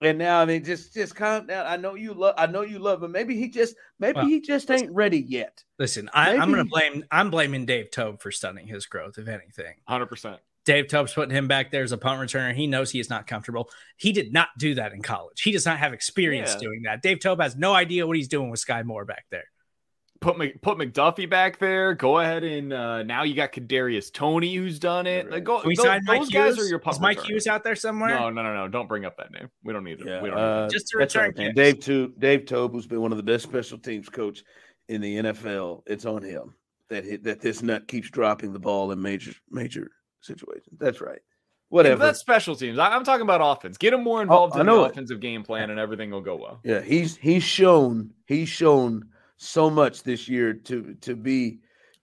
And 0.00 0.18
now, 0.18 0.40
I 0.40 0.46
mean, 0.46 0.64
just 0.64 0.94
just 0.94 1.14
calm 1.14 1.46
down. 1.46 1.66
I 1.66 1.76
know 1.76 1.94
you 1.94 2.14
love. 2.14 2.34
I 2.38 2.46
know 2.46 2.62
you 2.62 2.78
love 2.78 3.02
him. 3.02 3.12
Maybe 3.12 3.36
he 3.36 3.50
just, 3.50 3.76
maybe 4.00 4.16
well, 4.16 4.26
he 4.26 4.40
just 4.40 4.70
ain't 4.70 4.90
ready 4.92 5.20
yet. 5.20 5.62
Listen, 5.78 6.08
I, 6.14 6.32
am 6.32 6.50
going 6.50 6.64
to 6.64 6.70
blame. 6.70 7.04
I'm 7.10 7.30
blaming 7.30 7.66
Dave 7.66 7.90
Toub 7.90 8.20
for 8.20 8.32
stunning 8.32 8.66
his 8.66 8.86
growth, 8.86 9.18
if 9.18 9.28
anything. 9.28 9.74
Hundred 9.86 10.06
percent. 10.06 10.40
Dave 10.64 10.88
Toub's 10.88 11.12
putting 11.12 11.34
him 11.34 11.48
back 11.48 11.70
there 11.70 11.82
as 11.82 11.92
a 11.92 11.98
punt 11.98 12.18
returner. 12.20 12.54
He 12.54 12.66
knows 12.66 12.90
he 12.90 13.00
is 13.00 13.10
not 13.10 13.26
comfortable. 13.26 13.68
He 13.96 14.12
did 14.12 14.32
not 14.32 14.48
do 14.58 14.76
that 14.76 14.92
in 14.92 15.02
college. 15.02 15.42
He 15.42 15.52
does 15.52 15.66
not 15.66 15.78
have 15.78 15.92
experience 15.92 16.54
yeah. 16.54 16.60
doing 16.60 16.82
that. 16.84 17.02
Dave 17.02 17.18
Toub 17.20 17.40
has 17.40 17.56
no 17.56 17.74
idea 17.74 18.06
what 18.06 18.16
he's 18.16 18.28
doing 18.28 18.48
with 18.48 18.64
Skyy 18.64 18.84
Moore 18.84 19.04
back 19.04 19.26
there 19.30 19.44
put 20.22 20.62
put 20.62 20.78
McDuffie 20.78 21.28
back 21.28 21.58
there. 21.58 21.94
Go 21.94 22.20
ahead 22.20 22.44
and 22.44 22.72
uh, 22.72 23.02
now 23.02 23.24
you 23.24 23.34
got 23.34 23.52
Kadarius 23.52 24.12
Toney 24.12 24.54
who's 24.54 24.78
done 24.78 25.06
it. 25.06 25.30
Like, 25.30 25.44
go, 25.44 25.60
we 25.64 25.76
go, 25.76 25.82
sign 25.82 26.00
Mike 26.04 26.30
Hughes? 26.30 26.58
Are 26.58 26.64
your 26.64 26.80
Is 26.88 27.00
Mike 27.00 27.22
Hughes 27.22 27.46
out 27.46 27.64
there 27.64 27.76
somewhere? 27.76 28.10
No, 28.10 28.30
no, 28.30 28.42
no, 28.42 28.54
no. 28.54 28.68
Don't 28.68 28.88
bring 28.88 29.04
up 29.04 29.16
that 29.18 29.32
name. 29.32 29.50
We 29.64 29.72
don't 29.72 29.84
need 29.84 30.00
it. 30.00 30.06
Yeah, 30.06 30.22
we 30.22 30.30
don't 30.30 30.38
uh, 30.38 30.68
just 30.70 30.88
to 30.88 30.98
return. 30.98 31.34
Right, 31.36 31.54
Dave 31.54 31.80
Toub, 31.80 32.18
Dave 32.18 32.46
Toub, 32.46 32.72
who's 32.72 32.86
been 32.86 33.02
one 33.02 33.12
of 33.12 33.18
the 33.18 33.24
best 33.24 33.44
special 33.44 33.78
teams 33.78 34.08
coach 34.08 34.42
in 34.88 35.00
the 35.00 35.18
NFL. 35.18 35.82
It's 35.86 36.06
on 36.06 36.22
him 36.22 36.54
that 36.88 37.22
that 37.24 37.40
this 37.40 37.62
nut 37.62 37.88
keeps 37.88 38.08
dropping 38.10 38.52
the 38.52 38.60
ball 38.60 38.92
in 38.92 39.02
major 39.02 39.32
major 39.50 39.90
situations. 40.20 40.78
That's 40.78 41.00
right. 41.00 41.20
Whatever. 41.72 42.02
Yeah, 42.02 42.06
that's 42.08 42.18
special 42.18 42.54
teams. 42.54 42.78
I, 42.78 42.94
am 42.94 43.02
talking 43.02 43.22
about 43.22 43.40
offense. 43.42 43.78
Get 43.78 43.94
him 43.94 44.04
more 44.04 44.18
oh, 44.18 44.22
involved 44.22 44.56
oh, 44.56 44.60
in 44.60 44.66
the 44.66 44.74
offensive 44.74 45.20
game 45.20 45.42
plan, 45.42 45.70
and 45.70 45.80
everything 45.80 46.10
will 46.10 46.20
go 46.20 46.36
well. 46.36 46.60
Yeah, 46.64 46.82
he's 46.82 47.16
he's 47.16 47.42
shown 47.42 48.10
he's 48.26 48.50
shown 48.50 49.08
so 49.42 49.68
much 49.68 50.02
this 50.02 50.28
year 50.28 50.54
to 50.54 50.94
to 51.00 51.16
be 51.16 51.58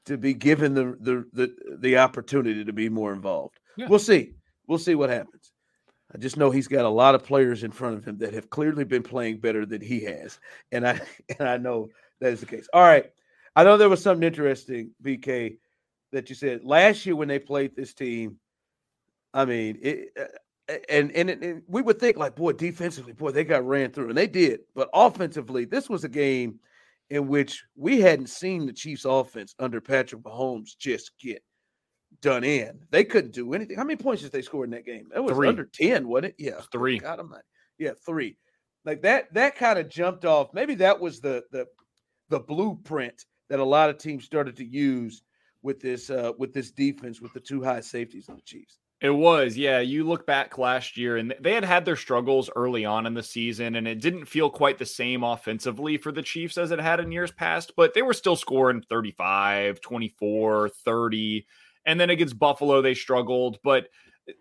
to 0.05 0.17
be 0.17 0.33
given 0.33 0.73
the 0.73 0.97
the 0.99 1.25
the, 1.33 1.77
the 1.79 1.97
opportunity 1.97 2.65
to 2.65 2.73
be 2.73 2.89
more 2.89 3.13
involved. 3.13 3.59
Yeah. 3.77 3.87
We'll 3.87 3.99
see. 3.99 4.33
We'll 4.67 4.77
see 4.77 4.95
what 4.95 5.09
happens. 5.09 5.51
I 6.13 6.17
just 6.17 6.37
know 6.37 6.51
he's 6.51 6.67
got 6.67 6.85
a 6.85 6.89
lot 6.89 7.15
of 7.15 7.23
players 7.23 7.63
in 7.63 7.71
front 7.71 7.97
of 7.97 8.05
him 8.05 8.17
that 8.17 8.33
have 8.33 8.49
clearly 8.49 8.83
been 8.83 9.03
playing 9.03 9.39
better 9.39 9.65
than 9.65 9.81
he 9.81 10.01
has, 10.01 10.39
and 10.71 10.87
I 10.87 10.99
and 11.39 11.47
I 11.47 11.57
know 11.57 11.89
that 12.19 12.33
is 12.33 12.41
the 12.41 12.45
case. 12.45 12.67
All 12.73 12.81
right, 12.81 13.05
I 13.55 13.63
know 13.63 13.77
there 13.77 13.89
was 13.89 14.01
something 14.01 14.27
interesting, 14.27 14.91
BK, 15.03 15.57
that 16.11 16.29
you 16.29 16.35
said 16.35 16.63
last 16.63 17.05
year 17.05 17.15
when 17.15 17.27
they 17.27 17.39
played 17.39 17.75
this 17.75 17.93
team. 17.93 18.37
I 19.33 19.45
mean, 19.45 19.77
it, 19.81 20.09
uh, 20.19 20.73
and 20.89 21.11
and, 21.11 21.29
and 21.29 21.61
we 21.67 21.81
would 21.81 21.99
think 21.99 22.17
like, 22.17 22.35
boy, 22.35 22.53
defensively, 22.53 23.13
boy, 23.13 23.31
they 23.31 23.43
got 23.43 23.65
ran 23.65 23.91
through, 23.91 24.09
and 24.09 24.17
they 24.17 24.27
did, 24.27 24.61
but 24.75 24.89
offensively, 24.93 25.65
this 25.65 25.87
was 25.87 26.03
a 26.03 26.09
game 26.09 26.59
in 27.09 27.27
which 27.27 27.63
we 27.75 27.99
hadn't 28.01 28.29
seen 28.29 28.65
the 28.65 28.73
Chiefs 28.73 29.05
offense 29.05 29.55
under 29.59 29.81
Patrick 29.81 30.21
Mahomes 30.21 30.77
just 30.77 31.11
get 31.19 31.43
done 32.21 32.43
in. 32.43 32.79
They 32.91 33.03
couldn't 33.03 33.33
do 33.33 33.53
anything. 33.53 33.77
How 33.77 33.83
many 33.83 33.97
points 33.97 34.21
did 34.21 34.31
they 34.31 34.41
score 34.41 34.63
in 34.63 34.71
that 34.71 34.85
game? 34.85 35.07
That 35.13 35.23
was 35.23 35.33
three. 35.33 35.47
under 35.47 35.65
10, 35.65 36.07
wasn't 36.07 36.33
it? 36.33 36.35
Yeah. 36.37 36.61
Three. 36.71 36.99
God 36.99 37.19
almighty. 37.19 37.43
Yeah, 37.77 37.91
three. 38.05 38.37
Like 38.85 39.01
that, 39.03 39.33
that 39.33 39.55
kind 39.55 39.79
of 39.79 39.89
jumped 39.89 40.25
off. 40.25 40.53
Maybe 40.53 40.75
that 40.75 40.99
was 40.99 41.19
the 41.19 41.43
the 41.51 41.65
the 42.29 42.39
blueprint 42.39 43.25
that 43.49 43.59
a 43.59 43.65
lot 43.65 43.89
of 43.89 43.97
teams 43.97 44.23
started 44.23 44.55
to 44.57 44.65
use 44.65 45.23
with 45.61 45.79
this 45.79 46.09
uh 46.09 46.31
with 46.37 46.53
this 46.53 46.71
defense 46.71 47.21
with 47.21 47.33
the 47.33 47.39
two 47.39 47.61
high 47.61 47.81
safeties 47.81 48.29
of 48.29 48.35
the 48.35 48.41
Chiefs. 48.41 48.79
It 49.01 49.11
was, 49.11 49.55
yeah. 49.55 49.79
You 49.79 50.03
look 50.03 50.25
back 50.25 50.57
last 50.57 50.97
year, 50.97 51.15
and 51.15 51.33
they 51.39 51.53
had 51.53 51.63
had 51.63 51.85
their 51.85 51.95
struggles 51.95 52.49
early 52.53 52.83
on 52.83 53.05
in 53.05 53.13
the 53.13 53.23
season, 53.23 53.75
and 53.75 53.87
it 53.87 54.01
didn't 54.01 54.25
feel 54.25 54.49
quite 54.49 54.77
the 54.77 54.85
same 54.85 55.23
offensively 55.23 55.97
for 55.97 56.11
the 56.11 56.21
Chiefs 56.21 56.57
as 56.57 56.71
it 56.71 56.81
had 56.81 56.99
in 56.99 57.11
years 57.11 57.31
past, 57.31 57.71
but 57.77 57.93
they 57.93 58.01
were 58.01 58.13
still 58.13 58.35
scoring 58.35 58.83
35, 58.89 59.79
24, 59.79 60.69
30. 60.69 61.45
And 61.85 61.99
then 61.99 62.09
against 62.09 62.37
Buffalo, 62.37 62.81
they 62.81 62.93
struggled, 62.93 63.59
but 63.63 63.87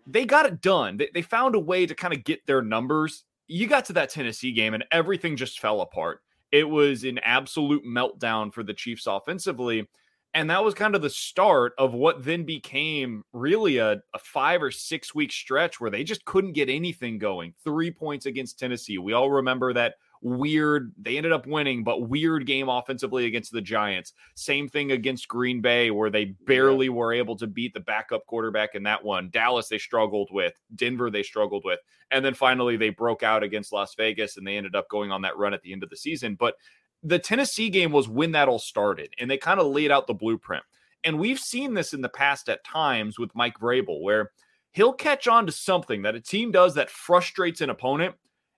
they 0.05 0.25
got 0.25 0.45
it 0.45 0.59
done. 0.59 0.97
They, 0.97 1.09
they 1.13 1.21
found 1.21 1.55
a 1.55 1.59
way 1.59 1.85
to 1.85 1.95
kind 1.95 2.13
of 2.13 2.25
get 2.25 2.45
their 2.45 2.61
numbers. 2.61 3.23
You 3.47 3.65
got 3.65 3.85
to 3.85 3.93
that 3.93 4.09
Tennessee 4.09 4.51
game, 4.51 4.73
and 4.73 4.83
everything 4.91 5.37
just 5.37 5.61
fell 5.61 5.79
apart. 5.79 6.19
It 6.51 6.67
was 6.67 7.05
an 7.05 7.19
absolute 7.19 7.85
meltdown 7.85 8.53
for 8.53 8.63
the 8.63 8.73
Chiefs 8.73 9.07
offensively. 9.07 9.87
And 10.33 10.49
that 10.51 10.63
was 10.63 10.75
kind 10.75 10.95
of 10.95 11.01
the 11.01 11.09
start 11.09 11.73
of 11.77 11.93
what 11.93 12.23
then 12.23 12.43
became 12.43 13.23
really 13.33 13.77
a, 13.77 14.01
a, 14.13 14.19
five 14.19 14.61
or 14.61 14.69
six 14.69 15.15
week 15.15 15.31
stretch 15.31 15.81
where 15.81 15.89
they 15.89 16.03
just 16.03 16.23
couldn't 16.25 16.53
get 16.53 16.69
anything 16.69 17.17
going. 17.17 17.53
Three 17.63 17.89
points 17.89 18.27
against 18.27 18.59
Tennessee. 18.59 18.99
We 18.99 19.13
all 19.13 19.31
remember 19.31 19.73
that 19.73 19.95
weird, 20.21 20.91
they 21.01 21.17
ended 21.17 21.31
up 21.31 21.47
winning, 21.47 21.83
but 21.83 22.09
weird 22.09 22.45
game 22.45 22.69
offensively 22.69 23.25
against 23.25 23.51
the 23.51 23.61
Giants. 23.61 24.13
Same 24.35 24.67
thing 24.67 24.91
against 24.91 25.27
Green 25.27 25.61
Bay, 25.61 25.91
where 25.91 26.09
they 26.09 26.25
barely 26.45 26.87
yeah. 26.87 26.93
were 26.93 27.13
able 27.13 27.35
to 27.37 27.47
beat 27.47 27.73
the 27.73 27.79
backup 27.79 28.25
quarterback 28.25 28.75
in 28.75 28.83
that 28.83 29.03
one. 29.03 29.29
Dallas, 29.31 29.67
they 29.67 29.77
struggled 29.77 30.29
with. 30.31 30.53
Denver, 30.75 31.09
they 31.09 31.23
struggled 31.23 31.63
with. 31.65 31.79
And 32.11 32.25
then 32.25 32.33
finally, 32.33 32.75
they 32.75 32.89
broke 32.89 33.23
out 33.23 33.43
against 33.43 33.71
Las 33.71 33.95
Vegas 33.95 34.37
and 34.37 34.45
they 34.45 34.57
ended 34.57 34.75
up 34.75 34.89
going 34.89 35.11
on 35.11 35.21
that 35.21 35.37
run 35.37 35.53
at 35.53 35.61
the 35.61 35.71
end 35.71 35.83
of 35.83 35.89
the 35.89 35.97
season. 35.97 36.35
But 36.35 36.55
the 37.03 37.19
Tennessee 37.19 37.69
game 37.69 37.91
was 37.91 38.09
when 38.09 38.31
that 38.33 38.47
all 38.47 38.59
started, 38.59 39.13
and 39.19 39.29
they 39.29 39.37
kind 39.37 39.59
of 39.59 39.67
laid 39.67 39.91
out 39.91 40.07
the 40.07 40.13
blueprint. 40.13 40.63
And 41.03 41.19
we've 41.19 41.39
seen 41.39 41.73
this 41.73 41.93
in 41.93 42.01
the 42.01 42.09
past 42.09 42.49
at 42.49 42.63
times 42.63 43.17
with 43.17 43.35
Mike 43.35 43.59
Vrabel, 43.59 44.01
where 44.01 44.31
he'll 44.73 44.93
catch 44.93 45.27
on 45.27 45.45
to 45.45 45.51
something 45.51 46.01
that 46.01 46.15
a 46.15 46.19
team 46.19 46.51
does 46.51 46.75
that 46.75 46.89
frustrates 46.89 47.61
an 47.61 47.69
opponent, 47.69 48.15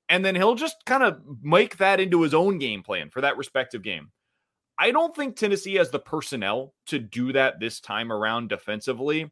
and 0.10 0.26
then 0.26 0.36
he'll 0.36 0.56
just 0.56 0.78
kind 0.86 1.04
of 1.04 1.22
make 1.42 1.78
that 1.78 2.00
into 2.00 2.22
his 2.22 2.34
own 2.34 2.58
game 2.58 2.82
plan 2.84 3.10
for 3.10 3.22
that 3.22 3.38
respective 3.38 3.84
game. 3.84 4.12
I 4.80 4.92
don't 4.92 5.16
think 5.16 5.36
Tennessee 5.36 5.76
has 5.76 5.92
the 5.92 6.00
personnel 6.00 6.74
to 6.88 6.98
do 6.98 7.32
that 7.34 7.60
this 7.60 7.80
time 7.80 8.12
around 8.12 8.50
defensively, 8.50 9.30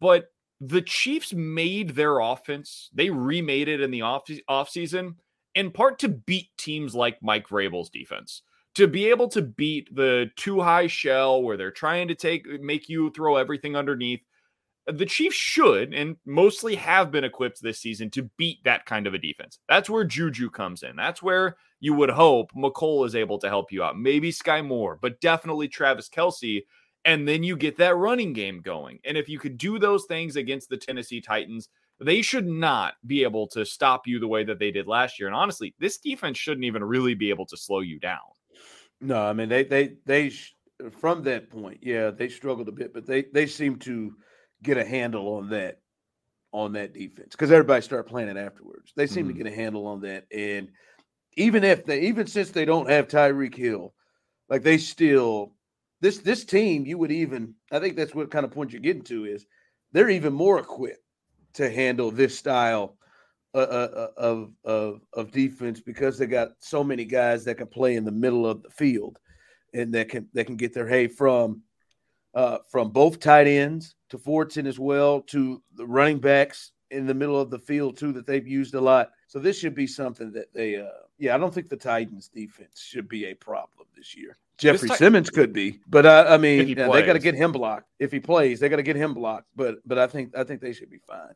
but 0.00 0.28
the 0.60 0.80
Chiefs 0.80 1.34
made 1.34 1.90
their 1.90 2.18
offense, 2.18 2.88
they 2.94 3.10
remade 3.10 3.68
it 3.68 3.82
in 3.82 3.90
the 3.90 4.00
off 4.02 4.26
offseason 4.48 5.16
in 5.56 5.72
part 5.72 5.98
to 5.98 6.08
beat 6.08 6.50
teams 6.56 6.94
like 6.94 7.20
Mike 7.20 7.48
Vrabel's 7.48 7.90
defense. 7.90 8.42
To 8.76 8.86
be 8.86 9.06
able 9.06 9.26
to 9.28 9.42
beat 9.42 9.92
the 9.96 10.30
two 10.36 10.60
high 10.60 10.86
shell 10.86 11.42
where 11.42 11.56
they're 11.56 11.72
trying 11.72 12.06
to 12.08 12.14
take 12.14 12.46
make 12.60 12.88
you 12.88 13.10
throw 13.10 13.36
everything 13.36 13.74
underneath. 13.74 14.20
The 14.86 15.06
Chiefs 15.06 15.34
should 15.34 15.92
and 15.94 16.16
mostly 16.24 16.76
have 16.76 17.10
been 17.10 17.24
equipped 17.24 17.60
this 17.60 17.80
season 17.80 18.10
to 18.10 18.30
beat 18.36 18.62
that 18.62 18.86
kind 18.86 19.08
of 19.08 19.14
a 19.14 19.18
defense. 19.18 19.58
That's 19.68 19.90
where 19.90 20.04
Juju 20.04 20.50
comes 20.50 20.84
in. 20.84 20.94
That's 20.94 21.22
where 21.22 21.56
you 21.80 21.94
would 21.94 22.10
hope 22.10 22.52
Mecole 22.52 23.04
is 23.06 23.16
able 23.16 23.38
to 23.38 23.48
help 23.48 23.72
you 23.72 23.82
out. 23.82 23.98
Maybe 23.98 24.30
Skyy 24.30 24.64
Moore, 24.64 24.98
but 25.02 25.20
definitely 25.20 25.66
Travis 25.68 26.08
Kelce. 26.08 26.62
and 27.06 27.26
then 27.26 27.42
you 27.44 27.56
get 27.56 27.78
that 27.78 27.96
running 27.96 28.32
game 28.32 28.60
going. 28.60 28.98
And 29.04 29.16
if 29.16 29.28
you 29.28 29.38
could 29.38 29.56
do 29.56 29.78
those 29.78 30.04
things 30.06 30.36
against 30.36 30.68
the 30.68 30.76
Tennessee 30.76 31.20
Titans, 31.20 31.68
they 32.00 32.22
should 32.22 32.46
not 32.46 32.94
be 33.06 33.22
able 33.22 33.46
to 33.48 33.64
stop 33.64 34.06
you 34.06 34.18
the 34.18 34.28
way 34.28 34.44
that 34.44 34.58
they 34.58 34.70
did 34.70 34.86
last 34.86 35.18
year. 35.18 35.28
And 35.28 35.36
honestly, 35.36 35.74
this 35.78 35.98
defense 35.98 36.36
shouldn't 36.38 36.64
even 36.64 36.84
really 36.84 37.14
be 37.14 37.30
able 37.30 37.46
to 37.46 37.56
slow 37.56 37.80
you 37.80 37.98
down. 37.98 38.18
No, 39.00 39.22
I 39.22 39.32
mean 39.32 39.48
they 39.48 39.64
they 39.64 39.94
they 40.06 40.32
from 40.90 41.22
that 41.24 41.50
point, 41.50 41.78
yeah, 41.82 42.10
they 42.10 42.28
struggled 42.28 42.68
a 42.68 42.72
bit, 42.72 42.92
but 42.92 43.06
they 43.06 43.24
they 43.32 43.46
seem 43.46 43.78
to 43.80 44.14
get 44.62 44.76
a 44.76 44.84
handle 44.84 45.34
on 45.34 45.50
that 45.50 45.80
on 46.52 46.72
that 46.72 46.94
defense 46.94 47.32
because 47.32 47.50
everybody 47.50 47.82
started 47.82 48.08
playing 48.08 48.28
it 48.28 48.36
afterwards. 48.36 48.92
They 48.96 49.06
seem 49.06 49.26
mm-hmm. 49.26 49.36
to 49.36 49.44
get 49.44 49.52
a 49.52 49.56
handle 49.56 49.86
on 49.86 50.00
that, 50.02 50.24
and 50.34 50.68
even 51.36 51.64
if 51.64 51.84
they 51.84 52.00
even 52.02 52.26
since 52.26 52.50
they 52.50 52.64
don't 52.64 52.88
have 52.88 53.08
Tyreek 53.08 53.54
Hill, 53.54 53.92
like 54.48 54.62
they 54.62 54.78
still 54.78 55.52
this 56.00 56.18
this 56.18 56.44
team, 56.44 56.86
you 56.86 56.98
would 56.98 57.12
even 57.12 57.54
I 57.70 57.78
think 57.78 57.96
that's 57.96 58.14
what 58.14 58.30
kind 58.30 58.44
of 58.44 58.50
point 58.50 58.72
you're 58.72 58.80
getting 58.80 59.02
to 59.04 59.24
is 59.26 59.46
they're 59.92 60.10
even 60.10 60.32
more 60.32 60.58
equipped 60.58 61.05
to 61.56 61.70
handle 61.70 62.10
this 62.10 62.38
style 62.38 62.96
uh, 63.54 63.58
uh, 63.58 63.88
uh, 63.96 64.08
of 64.16 64.52
of 64.64 65.00
of 65.14 65.32
defense 65.32 65.80
because 65.80 66.18
they 66.18 66.26
got 66.26 66.50
so 66.58 66.84
many 66.84 67.04
guys 67.04 67.44
that 67.44 67.56
can 67.56 67.66
play 67.66 67.96
in 67.96 68.04
the 68.04 68.12
middle 68.12 68.46
of 68.46 68.62
the 68.62 68.70
field 68.70 69.18
and 69.72 69.94
that 69.94 70.08
can 70.08 70.28
that 70.34 70.46
can 70.46 70.56
get 70.56 70.74
their 70.74 70.86
hay 70.86 71.08
from 71.08 71.62
uh, 72.34 72.58
from 72.70 72.90
both 72.90 73.18
tight 73.18 73.46
ends 73.46 73.94
to 74.10 74.18
Fortson 74.18 74.66
as 74.66 74.78
well 74.78 75.22
to 75.22 75.62
the 75.74 75.86
running 75.86 76.18
backs 76.18 76.72
in 76.90 77.06
the 77.06 77.14
middle 77.14 77.40
of 77.40 77.50
the 77.50 77.58
field 77.58 77.96
too 77.96 78.12
that 78.12 78.26
they've 78.26 78.46
used 78.46 78.74
a 78.74 78.80
lot. 78.80 79.10
So 79.26 79.38
this 79.38 79.58
should 79.58 79.74
be 79.74 79.86
something 79.86 80.32
that 80.32 80.52
they 80.52 80.76
uh 80.76 80.88
yeah, 81.18 81.34
I 81.34 81.38
don't 81.38 81.54
think 81.54 81.70
the 81.70 81.76
Titans 81.78 82.28
defense 82.28 82.78
should 82.78 83.08
be 83.08 83.24
a 83.26 83.34
problem 83.34 83.88
this 83.96 84.14
year. 84.14 84.36
Jeffrey 84.58 84.88
t- 84.88 84.96
Simmons 84.96 85.30
could 85.30 85.52
be, 85.52 85.80
but 85.86 86.06
uh, 86.06 86.26
I 86.28 86.36
mean, 86.36 86.68
yeah, 86.68 86.88
they 86.88 87.02
got 87.02 87.14
to 87.14 87.18
get 87.18 87.34
him 87.34 87.52
blocked. 87.52 87.88
If 87.98 88.12
he 88.12 88.20
plays, 88.20 88.60
they 88.60 88.68
got 88.68 88.76
to 88.76 88.82
get 88.82 88.96
him 88.96 89.14
blocked. 89.14 89.46
But 89.54 89.76
but 89.86 89.98
I 89.98 90.06
think 90.06 90.36
I 90.36 90.44
think 90.44 90.60
they 90.60 90.72
should 90.72 90.90
be 90.90 91.00
fine. 91.06 91.34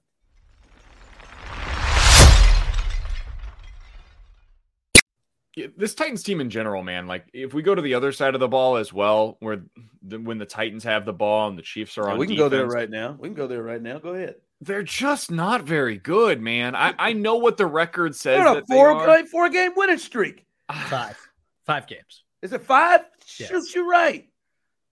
This 5.77 5.95
Titans 5.95 6.23
team 6.23 6.41
in 6.41 6.51
general, 6.51 6.83
man. 6.83 7.07
Like 7.07 7.27
if 7.33 7.55
we 7.55 7.63
go 7.63 7.75
to 7.75 7.83
the 7.83 7.95
other 7.95 8.13
side 8.13 8.35
of 8.35 8.41
the 8.41 8.49
ball 8.49 8.77
as 8.77 8.93
well, 8.93 9.37
where 9.41 9.63
the, 10.03 10.19
when 10.19 10.39
the 10.39 10.47
Titans 10.47 10.85
have 10.85 11.05
the 11.05 11.13
ball 11.13 11.49
and 11.49 11.59
the 11.59 11.63
Chiefs 11.63 11.99
are 11.99 12.09
on, 12.09 12.19
we 12.19 12.27
can 12.27 12.37
defense, 12.37 12.51
go 12.51 12.57
there 12.57 12.67
right 12.67 12.91
now. 12.91 13.17
We 13.19 13.29
can 13.29 13.35
go 13.35 13.47
there 13.47 13.63
right 13.63 13.83
now. 13.83 13.99
Go 13.99 14.15
ahead. 14.15 14.37
They're 14.61 14.83
just 14.83 15.31
not 15.31 15.63
very 15.63 15.97
good, 15.97 16.41
man. 16.41 16.77
I, 16.77 16.95
I 16.99 17.13
know 17.15 17.37
what 17.37 17.57
the 17.57 17.67
record 17.67 18.15
says. 18.15 18.45
They're 18.45 18.59
a 18.59 18.67
four, 18.67 19.27
four 19.27 19.49
game 19.49 19.73
winning 19.75 19.99
streak. 19.99 20.45
Five, 20.71 21.17
five 21.65 21.87
games. 21.87 22.25
Is 22.43 22.53
it 22.53 22.63
five? 22.63 23.01
Yes. 23.39 23.49
Shoot, 23.49 23.75
you're 23.75 23.89
right. 23.89 24.29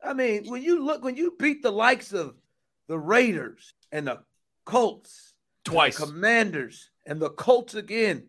I 0.02 0.14
mean, 0.14 0.46
when 0.46 0.62
you 0.62 0.84
look, 0.84 1.04
when 1.04 1.16
you 1.16 1.34
beat 1.38 1.62
the 1.62 1.70
likes 1.70 2.12
of 2.12 2.34
the 2.88 2.98
Raiders 2.98 3.74
and 3.92 4.06
the 4.06 4.20
Colts, 4.64 5.34
twice, 5.64 5.98
the 5.98 6.06
Commanders 6.06 6.90
and 7.06 7.20
the 7.20 7.30
Colts 7.30 7.74
again, 7.74 8.24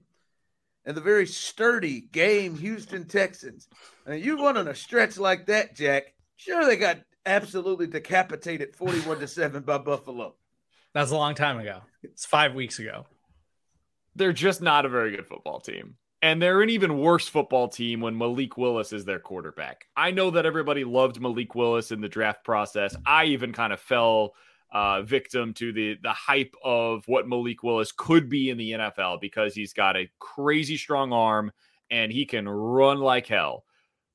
and 0.90 0.98
the 0.98 1.02
very 1.02 1.28
sturdy 1.28 2.02
game 2.12 2.58
Houston 2.58 3.06
Texans, 3.06 3.68
and 4.08 4.20
you 4.20 4.44
run 4.44 4.58
on 4.58 4.68
a 4.68 4.74
stretch 4.74 5.20
like 5.20 5.46
that, 5.46 5.76
Jack. 5.76 6.16
Sure, 6.36 6.66
they 6.66 6.78
got 6.78 6.98
absolutely 7.28 7.86
decapitated, 7.86 8.76
forty-one 8.76 9.20
to 9.20 9.28
seven 9.28 9.62
by 9.62 9.78
Buffalo. 9.78 10.34
That's 10.96 11.12
a 11.12 11.16
long 11.16 11.36
time 11.36 11.60
ago. 11.60 11.82
It's 12.02 12.26
five 12.26 12.56
weeks 12.56 12.80
ago. 12.80 13.06
They're 14.16 14.34
just 14.34 14.64
not 14.64 14.88
a 14.88 14.90
very 14.90 15.16
good 15.16 15.28
football 15.28 15.60
team. 15.60 15.94
And 16.24 16.42
they're 16.42 16.64
an 16.64 16.72
even 16.72 16.98
worse 16.98 17.28
football 17.28 17.68
team 17.68 18.02
when 18.02 18.18
Malik 18.18 18.58
Willis 18.58 18.92
is 18.92 19.06
their 19.06 19.20
quarterback. 19.20 19.86
I 19.96 20.10
know 20.10 20.32
that 20.32 20.48
everybody 20.48 20.84
loved 20.86 21.22
Malik 21.22 21.54
Willis 21.54 21.92
in 21.92 22.02
the 22.02 22.10
draft 22.10 22.44
process. 22.44 22.96
I 23.06 23.26
even 23.26 23.54
kind 23.54 23.72
of 23.72 23.80
fell 23.80 24.34
uh, 24.72 25.02
victim 25.02 25.54
to 25.56 25.72
the 25.72 25.98
the 26.04 26.14
hype 26.14 26.54
of 26.64 27.04
what 27.08 27.28
Malik 27.28 27.64
Willis 27.64 27.92
could 27.92 28.30
be 28.30 28.50
in 28.50 28.58
the 28.58 28.72
NFL 28.72 29.20
because 29.22 29.54
he's 29.54 29.74
got 29.74 29.98
a 29.98 30.10
crazy 30.20 30.78
strong 30.78 31.12
arm 31.12 31.52
and 31.90 32.12
he 32.12 32.26
can 32.26 32.48
run 32.48 33.00
like 33.00 33.28
hell. 33.28 33.64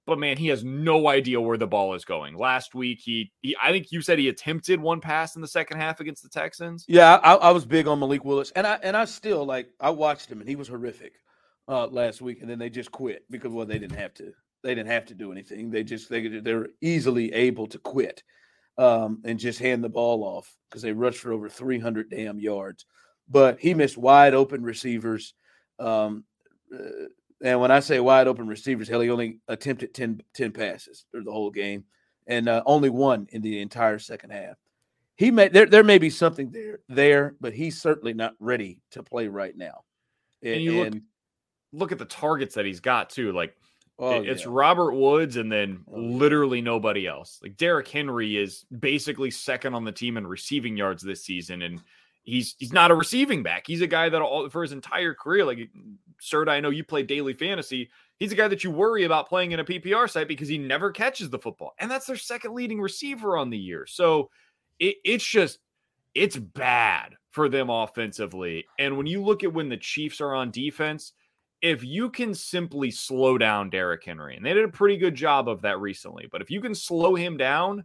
But 0.06 0.18
man, 0.18 0.36
he 0.36 0.48
has 0.48 0.62
no 0.62 1.08
idea 1.08 1.40
where 1.40 1.56
the 1.56 1.66
ball 1.66 1.94
is 1.94 2.04
going. 2.04 2.36
Last 2.36 2.74
week, 2.74 3.00
he, 3.02 3.32
he 3.40 3.56
I 3.62 3.72
think 3.72 3.90
you 3.90 4.02
said 4.02 4.18
he 4.18 4.28
attempted 4.28 4.80
one 4.80 5.00
pass 5.00 5.34
in 5.34 5.42
the 5.42 5.48
second 5.48 5.78
half 5.78 6.00
against 6.00 6.22
the 6.22 6.28
Texans. 6.28 6.84
Yeah, 6.86 7.14
I, 7.16 7.34
I 7.36 7.50
was 7.50 7.64
big 7.64 7.86
on 7.86 7.98
Malik 7.98 8.24
Willis, 8.24 8.52
and 8.54 8.66
I 8.66 8.78
and 8.82 8.96
I 8.96 9.06
still 9.06 9.44
like 9.46 9.68
I 9.80 9.90
watched 9.90 10.30
him, 10.30 10.40
and 10.40 10.48
he 10.48 10.56
was 10.56 10.68
horrific 10.68 11.14
uh, 11.68 11.86
last 11.86 12.20
week, 12.20 12.42
and 12.42 12.50
then 12.50 12.58
they 12.58 12.68
just 12.68 12.92
quit 12.92 13.24
because 13.30 13.50
well, 13.50 13.66
they 13.66 13.78
didn't 13.78 13.96
have 13.96 14.12
to. 14.14 14.32
They 14.62 14.74
didn't 14.74 14.90
have 14.90 15.06
to 15.06 15.14
do 15.14 15.32
anything. 15.32 15.70
They 15.70 15.82
just 15.82 16.10
they 16.10 16.28
they're 16.28 16.68
easily 16.82 17.32
able 17.32 17.66
to 17.68 17.78
quit 17.78 18.22
um, 18.78 19.20
and 19.24 19.38
just 19.38 19.58
hand 19.58 19.82
the 19.84 19.88
ball 19.88 20.24
off 20.24 20.54
because 20.68 20.82
they 20.82 20.92
rushed 20.92 21.20
for 21.20 21.32
over 21.32 21.48
300 21.48 22.10
damn 22.10 22.38
yards. 22.38 22.86
But 23.28 23.58
he 23.60 23.74
missed 23.74 23.96
wide 23.96 24.34
open 24.34 24.62
receivers. 24.62 25.34
Um, 25.78 26.24
uh, 26.74 27.06
and 27.42 27.60
when 27.60 27.70
I 27.70 27.80
say 27.80 28.00
wide 28.00 28.26
open 28.26 28.46
receivers, 28.46 28.88
hell, 28.88 29.00
he 29.00 29.10
only 29.10 29.38
attempted 29.48 29.94
10, 29.94 30.22
10 30.34 30.52
passes 30.52 31.06
through 31.10 31.24
the 31.24 31.32
whole 31.32 31.50
game 31.50 31.84
and 32.26 32.48
uh, 32.48 32.62
only 32.66 32.90
one 32.90 33.26
in 33.30 33.42
the 33.42 33.60
entire 33.60 33.98
second 33.98 34.30
half. 34.30 34.56
He 35.16 35.30
may 35.30 35.46
there 35.46 35.66
there 35.66 35.84
may 35.84 35.98
be 35.98 36.10
something 36.10 36.50
there 36.50 36.80
there, 36.88 37.36
but 37.40 37.52
he's 37.52 37.80
certainly 37.80 38.14
not 38.14 38.34
ready 38.40 38.80
to 38.90 39.02
play 39.02 39.28
right 39.28 39.56
now. 39.56 39.84
And, 40.42 40.54
and 40.54 40.62
you 40.62 40.84
look, 40.84 40.94
look 41.72 41.92
at 41.92 41.98
the 41.98 42.04
targets 42.04 42.56
that 42.56 42.66
he's 42.66 42.80
got 42.80 43.10
too. 43.10 43.30
Like 43.32 43.56
oh, 43.98 44.22
it's 44.22 44.42
yeah. 44.42 44.48
Robert 44.50 44.94
Woods 44.94 45.36
and 45.36 45.50
then 45.50 45.84
oh, 45.92 45.98
literally 45.98 46.60
nobody 46.60 47.06
else. 47.06 47.38
Like 47.42 47.56
Derrick 47.56 47.88
Henry 47.88 48.36
is 48.36 48.64
basically 48.78 49.30
second 49.30 49.74
on 49.74 49.84
the 49.84 49.92
team 49.92 50.16
in 50.16 50.26
receiving 50.26 50.76
yards 50.76 51.02
this 51.02 51.24
season, 51.24 51.62
and 51.62 51.80
he's 52.22 52.54
he's 52.58 52.72
not 52.72 52.90
a 52.90 52.94
receiving 52.94 53.42
back. 53.42 53.64
He's 53.66 53.82
a 53.82 53.86
guy 53.86 54.08
that 54.08 54.22
all 54.22 54.48
for 54.48 54.62
his 54.62 54.72
entire 54.72 55.14
career, 55.14 55.44
like 55.44 55.70
Sir, 56.20 56.48
I 56.48 56.60
know 56.60 56.70
you 56.70 56.84
play 56.84 57.02
daily 57.02 57.34
fantasy. 57.34 57.90
He's 58.18 58.32
a 58.32 58.36
guy 58.36 58.48
that 58.48 58.64
you 58.64 58.70
worry 58.70 59.04
about 59.04 59.28
playing 59.28 59.52
in 59.52 59.60
a 59.60 59.64
PPR 59.64 60.08
site 60.08 60.28
because 60.28 60.48
he 60.48 60.58
never 60.58 60.90
catches 60.90 61.30
the 61.30 61.38
football, 61.38 61.74
and 61.78 61.90
that's 61.90 62.06
their 62.06 62.16
second 62.16 62.54
leading 62.54 62.80
receiver 62.80 63.36
on 63.36 63.50
the 63.50 63.58
year. 63.58 63.86
So 63.86 64.30
it, 64.78 64.96
it's 65.04 65.24
just 65.24 65.58
it's 66.14 66.36
bad 66.36 67.14
for 67.30 67.48
them 67.48 67.70
offensively. 67.70 68.64
And 68.78 68.96
when 68.96 69.06
you 69.06 69.22
look 69.22 69.42
at 69.42 69.52
when 69.52 69.68
the 69.68 69.76
Chiefs 69.76 70.20
are 70.20 70.34
on 70.34 70.50
defense, 70.50 71.12
if 71.62 71.82
you 71.84 72.10
can 72.10 72.34
simply 72.34 72.90
slow 72.90 73.38
down 73.38 73.70
Derrick 73.70 74.04
Henry, 74.04 74.36
and 74.36 74.44
they 74.44 74.52
did 74.52 74.64
a 74.64 74.68
pretty 74.68 74.96
good 74.96 75.14
job 75.14 75.48
of 75.48 75.62
that 75.62 75.80
recently, 75.80 76.28
but 76.30 76.42
if 76.42 76.50
you 76.50 76.60
can 76.60 76.74
slow 76.74 77.14
him 77.14 77.36
down, 77.36 77.84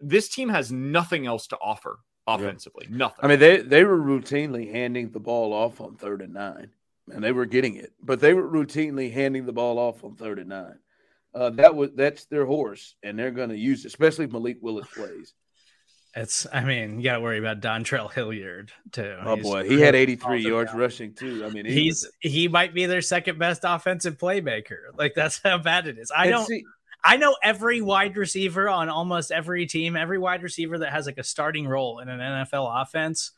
this 0.00 0.28
team 0.28 0.48
has 0.48 0.72
nothing 0.72 1.26
else 1.26 1.46
to 1.48 1.58
offer 1.58 2.00
offensively. 2.26 2.86
Yeah. 2.90 2.96
Nothing. 2.96 3.24
I 3.24 3.28
mean, 3.28 3.38
they 3.38 3.58
they 3.58 3.84
were 3.84 3.98
routinely 3.98 4.70
handing 4.70 5.10
the 5.10 5.20
ball 5.20 5.52
off 5.52 5.80
on 5.80 5.96
third 5.96 6.22
and 6.22 6.34
nine, 6.34 6.70
and 7.12 7.22
they 7.22 7.32
were 7.32 7.46
getting 7.46 7.76
it, 7.76 7.92
but 8.02 8.20
they 8.20 8.34
were 8.34 8.48
routinely 8.48 9.12
handing 9.12 9.46
the 9.46 9.52
ball 9.52 9.78
off 9.78 10.04
on 10.04 10.16
third 10.16 10.38
and 10.38 10.48
nine. 10.48 10.78
Uh, 11.34 11.50
that 11.50 11.74
was 11.74 11.90
that's 11.94 12.26
their 12.26 12.46
horse, 12.46 12.96
and 13.02 13.18
they're 13.18 13.30
going 13.30 13.50
to 13.50 13.56
use 13.56 13.84
it, 13.84 13.88
especially 13.88 14.24
if 14.24 14.32
Malik 14.32 14.58
Willis 14.60 14.86
plays. 14.94 15.34
It's, 16.16 16.46
I 16.52 16.62
mean, 16.62 16.98
you 16.98 17.04
got 17.04 17.14
to 17.14 17.20
worry 17.20 17.38
about 17.38 17.60
Dontrell 17.60 18.12
Hilliard 18.12 18.70
too. 18.92 19.16
Oh 19.20 19.34
he's 19.34 19.44
boy, 19.44 19.68
he 19.68 19.80
had 19.80 19.96
83 19.96 20.42
yards 20.42 20.70
down. 20.70 20.80
rushing 20.80 21.12
too. 21.12 21.44
I 21.44 21.50
mean, 21.50 21.64
he 21.64 21.72
he's 21.72 22.08
he 22.20 22.46
might 22.46 22.72
be 22.72 22.86
their 22.86 23.02
second 23.02 23.38
best 23.38 23.62
offensive 23.64 24.16
playmaker. 24.16 24.78
Like 24.96 25.14
that's 25.14 25.40
how 25.42 25.58
bad 25.58 25.88
it 25.88 25.98
is. 25.98 26.12
I 26.16 26.28
don't. 26.28 26.46
See, 26.46 26.64
I 27.02 27.16
know 27.16 27.36
every 27.42 27.82
wide 27.82 28.16
receiver 28.16 28.68
on 28.68 28.88
almost 28.88 29.32
every 29.32 29.66
team, 29.66 29.96
every 29.96 30.18
wide 30.18 30.42
receiver 30.42 30.78
that 30.78 30.92
has 30.92 31.04
like 31.06 31.18
a 31.18 31.24
starting 31.24 31.66
role 31.66 31.98
in 31.98 32.08
an 32.08 32.20
NFL 32.20 32.82
offense. 32.82 33.32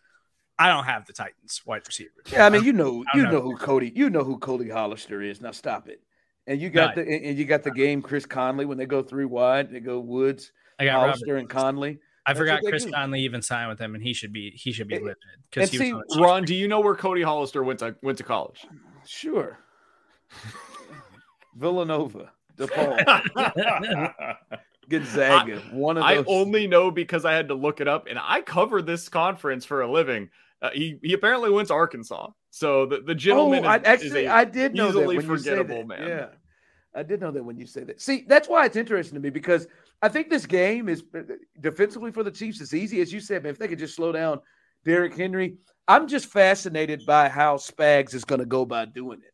I 0.59 0.69
don't 0.69 0.85
have 0.85 1.07
the 1.07 1.13
Titans 1.13 1.63
wide 1.67 1.83
receivers. 1.87 2.27
Yeah, 2.31 2.47
I 2.47 2.51
mean, 2.51 2.65
you 2.65 2.73
know, 2.73 3.05
you 3.15 3.25
know, 3.25 3.33
know 3.33 3.41
who 3.41 3.57
Cody, 3.57 3.93
you 3.95 4.09
know 4.09 4.23
who 4.23 4.39
Cody 4.39 4.69
Hollister 4.69 5.21
is. 5.21 5.41
Now 5.41 5.51
stop 5.51 5.89
it. 5.89 6.01
And 6.47 6.61
you 6.61 6.71
got 6.71 6.95
the 6.95 7.03
and 7.03 7.37
you 7.37 7.45
got 7.45 7.65
the 7.65 7.73
game 7.73 8.01
Chris 8.03 8.25
Conley 8.25 8.67
when 8.67 8.79
they 8.79 8.87
go 8.87 9.03
three 9.03 9.25
wide, 9.25 9.73
they 9.73 9.81
go 9.81 9.99
Woods 9.99 10.53
I 10.79 10.85
got 10.85 11.01
Hollister 11.01 11.33
Robert. 11.33 11.39
and 11.39 11.51
Conley. 11.51 11.99
I 12.27 12.31
That's 12.33 12.39
forgot 12.41 12.63
Chris 12.65 12.85
do. 12.85 12.91
Conley 12.91 13.21
even 13.21 13.41
signed 13.41 13.69
with 13.69 13.79
them, 13.79 13.95
and 13.95 14.03
he 14.03 14.13
should 14.13 14.33
be 14.33 14.51
he 14.51 14.73
should 14.73 14.89
be 14.89 14.97
And- 14.97 15.05
limited 15.05 15.23
and 15.35 15.43
because 15.51 15.71
he 15.71 15.79
was 15.79 15.87
see, 15.87 15.93
on 15.93 16.03
the 16.09 16.23
Ron, 16.23 16.45
do 16.45 16.55
you 16.55 16.67
know 16.67 16.81
where 16.81 16.97
Cody 16.97 17.23
Hollister 17.23 17.63
went 17.63 17.79
to 17.79 17.95
went 18.03 18.19
to 18.19 18.25
college? 18.25 18.67
Sure. 19.07 19.59
Villanova, 21.57 22.33
DePaul, 22.59 24.37
Gonzaga. 24.89 25.61
one 25.73 25.97
of 25.97 26.03
I 26.03 26.17
those. 26.17 26.25
only 26.29 26.67
know 26.67 26.91
because 26.91 27.25
I 27.25 27.33
had 27.33 27.49
to 27.49 27.55
look 27.55 27.81
it 27.81 27.89
up, 27.89 28.07
and 28.09 28.19
I 28.21 28.43
cover 28.43 28.83
this 28.83 29.09
conference 29.09 29.65
for 29.65 29.81
a 29.83 29.91
living. 29.91 30.29
Uh, 30.61 30.71
he 30.73 30.99
he 31.03 31.13
apparently 31.13 31.51
went 31.51 31.69
to 31.69 31.75
Arkansas, 31.75 32.29
so 32.51 32.87
the, 32.87 33.01
the 33.01 33.15
gentleman 33.15 33.65
oh, 33.65 33.69
I, 33.69 33.77
is, 33.77 33.83
actually, 33.85 34.07
is 34.09 34.15
a 34.15 34.29
I 34.29 34.45
did 34.45 34.75
know 34.75 34.87
that 34.93 34.99
easily 34.99 35.17
when 35.19 35.27
you 35.29 35.39
say 35.39 35.51
forgettable 35.51 35.87
that. 35.87 36.01
man. 36.01 36.09
Yeah, 36.09 36.27
I 36.95 37.03
did 37.03 37.21
know 37.21 37.31
that 37.31 37.43
when 37.43 37.59
you 37.59 37.67
say 37.67 37.85
that. 37.85 38.01
See, 38.01 38.25
that's 38.27 38.49
why 38.49 38.65
it's 38.67 38.77
interesting 38.77 39.15
to 39.15 39.21
me 39.21 39.31
because 39.31 39.67
I 40.03 40.09
think 40.09 40.29
this 40.29 40.47
game 40.47 40.89
is 40.89 41.03
uh, 41.15 41.23
defensively 41.61 42.13
for 42.13 42.23
the 42.23 42.31
Chiefs 42.31 42.61
as 42.61 42.75
easy 42.75 43.01
as 43.01 43.13
you 43.13 43.21
said. 43.21 43.43
Man, 43.43 43.51
if 43.51 43.59
they 43.59 43.69
could 43.69 43.79
just 43.79 43.97
slow 43.97 44.13
down 44.13 44.41
Derrick 44.85 45.17
Henry, 45.17 45.57
I'm 45.89 46.07
just 46.07 46.27
fascinated 46.27 47.07
by 47.07 47.29
how 47.29 47.57
Spags 47.57 48.15
is 48.15 48.25
going 48.25 48.41
to 48.41 48.47
go 48.47 48.65
by 48.65 48.85
doing 48.85 49.21
it 49.25 49.33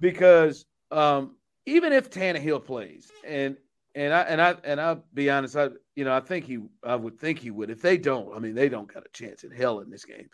because 0.00 0.66
um, 0.90 1.36
even 1.66 1.92
if 1.92 2.10
Tannehill 2.10 2.64
plays 2.64 3.10
and 3.26 3.56
and 3.94 4.12
I 4.12 4.20
and 4.22 4.42
I 4.42 4.56
and 4.64 4.80
I'll 4.80 5.04
be 5.14 5.30
honest, 5.30 5.56
I 5.56 5.68
you 5.94 6.04
know 6.04 6.14
I 6.14 6.20
think 6.20 6.44
he 6.44 6.58
I 6.82 6.96
would 6.96 7.18
think 7.18 7.38
he 7.38 7.50
would. 7.50 7.70
If 7.70 7.80
they 7.80 7.96
don't, 7.96 8.34
I 8.34 8.38
mean 8.38 8.54
they 8.54 8.68
don't 8.68 8.92
got 8.92 9.06
a 9.06 9.12
chance 9.12 9.44
in 9.44 9.50
hell 9.50 9.80
in 9.80 9.90
this 9.90 10.04
game. 10.04 10.28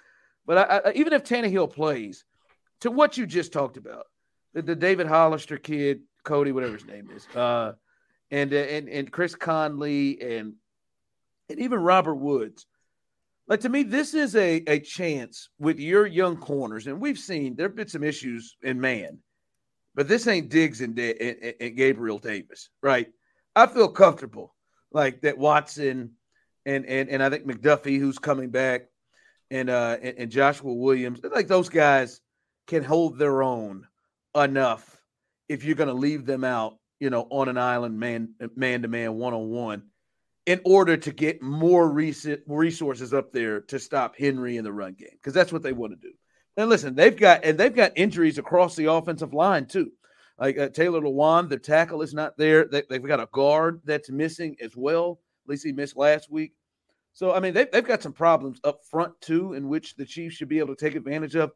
But 0.46 0.58
I, 0.58 0.80
I, 0.88 0.92
even 0.94 1.12
if 1.12 1.22
Tannehill 1.22 1.72
plays, 1.72 2.24
to 2.80 2.90
what 2.90 3.16
you 3.18 3.26
just 3.26 3.52
talked 3.52 3.76
about, 3.76 4.06
the, 4.54 4.62
the 4.62 4.74
David 4.74 5.06
Hollister 5.06 5.58
kid, 5.58 6.00
Cody, 6.24 6.52
whatever 6.52 6.72
his 6.72 6.86
name 6.86 7.10
is, 7.14 7.26
uh, 7.36 7.72
and 8.30 8.52
uh, 8.52 8.56
and 8.56 8.88
and 8.88 9.10
Chris 9.10 9.34
Conley 9.34 10.20
and 10.20 10.54
and 11.48 11.58
even 11.58 11.80
Robert 11.80 12.14
Woods. 12.14 12.66
Like 13.48 13.60
to 13.60 13.68
me, 13.68 13.82
this 13.82 14.14
is 14.14 14.36
a 14.36 14.62
a 14.66 14.80
chance 14.80 15.48
with 15.58 15.78
your 15.78 16.06
young 16.06 16.36
corners, 16.36 16.86
and 16.86 17.00
we've 17.00 17.18
seen 17.18 17.56
there 17.56 17.68
have 17.68 17.76
been 17.76 17.88
some 17.88 18.04
issues 18.04 18.56
in 18.62 18.80
man, 18.80 19.18
but 19.94 20.08
this 20.08 20.26
ain't 20.26 20.50
Diggs 20.50 20.80
and, 20.80 20.98
and, 20.98 21.54
and 21.60 21.76
Gabriel 21.76 22.18
Davis, 22.18 22.70
right? 22.82 23.08
I 23.56 23.66
feel 23.66 23.88
comfortable 23.88 24.54
like 24.92 25.22
that 25.22 25.38
Watson 25.38 26.12
and 26.64 26.86
and 26.86 27.08
and 27.08 27.22
I 27.22 27.30
think 27.30 27.46
McDuffie, 27.46 27.98
who's 27.98 28.18
coming 28.18 28.50
back, 28.50 28.82
and 29.50 29.68
uh 29.68 29.96
and, 30.00 30.18
and 30.18 30.30
Joshua 30.30 30.72
Williams, 30.72 31.20
like 31.24 31.48
those 31.48 31.68
guys 31.68 32.20
can 32.66 32.84
hold 32.84 33.18
their 33.18 33.42
own 33.42 33.86
enough 34.34 35.00
if 35.48 35.64
you're 35.64 35.74
going 35.74 35.88
to 35.88 35.94
leave 35.94 36.24
them 36.24 36.44
out, 36.44 36.78
you 37.00 37.10
know, 37.10 37.26
on 37.30 37.48
an 37.48 37.58
island, 37.58 37.98
man, 37.98 38.34
man 38.54 38.82
to 38.82 38.88
man, 38.88 39.14
one 39.14 39.34
on 39.34 39.48
one, 39.48 39.82
in 40.46 40.60
order 40.64 40.96
to 40.96 41.12
get 41.12 41.42
more 41.42 41.90
recent 41.90 42.42
resources 42.46 43.12
up 43.12 43.32
there 43.32 43.62
to 43.62 43.78
stop 43.78 44.16
Henry 44.16 44.56
in 44.56 44.64
the 44.64 44.72
run 44.72 44.94
game, 44.94 45.08
because 45.12 45.34
that's 45.34 45.52
what 45.52 45.62
they 45.62 45.72
want 45.72 45.92
to 45.92 46.08
do. 46.08 46.14
And 46.56 46.68
listen, 46.68 46.94
they've 46.94 47.16
got 47.16 47.44
and 47.44 47.58
they've 47.58 47.74
got 47.74 47.92
injuries 47.96 48.38
across 48.38 48.76
the 48.76 48.86
offensive 48.86 49.32
line 49.32 49.66
too. 49.66 49.92
Like 50.38 50.58
uh, 50.58 50.68
Taylor 50.68 51.00
Lewan, 51.00 51.48
the 51.48 51.58
tackle 51.58 52.02
is 52.02 52.14
not 52.14 52.36
there. 52.36 52.66
They, 52.66 52.82
they've 52.88 53.06
got 53.06 53.20
a 53.20 53.28
guard 53.32 53.80
that's 53.84 54.10
missing 54.10 54.56
as 54.62 54.76
well. 54.76 55.20
At 55.44 55.50
least 55.50 55.64
he 55.64 55.72
missed 55.72 55.96
last 55.96 56.30
week. 56.30 56.52
So 57.12 57.32
I 57.32 57.40
mean, 57.40 57.54
they've, 57.54 57.70
they've 57.70 57.86
got 57.86 58.02
some 58.02 58.12
problems 58.12 58.60
up 58.64 58.80
front 58.90 59.18
too, 59.20 59.54
in 59.54 59.68
which 59.68 59.96
the 59.96 60.04
Chiefs 60.04 60.36
should 60.36 60.48
be 60.48 60.58
able 60.58 60.74
to 60.74 60.84
take 60.84 60.96
advantage 60.96 61.36
of. 61.36 61.52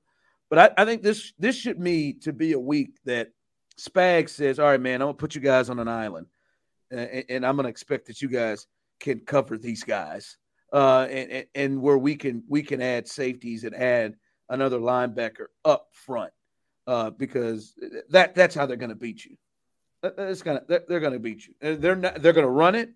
But 0.48 0.58
I, 0.58 0.82
I 0.82 0.84
think 0.84 1.02
this 1.02 1.32
this 1.38 1.56
should 1.56 1.80
me 1.80 2.14
to 2.22 2.32
be 2.32 2.52
a 2.52 2.60
week 2.60 2.98
that 3.04 3.30
Spag 3.78 4.28
says, 4.28 4.58
"All 4.58 4.66
right, 4.66 4.80
man, 4.80 5.02
I'm 5.02 5.08
gonna 5.08 5.14
put 5.14 5.34
you 5.34 5.40
guys 5.40 5.68
on 5.68 5.78
an 5.78 5.88
island, 5.88 6.26
and, 6.90 7.24
and 7.28 7.46
I'm 7.46 7.56
gonna 7.56 7.68
expect 7.68 8.06
that 8.06 8.22
you 8.22 8.28
guys 8.28 8.66
can 9.00 9.20
cover 9.20 9.58
these 9.58 9.82
guys, 9.82 10.36
uh, 10.72 11.06
and, 11.10 11.46
and 11.54 11.82
where 11.82 11.98
we 11.98 12.16
can 12.16 12.44
we 12.48 12.62
can 12.62 12.80
add 12.80 13.08
safeties 13.08 13.64
and 13.64 13.74
add 13.74 14.14
another 14.48 14.78
linebacker 14.78 15.46
up 15.64 15.88
front, 15.92 16.32
uh, 16.86 17.10
because 17.10 17.74
that 18.10 18.34
that's 18.34 18.54
how 18.54 18.66
they're 18.66 18.76
gonna 18.76 18.94
beat 18.94 19.24
you. 19.24 19.36
It's 20.02 20.42
gonna 20.42 20.62
they're, 20.68 21.00
gonna 21.00 21.18
beat 21.18 21.46
you. 21.46 21.54
They're 21.60 21.96
not 21.96 22.22
they're 22.22 22.32
gonna 22.32 22.48
run 22.48 22.74
it, 22.74 22.90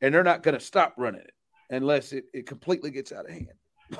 and 0.00 0.14
they're 0.14 0.24
not 0.24 0.42
gonna 0.42 0.60
stop 0.60 0.94
running 0.96 1.20
it 1.20 1.32
unless 1.70 2.12
it, 2.12 2.24
it 2.32 2.46
completely 2.46 2.90
gets 2.90 3.12
out 3.12 3.26
of 3.26 3.30
hand. 3.30 3.48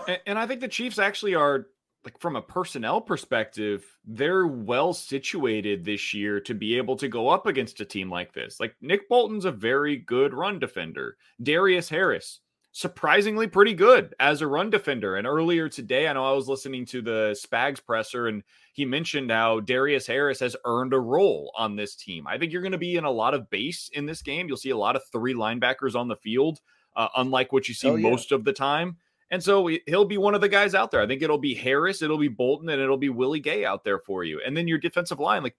And, 0.09 0.21
and 0.27 0.39
I 0.39 0.47
think 0.47 0.61
the 0.61 0.69
Chiefs 0.69 0.99
actually 0.99 1.35
are 1.35 1.69
like 2.07 2.19
from 2.21 2.37
a 2.37 2.41
personnel 2.43 3.01
perspective, 3.01 3.85
they're 4.07 4.47
well 4.47 4.95
situated 4.95 5.85
this 5.85 6.15
year 6.15 6.39
to 6.41 6.55
be 6.55 6.77
able 6.77 6.95
to 6.97 7.09
go 7.09 7.29
up 7.29 7.47
against 7.47 7.81
a 7.81 7.85
team 7.85 8.09
like 8.09 8.33
this. 8.33 8.61
Like 8.61 8.77
Nick 8.81 9.09
Bolton's 9.09 9.45
a 9.45 9.51
very 9.51 9.97
good 9.97 10.33
run 10.33 10.61
defender. 10.61 11.17
Darius 11.43 11.89
Harris, 11.89 12.41
surprisingly 12.71 13.49
pretty 13.49 13.75
good 13.75 14.15
as 14.21 14.41
a 14.41 14.47
run 14.47 14.71
defender. 14.71 15.17
And 15.17 15.27
earlier 15.27 15.69
today, 15.69 16.07
I 16.07 16.13
know 16.13 16.25
I 16.25 16.33
was 16.37 16.49
listening 16.49 16.87
to 16.87 17.03
the 17.03 17.37
Spags 17.45 17.85
presser 17.85 18.29
and 18.29 18.45
he 18.73 18.85
mentioned 18.85 19.33
how 19.33 19.59
Darius 19.59 20.07
Harris 20.07 20.39
has 20.39 20.55
earned 20.65 20.93
a 20.95 21.01
role 21.01 21.51
on 21.57 21.75
this 21.75 21.97
team. 21.97 22.27
I 22.29 22.39
think 22.39 22.53
you're 22.53 22.63
going 22.63 22.71
to 22.73 22.79
be 22.79 22.97
in 22.97 23.05
a 23.05 23.11
lot 23.11 23.35
of 23.35 23.51
base 23.51 23.91
in 23.93 24.07
this 24.07 24.23
game. 24.23 24.47
You'll 24.47 24.59
see 24.59 24.71
a 24.71 24.77
lot 24.77 24.95
of 24.95 25.03
three 25.11 25.35
linebackers 25.35 25.97
on 25.97 26.07
the 26.07 26.17
field, 26.17 26.61
uh, 26.95 27.09
unlike 27.17 27.53
what 27.53 27.67
you 27.67 27.75
see 27.75 27.89
Oh, 27.89 27.97
yeah. 27.97 28.09
most 28.09 28.31
of 28.31 28.45
the 28.45 28.53
time. 28.53 28.99
And 29.31 29.43
so 29.43 29.67
he- 29.67 29.83
he'll 29.87 30.05
be 30.05 30.19
one 30.19 30.35
of 30.35 30.41
the 30.41 30.49
guys 30.49 30.75
out 30.75 30.91
there. 30.91 31.01
I 31.01 31.07
think 31.07 31.23
it'll 31.23 31.39
be 31.39 31.55
Harris, 31.55 32.01
it'll 32.03 32.19
be 32.19 32.29
Bolton, 32.29 32.69
and 32.69 32.81
it'll 32.81 32.97
be 32.97 33.09
Willie 33.09 33.41
Gay 33.41 33.65
out 33.65 33.83
there 33.85 33.99
for 33.99 34.23
you. 34.25 34.41
And 34.47 34.57
then 34.57 34.69
your 34.69 34.79
defensive 34.79 35.19
line, 35.19 35.43
like 35.43 35.57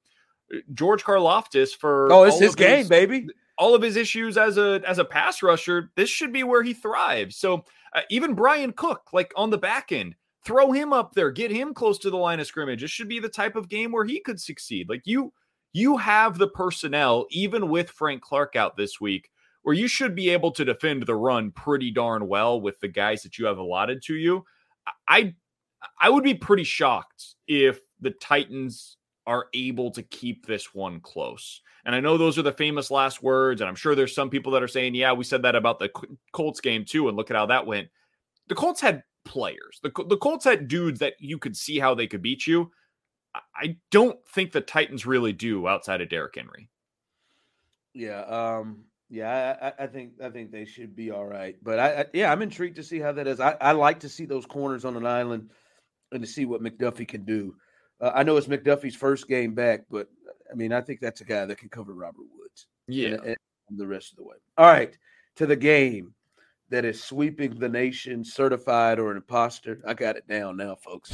uh, 0.54 0.60
George 0.74 1.04
Karlaftis 1.04 1.76
for 1.76 2.12
Oh, 2.12 2.24
it's 2.24 2.40
his 2.40 2.56
game, 2.56 2.88
baby. 2.88 3.28
all 3.58 3.76
of 3.76 3.82
his 3.82 3.96
issues 3.98 4.38
as 4.38 4.58
a 4.58 4.82
as 4.88 5.00
a 5.00 5.06
pass 5.06 5.44
rusher, 5.44 5.92
this 5.96 6.10
should 6.10 6.32
be 6.32 6.44
where 6.44 6.64
he 6.64 6.74
thrives. 6.74 7.36
So 7.36 7.66
uh, 7.94 8.02
even 8.10 8.34
Bryan 8.36 8.72
Cook, 8.72 9.10
like 9.14 9.34
on 9.36 9.50
the 9.50 9.58
back 9.58 9.92
end, 9.92 10.16
throw 10.46 10.72
him 10.72 10.94
up 10.94 11.14
there, 11.14 11.30
get 11.32 11.52
him 11.52 11.74
close 11.74 11.98
to 12.00 12.10
the 12.10 12.16
line 12.18 12.40
of 12.40 12.48
scrimmage. 12.48 12.82
This 12.82 12.92
should 12.92 13.10
be 13.10 13.20
the 13.20 13.28
type 13.28 13.56
of 13.58 13.68
game 13.68 13.92
where 13.92 14.06
he 14.06 14.22
could 14.22 14.40
succeed. 14.40 14.88
Like 14.88 15.02
you, 15.06 15.34
you 15.74 15.98
have 15.98 16.38
the 16.38 16.48
personnel, 16.48 17.26
even 17.32 17.68
with 17.68 17.90
Frank 17.90 18.22
Clark 18.22 18.56
out 18.56 18.78
this 18.78 19.02
week, 19.02 19.30
where 19.68 19.76
you 19.76 19.90
should 19.90 20.16
be 20.16 20.30
able 20.30 20.50
to 20.50 20.64
defend 20.64 21.06
the 21.06 21.14
run 21.14 21.52
pretty 21.52 21.92
darn 21.92 22.26
well 22.30 22.62
with 22.62 22.80
the 22.80 22.88
guys 22.88 23.22
that 23.22 23.38
you 23.38 23.46
have 23.46 23.58
allotted 23.58 24.02
to 24.02 24.16
you. 24.16 24.46
I 25.10 25.36
I 26.00 26.10
would 26.10 26.24
be 26.24 26.36
pretty 26.36 26.64
shocked 26.64 27.36
if 27.50 27.82
the 28.00 28.12
Titans 28.12 28.96
are 29.26 29.48
able 29.54 29.92
to 29.92 30.04
keep 30.04 30.46
this 30.46 30.74
one 30.74 31.02
close. 31.02 31.62
And 31.84 31.94
I 31.94 32.00
know 32.00 32.18
those 32.18 32.38
are 32.38 32.44
the 32.44 32.54
famous 32.54 32.90
last 32.90 33.22
words, 33.22 33.60
and 33.60 33.68
I'm 33.68 33.76
sure 33.76 33.94
there's 33.94 34.16
some 34.16 34.30
people 34.30 34.54
that 34.54 34.64
are 34.64 34.70
saying, 34.70 34.96
"Yeah, 34.96 35.12
we 35.12 35.26
said 35.26 35.42
that 35.42 35.54
about 35.54 35.80
the 35.80 35.90
Colts 36.32 36.62
game 36.62 36.86
too," 36.86 37.10
and 37.10 37.18
look 37.18 37.30
at 37.30 37.36
how 37.36 37.48
that 37.48 37.68
went. 37.68 37.90
The 38.48 38.56
Colts 38.56 38.80
had 38.80 39.04
players. 39.26 39.82
The, 39.84 39.92
the 40.08 40.16
Colts 40.16 40.46
had 40.46 40.70
dudes 40.70 41.02
that 41.02 41.16
you 41.20 41.38
could 41.38 41.58
see 41.58 41.78
how 41.78 41.94
they 41.94 42.08
could 42.08 42.22
beat 42.22 42.48
you. 42.48 42.72
I- 43.54 43.76
don't 43.92 44.26
think 44.30 44.54
the 44.54 44.62
Titans 44.62 45.06
really 45.06 45.34
do 45.34 45.68
outside 45.68 46.00
of 46.00 46.08
Derrick 46.08 46.36
Henry. 46.36 46.70
Yeah, 47.94 48.22
um, 48.22 48.86
yeah, 49.10 49.56
I, 49.62 49.68
I- 49.68 49.74
I 49.84 49.88
think 49.88 50.14
I 50.24 50.30
think 50.30 50.52
they 50.52 50.66
should 50.66 50.96
be 50.96 51.12
all 51.12 51.26
right. 51.26 51.56
But 51.62 51.80
I, 51.80 52.02
I 52.02 52.06
yeah, 52.14 52.32
I'm 52.32 52.42
intrigued 52.42 52.76
to 52.78 52.84
see 52.84 53.00
how 53.00 53.12
that 53.14 53.28
is. 53.28 53.40
I, 53.40 53.56
I 53.62 53.72
like 53.74 54.00
to 54.02 54.10
see 54.10 54.26
those 54.26 54.46
corners 54.46 54.86
on 54.86 54.96
an 54.98 55.06
island 55.06 55.50
and 56.12 56.22
to 56.22 56.28
see 56.28 56.46
what 56.46 56.62
McDuffie 56.62 57.08
can 57.08 57.24
do. 57.26 57.56
Uh, 58.00 58.12
I 58.14 58.24
know 58.24 58.38
it's 58.38 58.48
McDuffie's 58.48 58.96
first 58.96 59.28
game 59.28 59.54
back, 59.56 59.86
but 59.90 60.08
I 60.52 60.56
mean, 60.56 60.72
I 60.72 60.82
think 60.82 61.00
that's 61.02 61.22
a 61.22 61.26
guy 61.26 61.46
that 61.46 61.58
can 61.58 61.70
cover 61.70 61.94
Robert 61.94 62.26
Woods. 62.38 62.68
Yeah. 62.88 63.16
and- 63.26 63.38
and 63.70 63.78
the 63.78 63.86
rest 63.88 64.12
of 64.12 64.18
the 64.18 64.24
way. 64.24 64.38
All 64.58 64.66
right, 64.66 64.98
to 65.36 65.46
the 65.46 65.58
game 65.58 66.14
that 66.70 66.86
is 66.86 67.04
sweeping 67.04 67.56
the 67.60 67.68
nation, 67.68 68.24
certified 68.24 68.98
or 68.98 69.12
an 69.12 69.18
imposter. 69.18 69.82
I 69.86 69.94
got 69.94 70.16
it 70.16 70.26
down 70.28 70.56
now, 70.56 70.76
folks. 70.76 71.12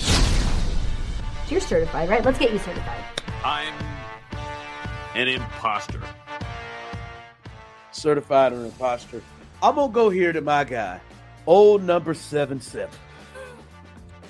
You're 1.49 1.59
certified, 1.61 2.09
right? 2.09 2.23
Let's 2.23 2.37
get 2.37 2.51
you 2.53 2.59
certified. 2.59 3.03
I'm 3.43 3.73
an 5.15 5.27
imposter. 5.27 5.99
Certified 7.93 8.53
or 8.53 8.57
an 8.57 8.65
imposter. 8.65 9.21
I'm 9.61 9.75
gonna 9.75 9.93
go 9.93 10.09
here 10.09 10.33
to 10.33 10.41
my 10.41 10.63
guy, 10.63 10.99
old 11.47 11.83
number 11.83 12.13
seven 12.13 12.59
seven, 12.59 12.95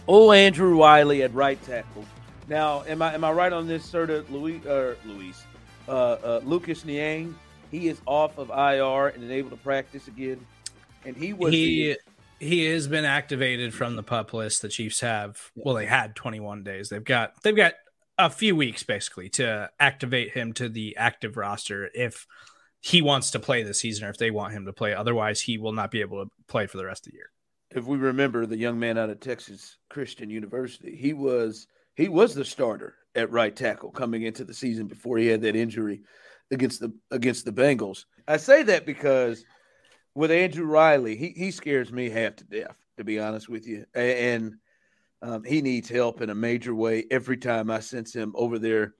old 0.07 0.35
Andrew 0.35 0.77
Wylie 0.77 1.23
at 1.23 1.33
right 1.33 1.61
tackle. 1.63 2.05
Now, 2.47 2.83
am 2.83 3.01
I 3.01 3.13
am 3.13 3.23
I 3.23 3.31
right 3.31 3.53
on 3.53 3.67
this, 3.67 3.83
sir? 3.83 4.05
To 4.05 4.25
Louis 4.29 4.65
or 4.67 4.97
Luis, 5.05 5.43
uh, 5.87 5.91
uh, 5.91 6.41
Lucas 6.43 6.85
Niang, 6.85 7.35
he 7.71 7.87
is 7.87 8.01
off 8.05 8.37
of 8.37 8.49
IR 8.49 9.07
and 9.07 9.31
able 9.31 9.49
to 9.49 9.57
practice 9.57 10.07
again, 10.07 10.45
and 11.05 11.15
he 11.15 11.33
was 11.33 11.53
he 11.53 11.93
the, 11.93 12.45
he 12.45 12.65
has 12.65 12.87
been 12.87 13.05
activated 13.05 13.73
from 13.73 13.95
the 13.95 14.03
pup 14.03 14.33
list. 14.33 14.61
The 14.61 14.69
Chiefs 14.69 14.99
have 14.99 15.51
well, 15.55 15.75
they 15.75 15.85
had 15.85 16.15
21 16.15 16.63
days. 16.63 16.89
They've 16.89 17.03
got 17.03 17.41
they've 17.41 17.55
got 17.55 17.73
a 18.17 18.29
few 18.29 18.55
weeks 18.55 18.83
basically 18.83 19.29
to 19.29 19.69
activate 19.79 20.31
him 20.31 20.53
to 20.53 20.69
the 20.69 20.95
active 20.97 21.37
roster 21.37 21.89
if 21.95 22.27
he 22.83 23.01
wants 23.01 23.31
to 23.31 23.39
play 23.39 23.63
this 23.63 23.79
season 23.79 24.05
or 24.05 24.09
if 24.09 24.17
they 24.17 24.29
want 24.29 24.51
him 24.51 24.65
to 24.65 24.73
play. 24.73 24.93
Otherwise, 24.93 25.39
he 25.39 25.57
will 25.57 25.71
not 25.71 25.89
be 25.89 26.01
able 26.01 26.25
to 26.25 26.29
play 26.49 26.67
for 26.67 26.75
the 26.77 26.85
rest 26.85 27.07
of 27.07 27.13
the 27.13 27.17
year. 27.17 27.31
if 27.71 27.85
we 27.85 27.97
remember 27.97 28.45
the 28.45 28.57
young 28.57 28.77
man 28.77 28.97
out 28.97 29.09
of 29.09 29.21
Texas 29.21 29.77
Christian 29.89 30.29
University, 30.29 30.95
he 30.95 31.13
was 31.13 31.65
he 31.95 32.09
was 32.09 32.35
the 32.35 32.43
starter 32.43 32.95
at 33.15 33.31
right 33.31 33.55
tackle 33.55 33.89
coming 33.89 34.23
into 34.23 34.43
the 34.43 34.53
season 34.53 34.87
before 34.87 35.17
he 35.17 35.27
had 35.27 35.41
that 35.41 35.55
injury 35.55 36.01
against 36.51 36.81
the 36.81 36.93
against 37.09 37.45
the 37.45 37.53
Bengals. 37.53 38.03
I 38.27 38.35
say 38.35 38.63
that 38.63 38.85
because 38.85 39.45
with 40.13 40.29
Andrew 40.29 40.69
Wylie, 40.69 41.15
he 41.15 41.29
he 41.29 41.51
scares 41.51 41.89
me 41.89 42.09
half 42.09 42.35
to 42.35 42.43
death, 42.43 42.75
to 42.97 43.05
be 43.05 43.17
honest 43.17 43.47
with 43.47 43.65
you, 43.65 43.85
and 43.95 44.55
um, 45.21 45.45
he 45.45 45.61
needs 45.61 45.87
help 45.87 46.19
in 46.19 46.29
a 46.29 46.35
major 46.35 46.75
way 46.75 47.05
every 47.09 47.37
time 47.37 47.71
I 47.71 47.79
sense 47.79 48.13
him 48.13 48.33
over 48.35 48.59
there. 48.59 48.93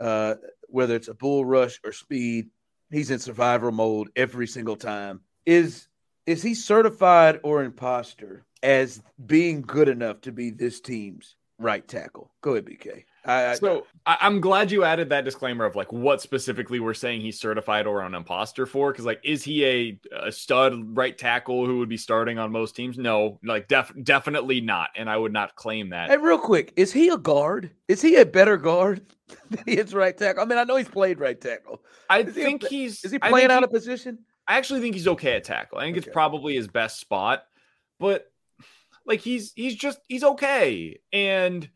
Uh, 0.00 0.36
whether 0.68 0.94
it's 0.96 1.08
a 1.08 1.14
bull 1.14 1.44
rush 1.44 1.80
or 1.84 1.92
speed, 1.92 2.50
he's 2.90 3.10
in 3.10 3.18
survival 3.18 3.72
mode 3.72 4.10
every 4.16 4.46
single 4.46 4.76
time. 4.76 5.20
Is 5.44 5.88
is 6.26 6.42
he 6.42 6.54
certified 6.54 7.40
or 7.44 7.62
imposter 7.62 8.44
as 8.62 9.00
being 9.24 9.62
good 9.62 9.88
enough 9.88 10.20
to 10.22 10.32
be 10.32 10.50
this 10.50 10.80
team's 10.80 11.36
right 11.58 11.86
tackle? 11.86 12.30
Go 12.40 12.52
ahead, 12.52 12.66
BK. 12.66 13.04
I, 13.26 13.54
so 13.54 13.86
I, 14.04 14.18
am 14.20 14.40
glad 14.40 14.70
you 14.70 14.84
added 14.84 15.08
that 15.08 15.24
disclaimer 15.24 15.64
of 15.64 15.74
like 15.74 15.92
what 15.92 16.22
specifically 16.22 16.78
we're 16.78 16.94
saying 16.94 17.22
he's 17.22 17.40
certified 17.40 17.86
or 17.86 18.02
an 18.02 18.14
imposter 18.14 18.66
for. 18.66 18.92
Because 18.92 19.04
like, 19.04 19.20
is 19.24 19.42
he 19.42 19.64
a, 19.64 20.00
a 20.26 20.32
stud 20.32 20.96
right 20.96 21.16
tackle 21.16 21.66
who 21.66 21.78
would 21.78 21.88
be 21.88 21.96
starting 21.96 22.38
on 22.38 22.52
most 22.52 22.76
teams? 22.76 22.98
No, 22.98 23.40
like 23.42 23.66
def- 23.66 23.92
definitely 24.04 24.60
not. 24.60 24.90
And 24.94 25.10
I 25.10 25.16
would 25.16 25.32
not 25.32 25.56
claim 25.56 25.90
that. 25.90 26.10
Hey, 26.10 26.18
real 26.18 26.38
quick, 26.38 26.72
is 26.76 26.92
he 26.92 27.08
a 27.08 27.18
guard? 27.18 27.70
Is 27.88 28.00
he 28.00 28.16
a 28.16 28.24
better 28.24 28.56
guard 28.56 29.04
than 29.50 29.64
he 29.66 29.76
is 29.76 29.92
right 29.92 30.16
tackle? 30.16 30.42
I 30.42 30.46
mean, 30.46 30.58
I 30.58 30.64
know 30.64 30.76
he's 30.76 30.88
played 30.88 31.18
right 31.18 31.40
tackle. 31.40 31.82
I 32.08 32.20
is 32.20 32.34
think 32.34 32.62
he 32.62 32.66
a, 32.66 32.70
he's. 32.70 33.04
Is 33.04 33.10
he 33.10 33.18
playing 33.18 33.50
out 33.50 33.60
he, 33.60 33.64
of 33.64 33.72
position? 33.72 34.18
I 34.46 34.56
actually 34.56 34.80
think 34.80 34.94
he's 34.94 35.08
okay 35.08 35.32
at 35.32 35.44
tackle. 35.44 35.78
I 35.78 35.82
think 35.82 35.96
okay. 35.96 36.06
it's 36.06 36.12
probably 36.12 36.54
his 36.54 36.68
best 36.68 37.00
spot, 37.00 37.44
but 37.98 38.30
like 39.06 39.20
he's 39.20 39.52
he's 39.54 39.74
just 39.74 40.00
he's 40.08 40.24
okay 40.24 40.98
and 41.12 41.68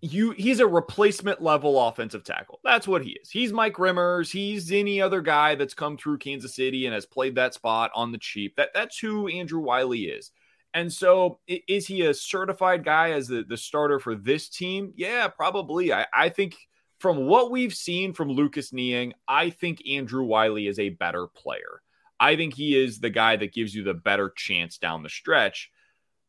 you 0.00 0.32
he's 0.32 0.60
a 0.60 0.66
replacement 0.66 1.40
level 1.40 1.80
offensive 1.80 2.24
tackle. 2.24 2.60
That's 2.64 2.88
what 2.88 3.02
he 3.02 3.10
is. 3.22 3.30
He's 3.30 3.52
Mike 3.52 3.74
Remmers. 3.74 4.30
He's 4.30 4.72
any 4.72 5.00
other 5.00 5.20
guy 5.20 5.54
that's 5.54 5.74
come 5.74 5.96
through 5.96 6.18
Kansas 6.18 6.56
City 6.56 6.86
and 6.86 6.94
has 6.94 7.06
played 7.06 7.36
that 7.36 7.54
spot 7.54 7.92
on 7.94 8.10
the 8.10 8.18
cheap. 8.18 8.56
That 8.56 8.70
that's 8.74 8.98
who 8.98 9.28
Andrew 9.28 9.60
Wylie 9.60 10.06
is. 10.06 10.32
And 10.74 10.92
so 10.92 11.38
is 11.46 11.86
he 11.86 12.02
a 12.02 12.14
certified 12.14 12.84
guy 12.84 13.12
as 13.12 13.28
the, 13.28 13.44
the 13.46 13.56
starter 13.56 14.00
for 14.00 14.14
this 14.14 14.48
team? 14.48 14.92
Yeah, 14.96 15.28
probably. 15.28 15.92
I, 15.92 16.06
I 16.12 16.28
think 16.30 16.56
from 16.98 17.26
what 17.26 17.50
we've 17.50 17.74
seen 17.74 18.12
from 18.12 18.30
Lucas 18.30 18.72
Niang, 18.72 19.12
I 19.28 19.50
think 19.50 19.86
Andrew 19.88 20.24
Wylie 20.24 20.66
is 20.66 20.78
a 20.78 20.88
better 20.88 21.26
player. 21.26 21.82
I 22.18 22.36
think 22.36 22.54
he 22.54 22.80
is 22.80 23.00
the 23.00 23.10
guy 23.10 23.36
that 23.36 23.52
gives 23.52 23.74
you 23.74 23.82
the 23.82 23.94
better 23.94 24.32
chance 24.34 24.78
down 24.78 25.02
the 25.02 25.10
stretch. 25.10 25.70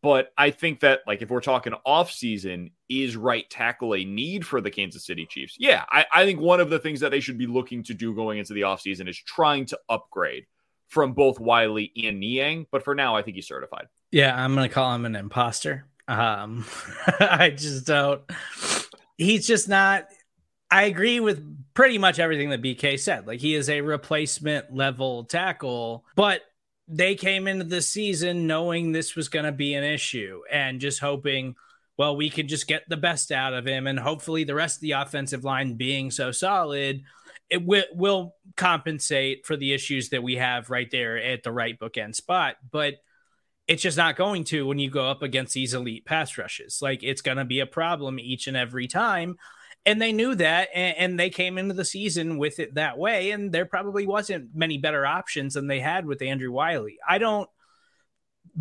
But 0.04 0.34
I 0.38 0.52
think 0.52 0.82
that, 0.82 1.00
like, 1.08 1.22
if 1.22 1.30
we're 1.30 1.40
talking 1.40 1.74
off 1.86 2.12
season, 2.12 2.72
is 2.90 3.16
right 3.16 3.50
tackle 3.50 3.96
a 3.96 4.04
need 4.04 4.46
for 4.46 4.60
the 4.60 4.70
Kansas 4.70 5.06
City 5.06 5.26
Chiefs? 5.26 5.56
Yeah, 5.58 5.86
I, 5.90 6.06
I 6.14 6.26
think 6.26 6.42
one 6.42 6.60
of 6.60 6.70
the 6.70 6.78
things 6.78 7.00
that 7.00 7.10
they 7.10 7.22
should 7.22 7.38
be 7.38 7.48
looking 7.48 7.84
to 7.84 7.94
do 7.94 8.14
going 8.14 8.38
into 8.38 8.54
the 8.54 8.62
offseason 8.62 9.08
is 9.08 9.18
trying 9.18 9.66
to 9.68 9.80
upgrade 9.88 10.46
from 10.90 11.14
both 11.14 11.40
Wylie 11.40 11.94
and 12.04 12.20
Niang. 12.20 12.68
But 12.70 12.84
for 12.84 12.94
now, 12.94 13.16
I 13.16 13.22
think 13.22 13.36
he's 13.36 13.48
certified. 13.48 13.88
Yeah, 14.12 14.36
I'm 14.36 14.54
going 14.54 14.68
to 14.68 14.74
call 14.74 14.94
him 14.94 15.06
an 15.06 15.16
imposter. 15.16 15.86
Um, 16.10 16.66
I 17.22 17.52
just 17.52 17.88
don't. 17.88 18.22
He's 19.18 19.48
just 19.48 19.70
not. 19.70 20.08
I 20.70 20.84
agree 20.84 21.22
with 21.22 21.74
pretty 21.74 21.98
much 21.98 22.20
everything 22.20 22.50
that 22.50 22.62
BK 22.62 23.00
said. 23.00 23.26
Like 23.26 23.40
he 23.40 23.56
is 23.56 23.70
a 23.70 23.80
replacement 23.80 24.76
level 24.76 25.24
tackle, 25.24 26.04
but 26.16 26.42
they 26.88 27.16
came 27.16 27.48
into 27.48 27.64
the 27.64 27.82
season 27.82 28.48
knowing 28.48 28.92
this 28.92 29.16
was 29.16 29.30
going 29.30 29.46
to 29.46 29.52
be 29.52 29.74
an 29.74 29.84
issue 29.84 30.42
and 30.52 30.82
just 30.82 31.00
hoping, 31.00 31.56
well, 31.98 32.16
we 32.16 32.30
could 32.30 32.48
just 32.48 32.68
get 32.68 32.84
the 32.90 32.98
best 32.98 33.32
out 33.32 33.54
of 33.54 33.66
him. 33.66 33.88
And 33.88 34.00
hopefully, 34.00 34.44
the 34.44 34.56
rest 34.56 34.78
of 34.78 34.82
the 34.82 34.92
offensive 34.92 35.44
line 35.44 35.76
being 35.76 36.12
so 36.12 36.32
solid, 36.32 37.04
it 37.50 37.60
w- 37.60 37.84
will 37.94 38.36
compensate 38.58 39.46
for 39.46 39.56
the 39.56 39.74
issues 39.74 40.10
that 40.10 40.24
we 40.24 40.36
have 40.36 40.70
right 40.70 40.90
there 40.92 41.18
at 41.18 41.44
the 41.44 41.52
right 41.52 41.80
bookend 41.80 42.16
spot. 42.16 42.56
But 42.70 42.96
it's 43.68 43.82
just 43.84 43.98
not 43.98 44.18
going 44.18 44.44
to 44.46 44.68
when 44.68 44.80
you 44.80 44.90
go 44.90 45.10
up 45.10 45.22
against 45.22 45.54
these 45.54 45.74
elite 45.74 46.06
pass 46.06 46.38
rushes. 46.38 46.80
Like, 46.82 47.04
it's 47.04 47.22
going 47.22 47.38
to 47.38 47.46
be 47.46 47.62
a 47.62 47.66
problem 47.66 48.20
each 48.20 48.48
and 48.48 48.58
every 48.58 48.88
time 48.88 49.38
and 49.86 50.02
they 50.02 50.12
knew 50.12 50.36
that 50.36 50.70
and, 50.74 50.98
and, 50.98 51.20
they 51.20 51.30
came 51.30 51.58
into 51.58 51.74
the 51.74 51.86
season 51.86 52.38
with 52.38 52.60
it 52.60 52.76
that 52.76 52.98
way 52.98 53.32
and 53.32 53.52
there 53.52 53.66
probably 53.66 54.08
wasn't 54.08 54.56
many 54.56 54.78
better 54.78 55.06
options 55.06 55.54
than 55.54 55.68
they 55.68 55.80
had 55.80 56.06
with 56.06 56.22
andrew 56.22 56.52
wylie. 56.52 56.98
I 57.08 57.18
don't 57.18 57.50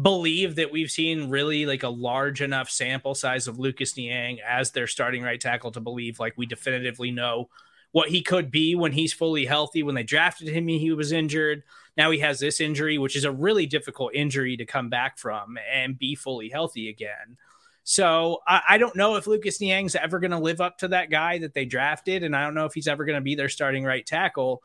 believe 0.01 0.57
that 0.57 0.73
we've 0.73 0.91
seen 0.91 1.29
really 1.29 1.67
like 1.67 1.83
a 1.83 1.89
large 1.89 2.41
enough 2.41 2.71
sample 2.71 3.15
size 3.15 3.47
of 3.47 3.59
lucas 3.59 3.97
niang 3.97 4.39
as 4.47 4.71
their 4.71 4.87
starting 4.87 5.23
right 5.23 5.41
tackle 5.41 5.71
to 5.73 5.81
believe 5.81 6.19
like 6.19 6.35
we 6.37 6.47
definitively 6.47 7.11
know 7.11 7.49
what 7.93 8.09
he 8.09 8.23
could 8.23 8.51
be 8.51 8.75
when 8.75 8.93
he's 8.93 9.13
fully 9.13 9.45
healthy. 9.45 9.83
When 9.83 9.95
they 9.95 10.03
drafted 10.03 10.49
him 10.49 10.67
he 10.67 10.93
was 10.93 11.13
injured. 11.13 11.63
Now 11.97 12.11
he 12.11 12.19
has 12.21 12.41
this 12.41 12.61
injury 12.61 12.99
which 12.99 13.17
is 13.17 13.25
a 13.25 13.31
really 13.31 13.67
difficult 13.67 14.15
injury 14.15 14.57
to 14.57 14.65
come 14.65 14.89
back 14.89 15.19
from 15.19 15.59
and 15.73 15.99
be 15.99 16.15
fully 16.15 16.49
healthy 16.49 16.89
again 16.89 17.37
so 17.85 18.39
I, 18.47 18.63
I 18.71 18.79
don't 18.79 18.97
know 18.97 19.17
if 19.17 19.27
Lucas 19.27 19.61
Niang's 19.61 19.97
ever 19.97 20.21
going 20.21 20.31
to 20.31 20.39
live 20.39 20.61
up 20.61 20.79
to 20.79 20.89
that 20.89 21.11
guy 21.11 21.39
that 21.39 21.55
they 21.55 21.65
drafted, 21.65 22.23
and 22.23 22.37
I 22.37 22.45
don't 22.45 22.55
know 22.55 22.67
if 22.67 22.75
he's 22.75 22.89
ever 22.89 23.05
going 23.05 23.17
to 23.17 23.23
be 23.23 23.35
their 23.35 23.49
starting 23.49 23.85
right 23.85 24.07
tackle. 24.07 24.63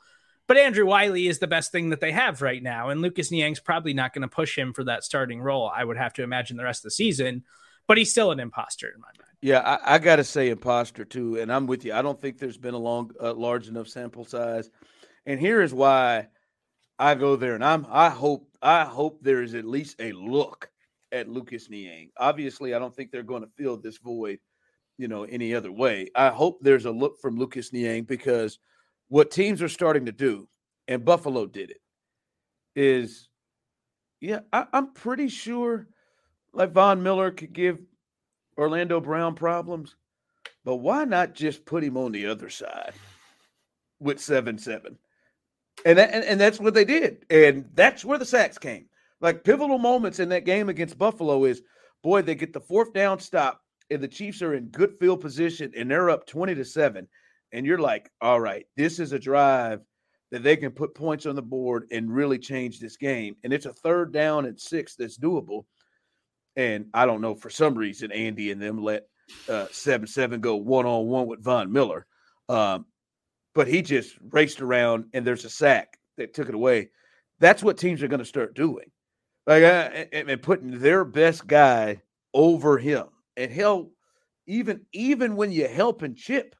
But 0.47 0.57
Andrew 0.57 0.85
Wylie 0.85 1.27
is 1.27 1.39
the 1.39 1.47
best 1.47 1.71
thing 1.71 1.89
that 1.89 1.99
they 1.99 2.11
have 2.11 2.41
right 2.41 2.61
now, 2.61 2.89
and 2.89 3.01
Lucas 3.01 3.31
Niang's 3.31 3.59
probably 3.59 3.93
not 3.93 4.13
going 4.13 4.21
to 4.21 4.27
push 4.27 4.57
him 4.57 4.73
for 4.73 4.83
that 4.85 5.03
starting 5.03 5.41
role. 5.41 5.69
I 5.73 5.83
would 5.83 5.97
have 5.97 6.13
to 6.13 6.23
imagine 6.23 6.57
the 6.57 6.63
rest 6.63 6.79
of 6.79 6.83
the 6.83 6.91
season, 6.91 7.43
but 7.87 7.97
he's 7.97 8.11
still 8.11 8.31
an 8.31 8.39
imposter 8.39 8.87
in 8.87 9.01
my 9.01 9.07
mind. 9.07 9.35
Yeah, 9.41 9.59
I, 9.59 9.95
I 9.95 9.97
got 9.97 10.15
to 10.17 10.23
say 10.23 10.49
imposter 10.49 11.03
too, 11.03 11.37
and 11.39 11.51
I'm 11.51 11.67
with 11.67 11.85
you. 11.85 11.93
I 11.93 12.01
don't 12.01 12.19
think 12.19 12.37
there's 12.37 12.57
been 12.57 12.73
a 12.75 12.79
long, 12.79 13.11
uh, 13.21 13.33
large 13.33 13.67
enough 13.67 13.87
sample 13.87 14.25
size, 14.25 14.69
and 15.25 15.39
here 15.39 15.61
is 15.61 15.73
why 15.73 16.27
I 16.97 17.15
go 17.15 17.35
there, 17.35 17.55
and 17.55 17.63
I'm 17.65 17.85
I 17.89 18.09
hope 18.09 18.47
I 18.61 18.85
hope 18.85 19.21
there 19.21 19.41
is 19.41 19.53
at 19.53 19.65
least 19.65 19.97
a 19.99 20.11
look 20.13 20.69
at 21.11 21.29
Lucas 21.29 21.69
Niang. 21.69 22.09
Obviously, 22.17 22.73
I 22.73 22.79
don't 22.79 22.95
think 22.95 23.11
they're 23.11 23.23
going 23.23 23.43
to 23.43 23.49
fill 23.55 23.77
this 23.77 23.97
void, 23.97 24.39
you 24.97 25.07
know, 25.07 25.23
any 25.23 25.53
other 25.53 25.71
way. 25.71 26.09
I 26.15 26.29
hope 26.29 26.59
there's 26.61 26.85
a 26.85 26.91
look 26.91 27.19
from 27.19 27.37
Lucas 27.37 27.71
Niang 27.73 28.03
because 28.03 28.59
what 29.09 29.31
teams 29.31 29.61
are 29.61 29.69
starting 29.69 30.05
to 30.05 30.11
do, 30.11 30.47
and 30.87 31.05
Buffalo 31.05 31.45
did 31.45 31.71
it, 31.71 31.81
is 32.75 33.29
yeah, 34.19 34.39
I, 34.51 34.65
I'm 34.73 34.93
pretty 34.93 35.29
sure 35.29 35.87
like 36.53 36.71
Von 36.71 37.03
Miller 37.03 37.31
could 37.31 37.53
give 37.53 37.79
Orlando 38.57 38.99
Brown 38.99 39.35
problems, 39.35 39.95
but 40.65 40.77
why 40.77 41.05
not 41.05 41.33
just 41.33 41.65
put 41.65 41.83
him 41.83 41.97
on 41.97 42.11
the 42.11 42.25
other 42.25 42.49
side 42.49 42.93
with 43.99 44.19
seven 44.19 44.57
seven? 44.57 44.97
And, 45.85 45.99
that, 45.99 46.09
and 46.11 46.23
and 46.25 46.41
that's 46.41 46.59
what 46.59 46.73
they 46.73 46.85
did, 46.85 47.25
and 47.29 47.69
that's 47.75 48.03
where 48.03 48.17
the 48.17 48.25
sacks 48.25 48.57
came 48.57 48.87
like 49.21 49.43
pivotal 49.43 49.77
moments 49.77 50.19
in 50.19 50.29
that 50.29 50.45
game 50.45 50.69
against 50.69 50.97
Buffalo 50.97 51.45
is 51.45 51.61
boy, 52.03 52.21
they 52.21 52.35
get 52.35 52.53
the 52.53 52.61
fourth 52.61 52.93
down 52.93 53.19
stop, 53.19 53.61
and 53.89 54.01
the 54.01 54.07
Chiefs 54.07 54.41
are 54.41 54.53
in 54.53 54.67
good 54.67 54.97
field 54.97 55.21
position, 55.21 55.71
and 55.75 55.89
they're 55.89 56.09
up 56.09 56.25
20 56.27 56.55
to 56.55 56.65
7. 56.65 57.07
And 57.53 57.65
you're 57.65 57.79
like, 57.79 58.09
all 58.21 58.39
right, 58.39 58.65
this 58.75 58.99
is 58.99 59.13
a 59.13 59.19
drive 59.19 59.81
that 60.31 60.43
they 60.43 60.57
can 60.57 60.71
put 60.71 60.93
points 60.93 61.25
on 61.25 61.35
the 61.35 61.41
board 61.41 61.87
and 61.91 62.13
really 62.13 62.37
change 62.37 62.79
this 62.79 62.97
game. 62.97 63.35
And 63.43 63.53
it's 63.53 63.65
a 63.65 63.73
third 63.73 64.11
down 64.11 64.45
and 64.45 64.59
six 64.59 64.95
that's 64.95 65.17
doable. 65.17 65.65
And 66.57 66.87
I 66.93 67.05
don't 67.05 67.21
know, 67.21 67.35
for 67.35 67.49
some 67.49 67.75
reason, 67.75 68.11
Andy 68.11 68.51
and 68.51 68.61
them 68.61 68.83
let 68.83 69.03
uh, 69.47 69.67
7 69.71 70.07
7 70.07 70.41
go 70.41 70.57
one 70.57 70.85
on 70.85 71.07
one 71.07 71.27
with 71.27 71.43
Von 71.43 71.71
Miller. 71.71 72.05
Um, 72.49 72.85
but 73.55 73.67
he 73.67 73.81
just 73.81 74.17
raced 74.31 74.61
around 74.61 75.05
and 75.13 75.25
there's 75.25 75.45
a 75.45 75.49
sack 75.49 75.97
that 76.17 76.33
took 76.33 76.49
it 76.49 76.55
away. 76.55 76.89
That's 77.39 77.63
what 77.63 77.77
teams 77.77 78.03
are 78.03 78.07
going 78.07 78.19
to 78.19 78.25
start 78.25 78.55
doing 78.55 78.91
like 79.47 79.63
and 80.11 80.41
putting 80.41 80.79
their 80.79 81.05
best 81.05 81.47
guy 81.47 82.01
over 82.33 82.77
him. 82.77 83.05
And 83.37 83.51
hell, 83.51 83.91
even 84.45 84.81
even 84.93 85.35
when 85.37 85.51
you 85.51 85.67
help 85.67 86.01
and 86.01 86.17
chip, 86.17 86.55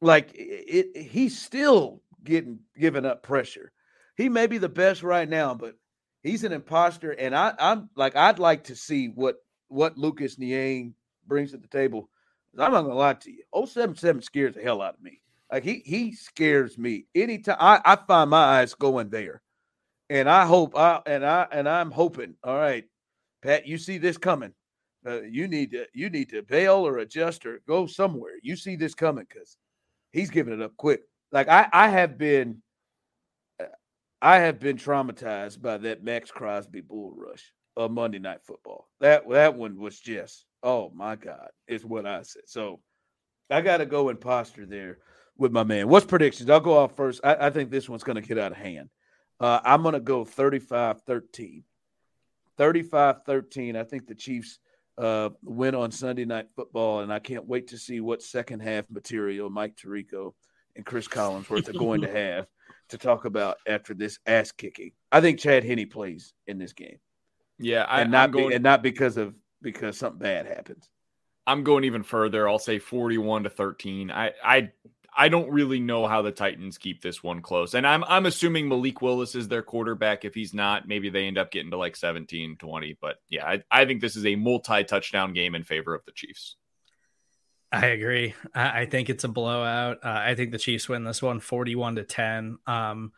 like 0.00 0.32
it, 0.34 0.90
it, 0.94 1.02
he's 1.02 1.38
still 1.38 2.02
getting 2.22 2.60
given 2.78 3.04
up 3.04 3.22
pressure. 3.22 3.72
He 4.16 4.28
may 4.28 4.46
be 4.46 4.58
the 4.58 4.68
best 4.68 5.02
right 5.02 5.28
now, 5.28 5.54
but 5.54 5.74
he's 6.22 6.44
an 6.44 6.52
imposter. 6.52 7.10
And 7.10 7.34
I, 7.34 7.54
I'm 7.58 7.90
like, 7.96 8.16
I'd 8.16 8.38
like 8.38 8.64
to 8.64 8.76
see 8.76 9.08
what 9.08 9.36
what 9.68 9.98
Lucas 9.98 10.38
Niang 10.38 10.94
brings 11.26 11.50
to 11.50 11.58
the 11.58 11.68
table. 11.68 12.08
I'm 12.58 12.72
not 12.72 12.82
gonna 12.82 12.94
lie 12.94 13.14
to 13.14 13.30
you. 13.30 13.42
077 13.66 14.22
scares 14.22 14.54
the 14.54 14.62
hell 14.62 14.80
out 14.80 14.94
of 14.94 15.02
me. 15.02 15.20
Like 15.50 15.64
he 15.64 15.82
he 15.84 16.12
scares 16.12 16.78
me. 16.78 17.06
Anytime 17.14 17.56
I, 17.58 17.80
I 17.84 17.96
find 17.96 18.30
my 18.30 18.60
eyes 18.60 18.74
going 18.74 19.10
there. 19.10 19.42
And 20.08 20.28
I 20.28 20.46
hope 20.46 20.76
I 20.76 21.00
and 21.06 21.24
I 21.24 21.46
and 21.50 21.68
I'm 21.68 21.90
hoping. 21.90 22.34
All 22.44 22.56
right, 22.56 22.84
Pat, 23.42 23.66
you 23.66 23.78
see 23.78 23.98
this 23.98 24.16
coming. 24.16 24.52
Uh, 25.06 25.22
you 25.22 25.48
need 25.48 25.72
to 25.72 25.86
you 25.94 26.10
need 26.10 26.30
to 26.30 26.42
bail 26.42 26.86
or 26.86 26.98
adjust 26.98 27.46
or 27.46 27.60
go 27.66 27.86
somewhere. 27.86 28.34
You 28.42 28.56
see 28.56 28.76
this 28.76 28.94
coming 28.94 29.26
because 29.28 29.56
he's 30.12 30.30
giving 30.30 30.54
it 30.54 30.62
up 30.62 30.76
quick. 30.76 31.02
Like 31.32 31.48
I 31.48 31.68
I 31.72 31.88
have 31.88 32.18
been 32.18 32.62
uh, 33.60 33.66
I 34.22 34.38
have 34.38 34.60
been 34.60 34.76
traumatized 34.76 35.60
by 35.60 35.78
that 35.78 36.04
Maxx 36.04 36.30
Crosby 36.30 36.80
bull 36.80 37.12
rush 37.16 37.52
of 37.76 37.90
Monday 37.90 38.18
Night 38.18 38.40
Football. 38.44 38.88
That 39.00 39.28
that 39.28 39.56
one 39.56 39.78
was 39.78 39.98
just 39.98 40.44
oh 40.62 40.90
my 40.94 41.16
god, 41.16 41.48
is 41.68 41.84
what 41.84 42.06
I 42.06 42.22
said. 42.22 42.42
So 42.46 42.80
I 43.50 43.60
got 43.60 43.78
to 43.78 43.86
go 43.86 44.08
imposter 44.08 44.66
there 44.66 44.98
with 45.38 45.52
my 45.52 45.62
man. 45.62 45.88
What's 45.88 46.06
predictions? 46.06 46.50
I'll 46.50 46.60
go 46.60 46.76
off 46.76 46.96
first. 46.96 47.20
I, 47.22 47.46
I 47.46 47.50
think 47.50 47.70
this 47.70 47.88
one's 47.88 48.02
going 48.02 48.16
to 48.16 48.26
get 48.26 48.38
out 48.38 48.52
of 48.52 48.58
hand. 48.58 48.88
Uh, 49.38 49.60
I'm 49.64 49.82
going 49.82 49.94
to 49.94 50.00
go 50.00 50.24
35 50.24 51.02
13. 51.02 51.64
35 52.56 53.22
13. 53.24 53.76
I 53.76 53.84
think 53.84 54.06
the 54.06 54.14
Chiefs 54.14 54.58
uh, 54.98 55.30
win 55.42 55.74
on 55.74 55.90
Sunday 55.90 56.24
Night 56.24 56.48
Football, 56.54 57.00
and 57.00 57.12
I 57.12 57.18
can't 57.18 57.46
wait 57.46 57.68
to 57.68 57.78
see 57.78 58.00
what 58.00 58.22
second 58.22 58.60
half 58.60 58.90
material 58.90 59.50
Mike 59.50 59.76
Tirico 59.76 60.32
and 60.74 60.86
Chris 60.86 61.08
Collinsworth 61.08 61.68
are 61.68 61.78
going 61.78 62.00
to 62.00 62.12
have 62.12 62.46
to 62.88 62.98
talk 62.98 63.24
about 63.24 63.58
after 63.66 63.94
this 63.94 64.18
ass 64.26 64.52
kicking. 64.52 64.92
I 65.12 65.20
think 65.20 65.38
Chad 65.38 65.64
Henne 65.64 65.88
plays 65.88 66.32
in 66.46 66.58
this 66.58 66.72
game. 66.72 66.98
Yeah, 67.58 67.84
I, 67.84 68.02
and 68.02 68.10
not 68.10 68.32
going, 68.32 68.50
be, 68.50 68.54
and 68.54 68.64
not 68.64 68.82
because 68.82 69.16
of 69.16 69.34
because 69.62 69.98
something 69.98 70.18
bad 70.18 70.46
happens. 70.46 70.88
I'm 71.46 71.62
going 71.62 71.84
even 71.84 72.02
further. 72.02 72.48
I'll 72.48 72.58
say 72.58 72.78
41 72.78 73.44
to 73.44 73.50
13. 73.50 74.10
I 74.10 74.32
I 74.44 74.70
I 75.16 75.28
don't 75.28 75.50
really 75.50 75.80
know 75.80 76.06
how 76.06 76.22
the 76.22 76.30
Titans 76.30 76.76
keep 76.76 77.00
this 77.00 77.22
one 77.22 77.40
close. 77.40 77.74
And 77.74 77.86
I'm 77.86 78.04
I'm 78.04 78.26
assuming 78.26 78.68
Malik 78.68 79.00
Willis 79.00 79.34
is 79.34 79.48
their 79.48 79.62
quarterback. 79.62 80.24
If 80.24 80.34
he's 80.34 80.52
not, 80.52 80.86
maybe 80.86 81.08
they 81.08 81.26
end 81.26 81.38
up 81.38 81.50
getting 81.50 81.70
to 81.70 81.78
like 81.78 81.96
17, 81.96 82.56
20. 82.56 82.98
But 83.00 83.16
yeah, 83.28 83.46
I, 83.46 83.62
I 83.70 83.86
think 83.86 84.00
this 84.00 84.16
is 84.16 84.26
a 84.26 84.36
multi-touchdown 84.36 85.32
game 85.32 85.54
in 85.54 85.64
favor 85.64 85.94
of 85.94 86.04
the 86.04 86.12
Chiefs. 86.12 86.56
I 87.72 87.86
agree. 87.86 88.34
I, 88.54 88.82
I 88.82 88.86
think 88.86 89.08
it's 89.08 89.24
a 89.24 89.28
blowout. 89.28 89.98
Uh, 90.04 90.22
I 90.24 90.34
think 90.34 90.52
the 90.52 90.58
Chiefs 90.58 90.88
win 90.88 91.04
this 91.04 91.22
one 91.22 91.40
41 91.40 91.96
to 91.96 92.04
10. 92.04 92.58
Um, 92.66 93.12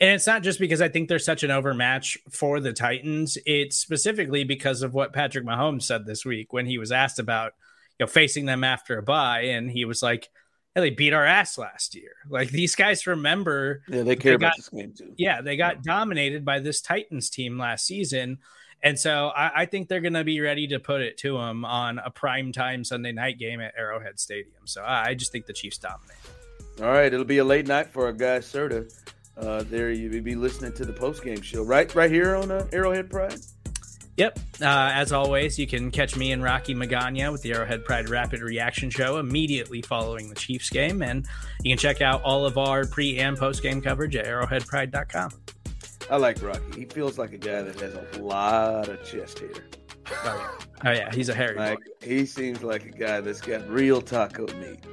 and 0.00 0.10
it's 0.10 0.26
not 0.26 0.42
just 0.42 0.60
because 0.60 0.80
I 0.80 0.88
think 0.88 1.08
they're 1.08 1.18
such 1.18 1.42
an 1.42 1.50
overmatch 1.50 2.18
for 2.30 2.60
the 2.60 2.72
Titans. 2.72 3.36
It's 3.44 3.76
specifically 3.76 4.44
because 4.44 4.82
of 4.82 4.94
what 4.94 5.12
Patrick 5.12 5.44
Mahomes 5.44 5.82
said 5.82 6.06
this 6.06 6.24
week 6.24 6.52
when 6.52 6.66
he 6.66 6.78
was 6.78 6.92
asked 6.92 7.18
about, 7.18 7.54
you 7.98 8.04
know, 8.04 8.08
facing 8.08 8.46
them 8.46 8.62
after 8.62 8.98
a 8.98 9.02
bye, 9.02 9.40
and 9.40 9.70
he 9.70 9.84
was 9.84 10.02
like, 10.02 10.28
"Hey, 10.74 10.82
they 10.82 10.90
beat 10.90 11.12
our 11.12 11.24
ass 11.24 11.58
last 11.58 11.94
year." 11.94 12.12
Like 12.28 12.50
these 12.50 12.74
guys 12.74 13.06
remember. 13.06 13.82
Yeah, 13.88 14.02
they 14.02 14.16
care 14.16 14.32
they 14.32 14.36
about 14.36 14.52
got, 14.52 14.56
this 14.56 14.68
game 14.68 14.92
too. 14.96 15.14
Yeah, 15.16 15.40
they 15.40 15.56
got 15.56 15.82
dominated 15.82 16.44
by 16.44 16.60
this 16.60 16.80
Titans 16.80 17.30
team 17.30 17.58
last 17.58 17.86
season. 17.86 18.38
And 18.82 18.98
so 18.98 19.28
I, 19.28 19.62
I 19.62 19.66
think 19.66 19.88
they're 19.88 20.00
going 20.00 20.12
to 20.12 20.24
be 20.24 20.40
ready 20.40 20.68
to 20.68 20.78
put 20.78 21.00
it 21.00 21.18
to 21.18 21.36
them 21.36 21.64
on 21.64 21.98
a 21.98 22.10
prime 22.10 22.52
time 22.52 22.84
Sunday 22.84 23.10
night 23.10 23.38
game 23.38 23.60
at 23.60 23.74
Arrowhead 23.76 24.20
Stadium. 24.20 24.66
So 24.66 24.82
I, 24.82 25.08
I 25.08 25.14
just 25.14 25.32
think 25.32 25.46
the 25.46 25.52
Chiefs 25.52 25.78
dominate. 25.78 26.16
All 26.80 26.86
right, 26.86 27.12
it'll 27.12 27.24
be 27.24 27.38
a 27.38 27.44
late 27.44 27.66
night 27.66 27.88
for 27.88 28.06
our 28.06 28.12
guy 28.12 28.38
Serda. 28.38 28.92
Uh, 29.36 29.64
there 29.64 29.90
you 29.90 30.10
will 30.10 30.20
be 30.20 30.34
listening 30.34 30.72
to 30.74 30.84
the 30.84 30.92
post 30.92 31.22
game 31.22 31.40
show 31.40 31.62
right 31.62 31.92
right 31.94 32.10
here 32.10 32.34
on 32.36 32.50
uh, 32.50 32.66
Arrowhead 32.72 33.08
Pride. 33.10 33.38
Yep. 34.18 34.38
Uh, 34.60 34.90
as 34.92 35.12
always, 35.12 35.60
you 35.60 35.68
can 35.68 35.92
catch 35.92 36.16
me 36.16 36.32
and 36.32 36.42
Rocky 36.42 36.74
Magana 36.74 37.30
with 37.30 37.42
the 37.42 37.52
Arrowhead 37.52 37.84
Pride 37.84 38.08
Rapid 38.08 38.40
Reaction 38.40 38.90
Show 38.90 39.18
immediately 39.18 39.80
following 39.80 40.28
the 40.28 40.34
Chiefs 40.34 40.70
game. 40.70 41.02
And 41.02 41.24
you 41.62 41.70
can 41.70 41.78
check 41.78 42.02
out 42.02 42.20
all 42.24 42.44
of 42.44 42.58
our 42.58 42.84
pre 42.84 43.20
and 43.20 43.38
post 43.38 43.62
game 43.62 43.80
coverage 43.80 44.16
at 44.16 44.26
arrowheadpride.com. 44.26 45.30
I 46.10 46.16
like 46.16 46.42
Rocky. 46.42 46.80
He 46.80 46.84
feels 46.86 47.16
like 47.16 47.32
a 47.32 47.38
guy 47.38 47.62
that 47.62 47.80
has 47.80 47.94
a 47.94 48.22
lot 48.22 48.88
of 48.88 49.04
chest 49.04 49.38
hair. 49.38 49.50
Oh, 50.24 50.24
yeah. 50.24 50.66
Oh, 50.84 50.90
yeah. 50.90 51.14
He's 51.14 51.28
a 51.28 51.34
hairy 51.34 51.54
like, 51.56 51.78
He 52.02 52.26
seems 52.26 52.64
like 52.64 52.86
a 52.86 52.90
guy 52.90 53.20
that's 53.20 53.40
got 53.40 53.68
real 53.68 54.02
taco 54.02 54.46
meat. 54.54 54.84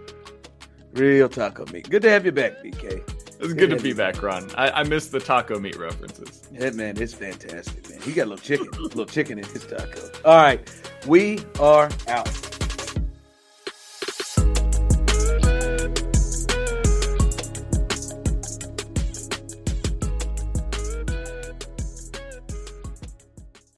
Real 0.93 1.29
taco 1.29 1.65
meat. 1.73 1.89
Good 1.89 2.03
to 2.03 2.09
have 2.11 2.25
you 2.25 2.31
back, 2.31 2.63
BK. 2.63 3.14
It's 3.39 3.53
good 3.53 3.69
to 3.69 3.79
be 3.79 3.93
back, 3.93 4.21
Ron. 4.21 4.49
I, 4.55 4.69
I 4.71 4.83
miss 4.83 5.07
the 5.09 5.19
taco 5.19 5.59
meat 5.59 5.77
references. 5.77 6.43
Yeah, 6.51 6.69
man, 6.71 7.01
it's 7.01 7.13
fantastic, 7.13 7.89
man. 7.89 8.01
He 8.01 8.13
got 8.13 8.27
a 8.27 8.29
little 8.29 8.43
chicken, 8.43 8.67
a 8.73 8.81
little 8.81 9.05
chicken 9.05 9.39
in 9.39 9.45
his 9.45 9.65
taco. 9.65 10.09
All 10.23 10.37
right, 10.37 10.67
we 11.05 11.39
are 11.59 11.89
out. 12.07 12.54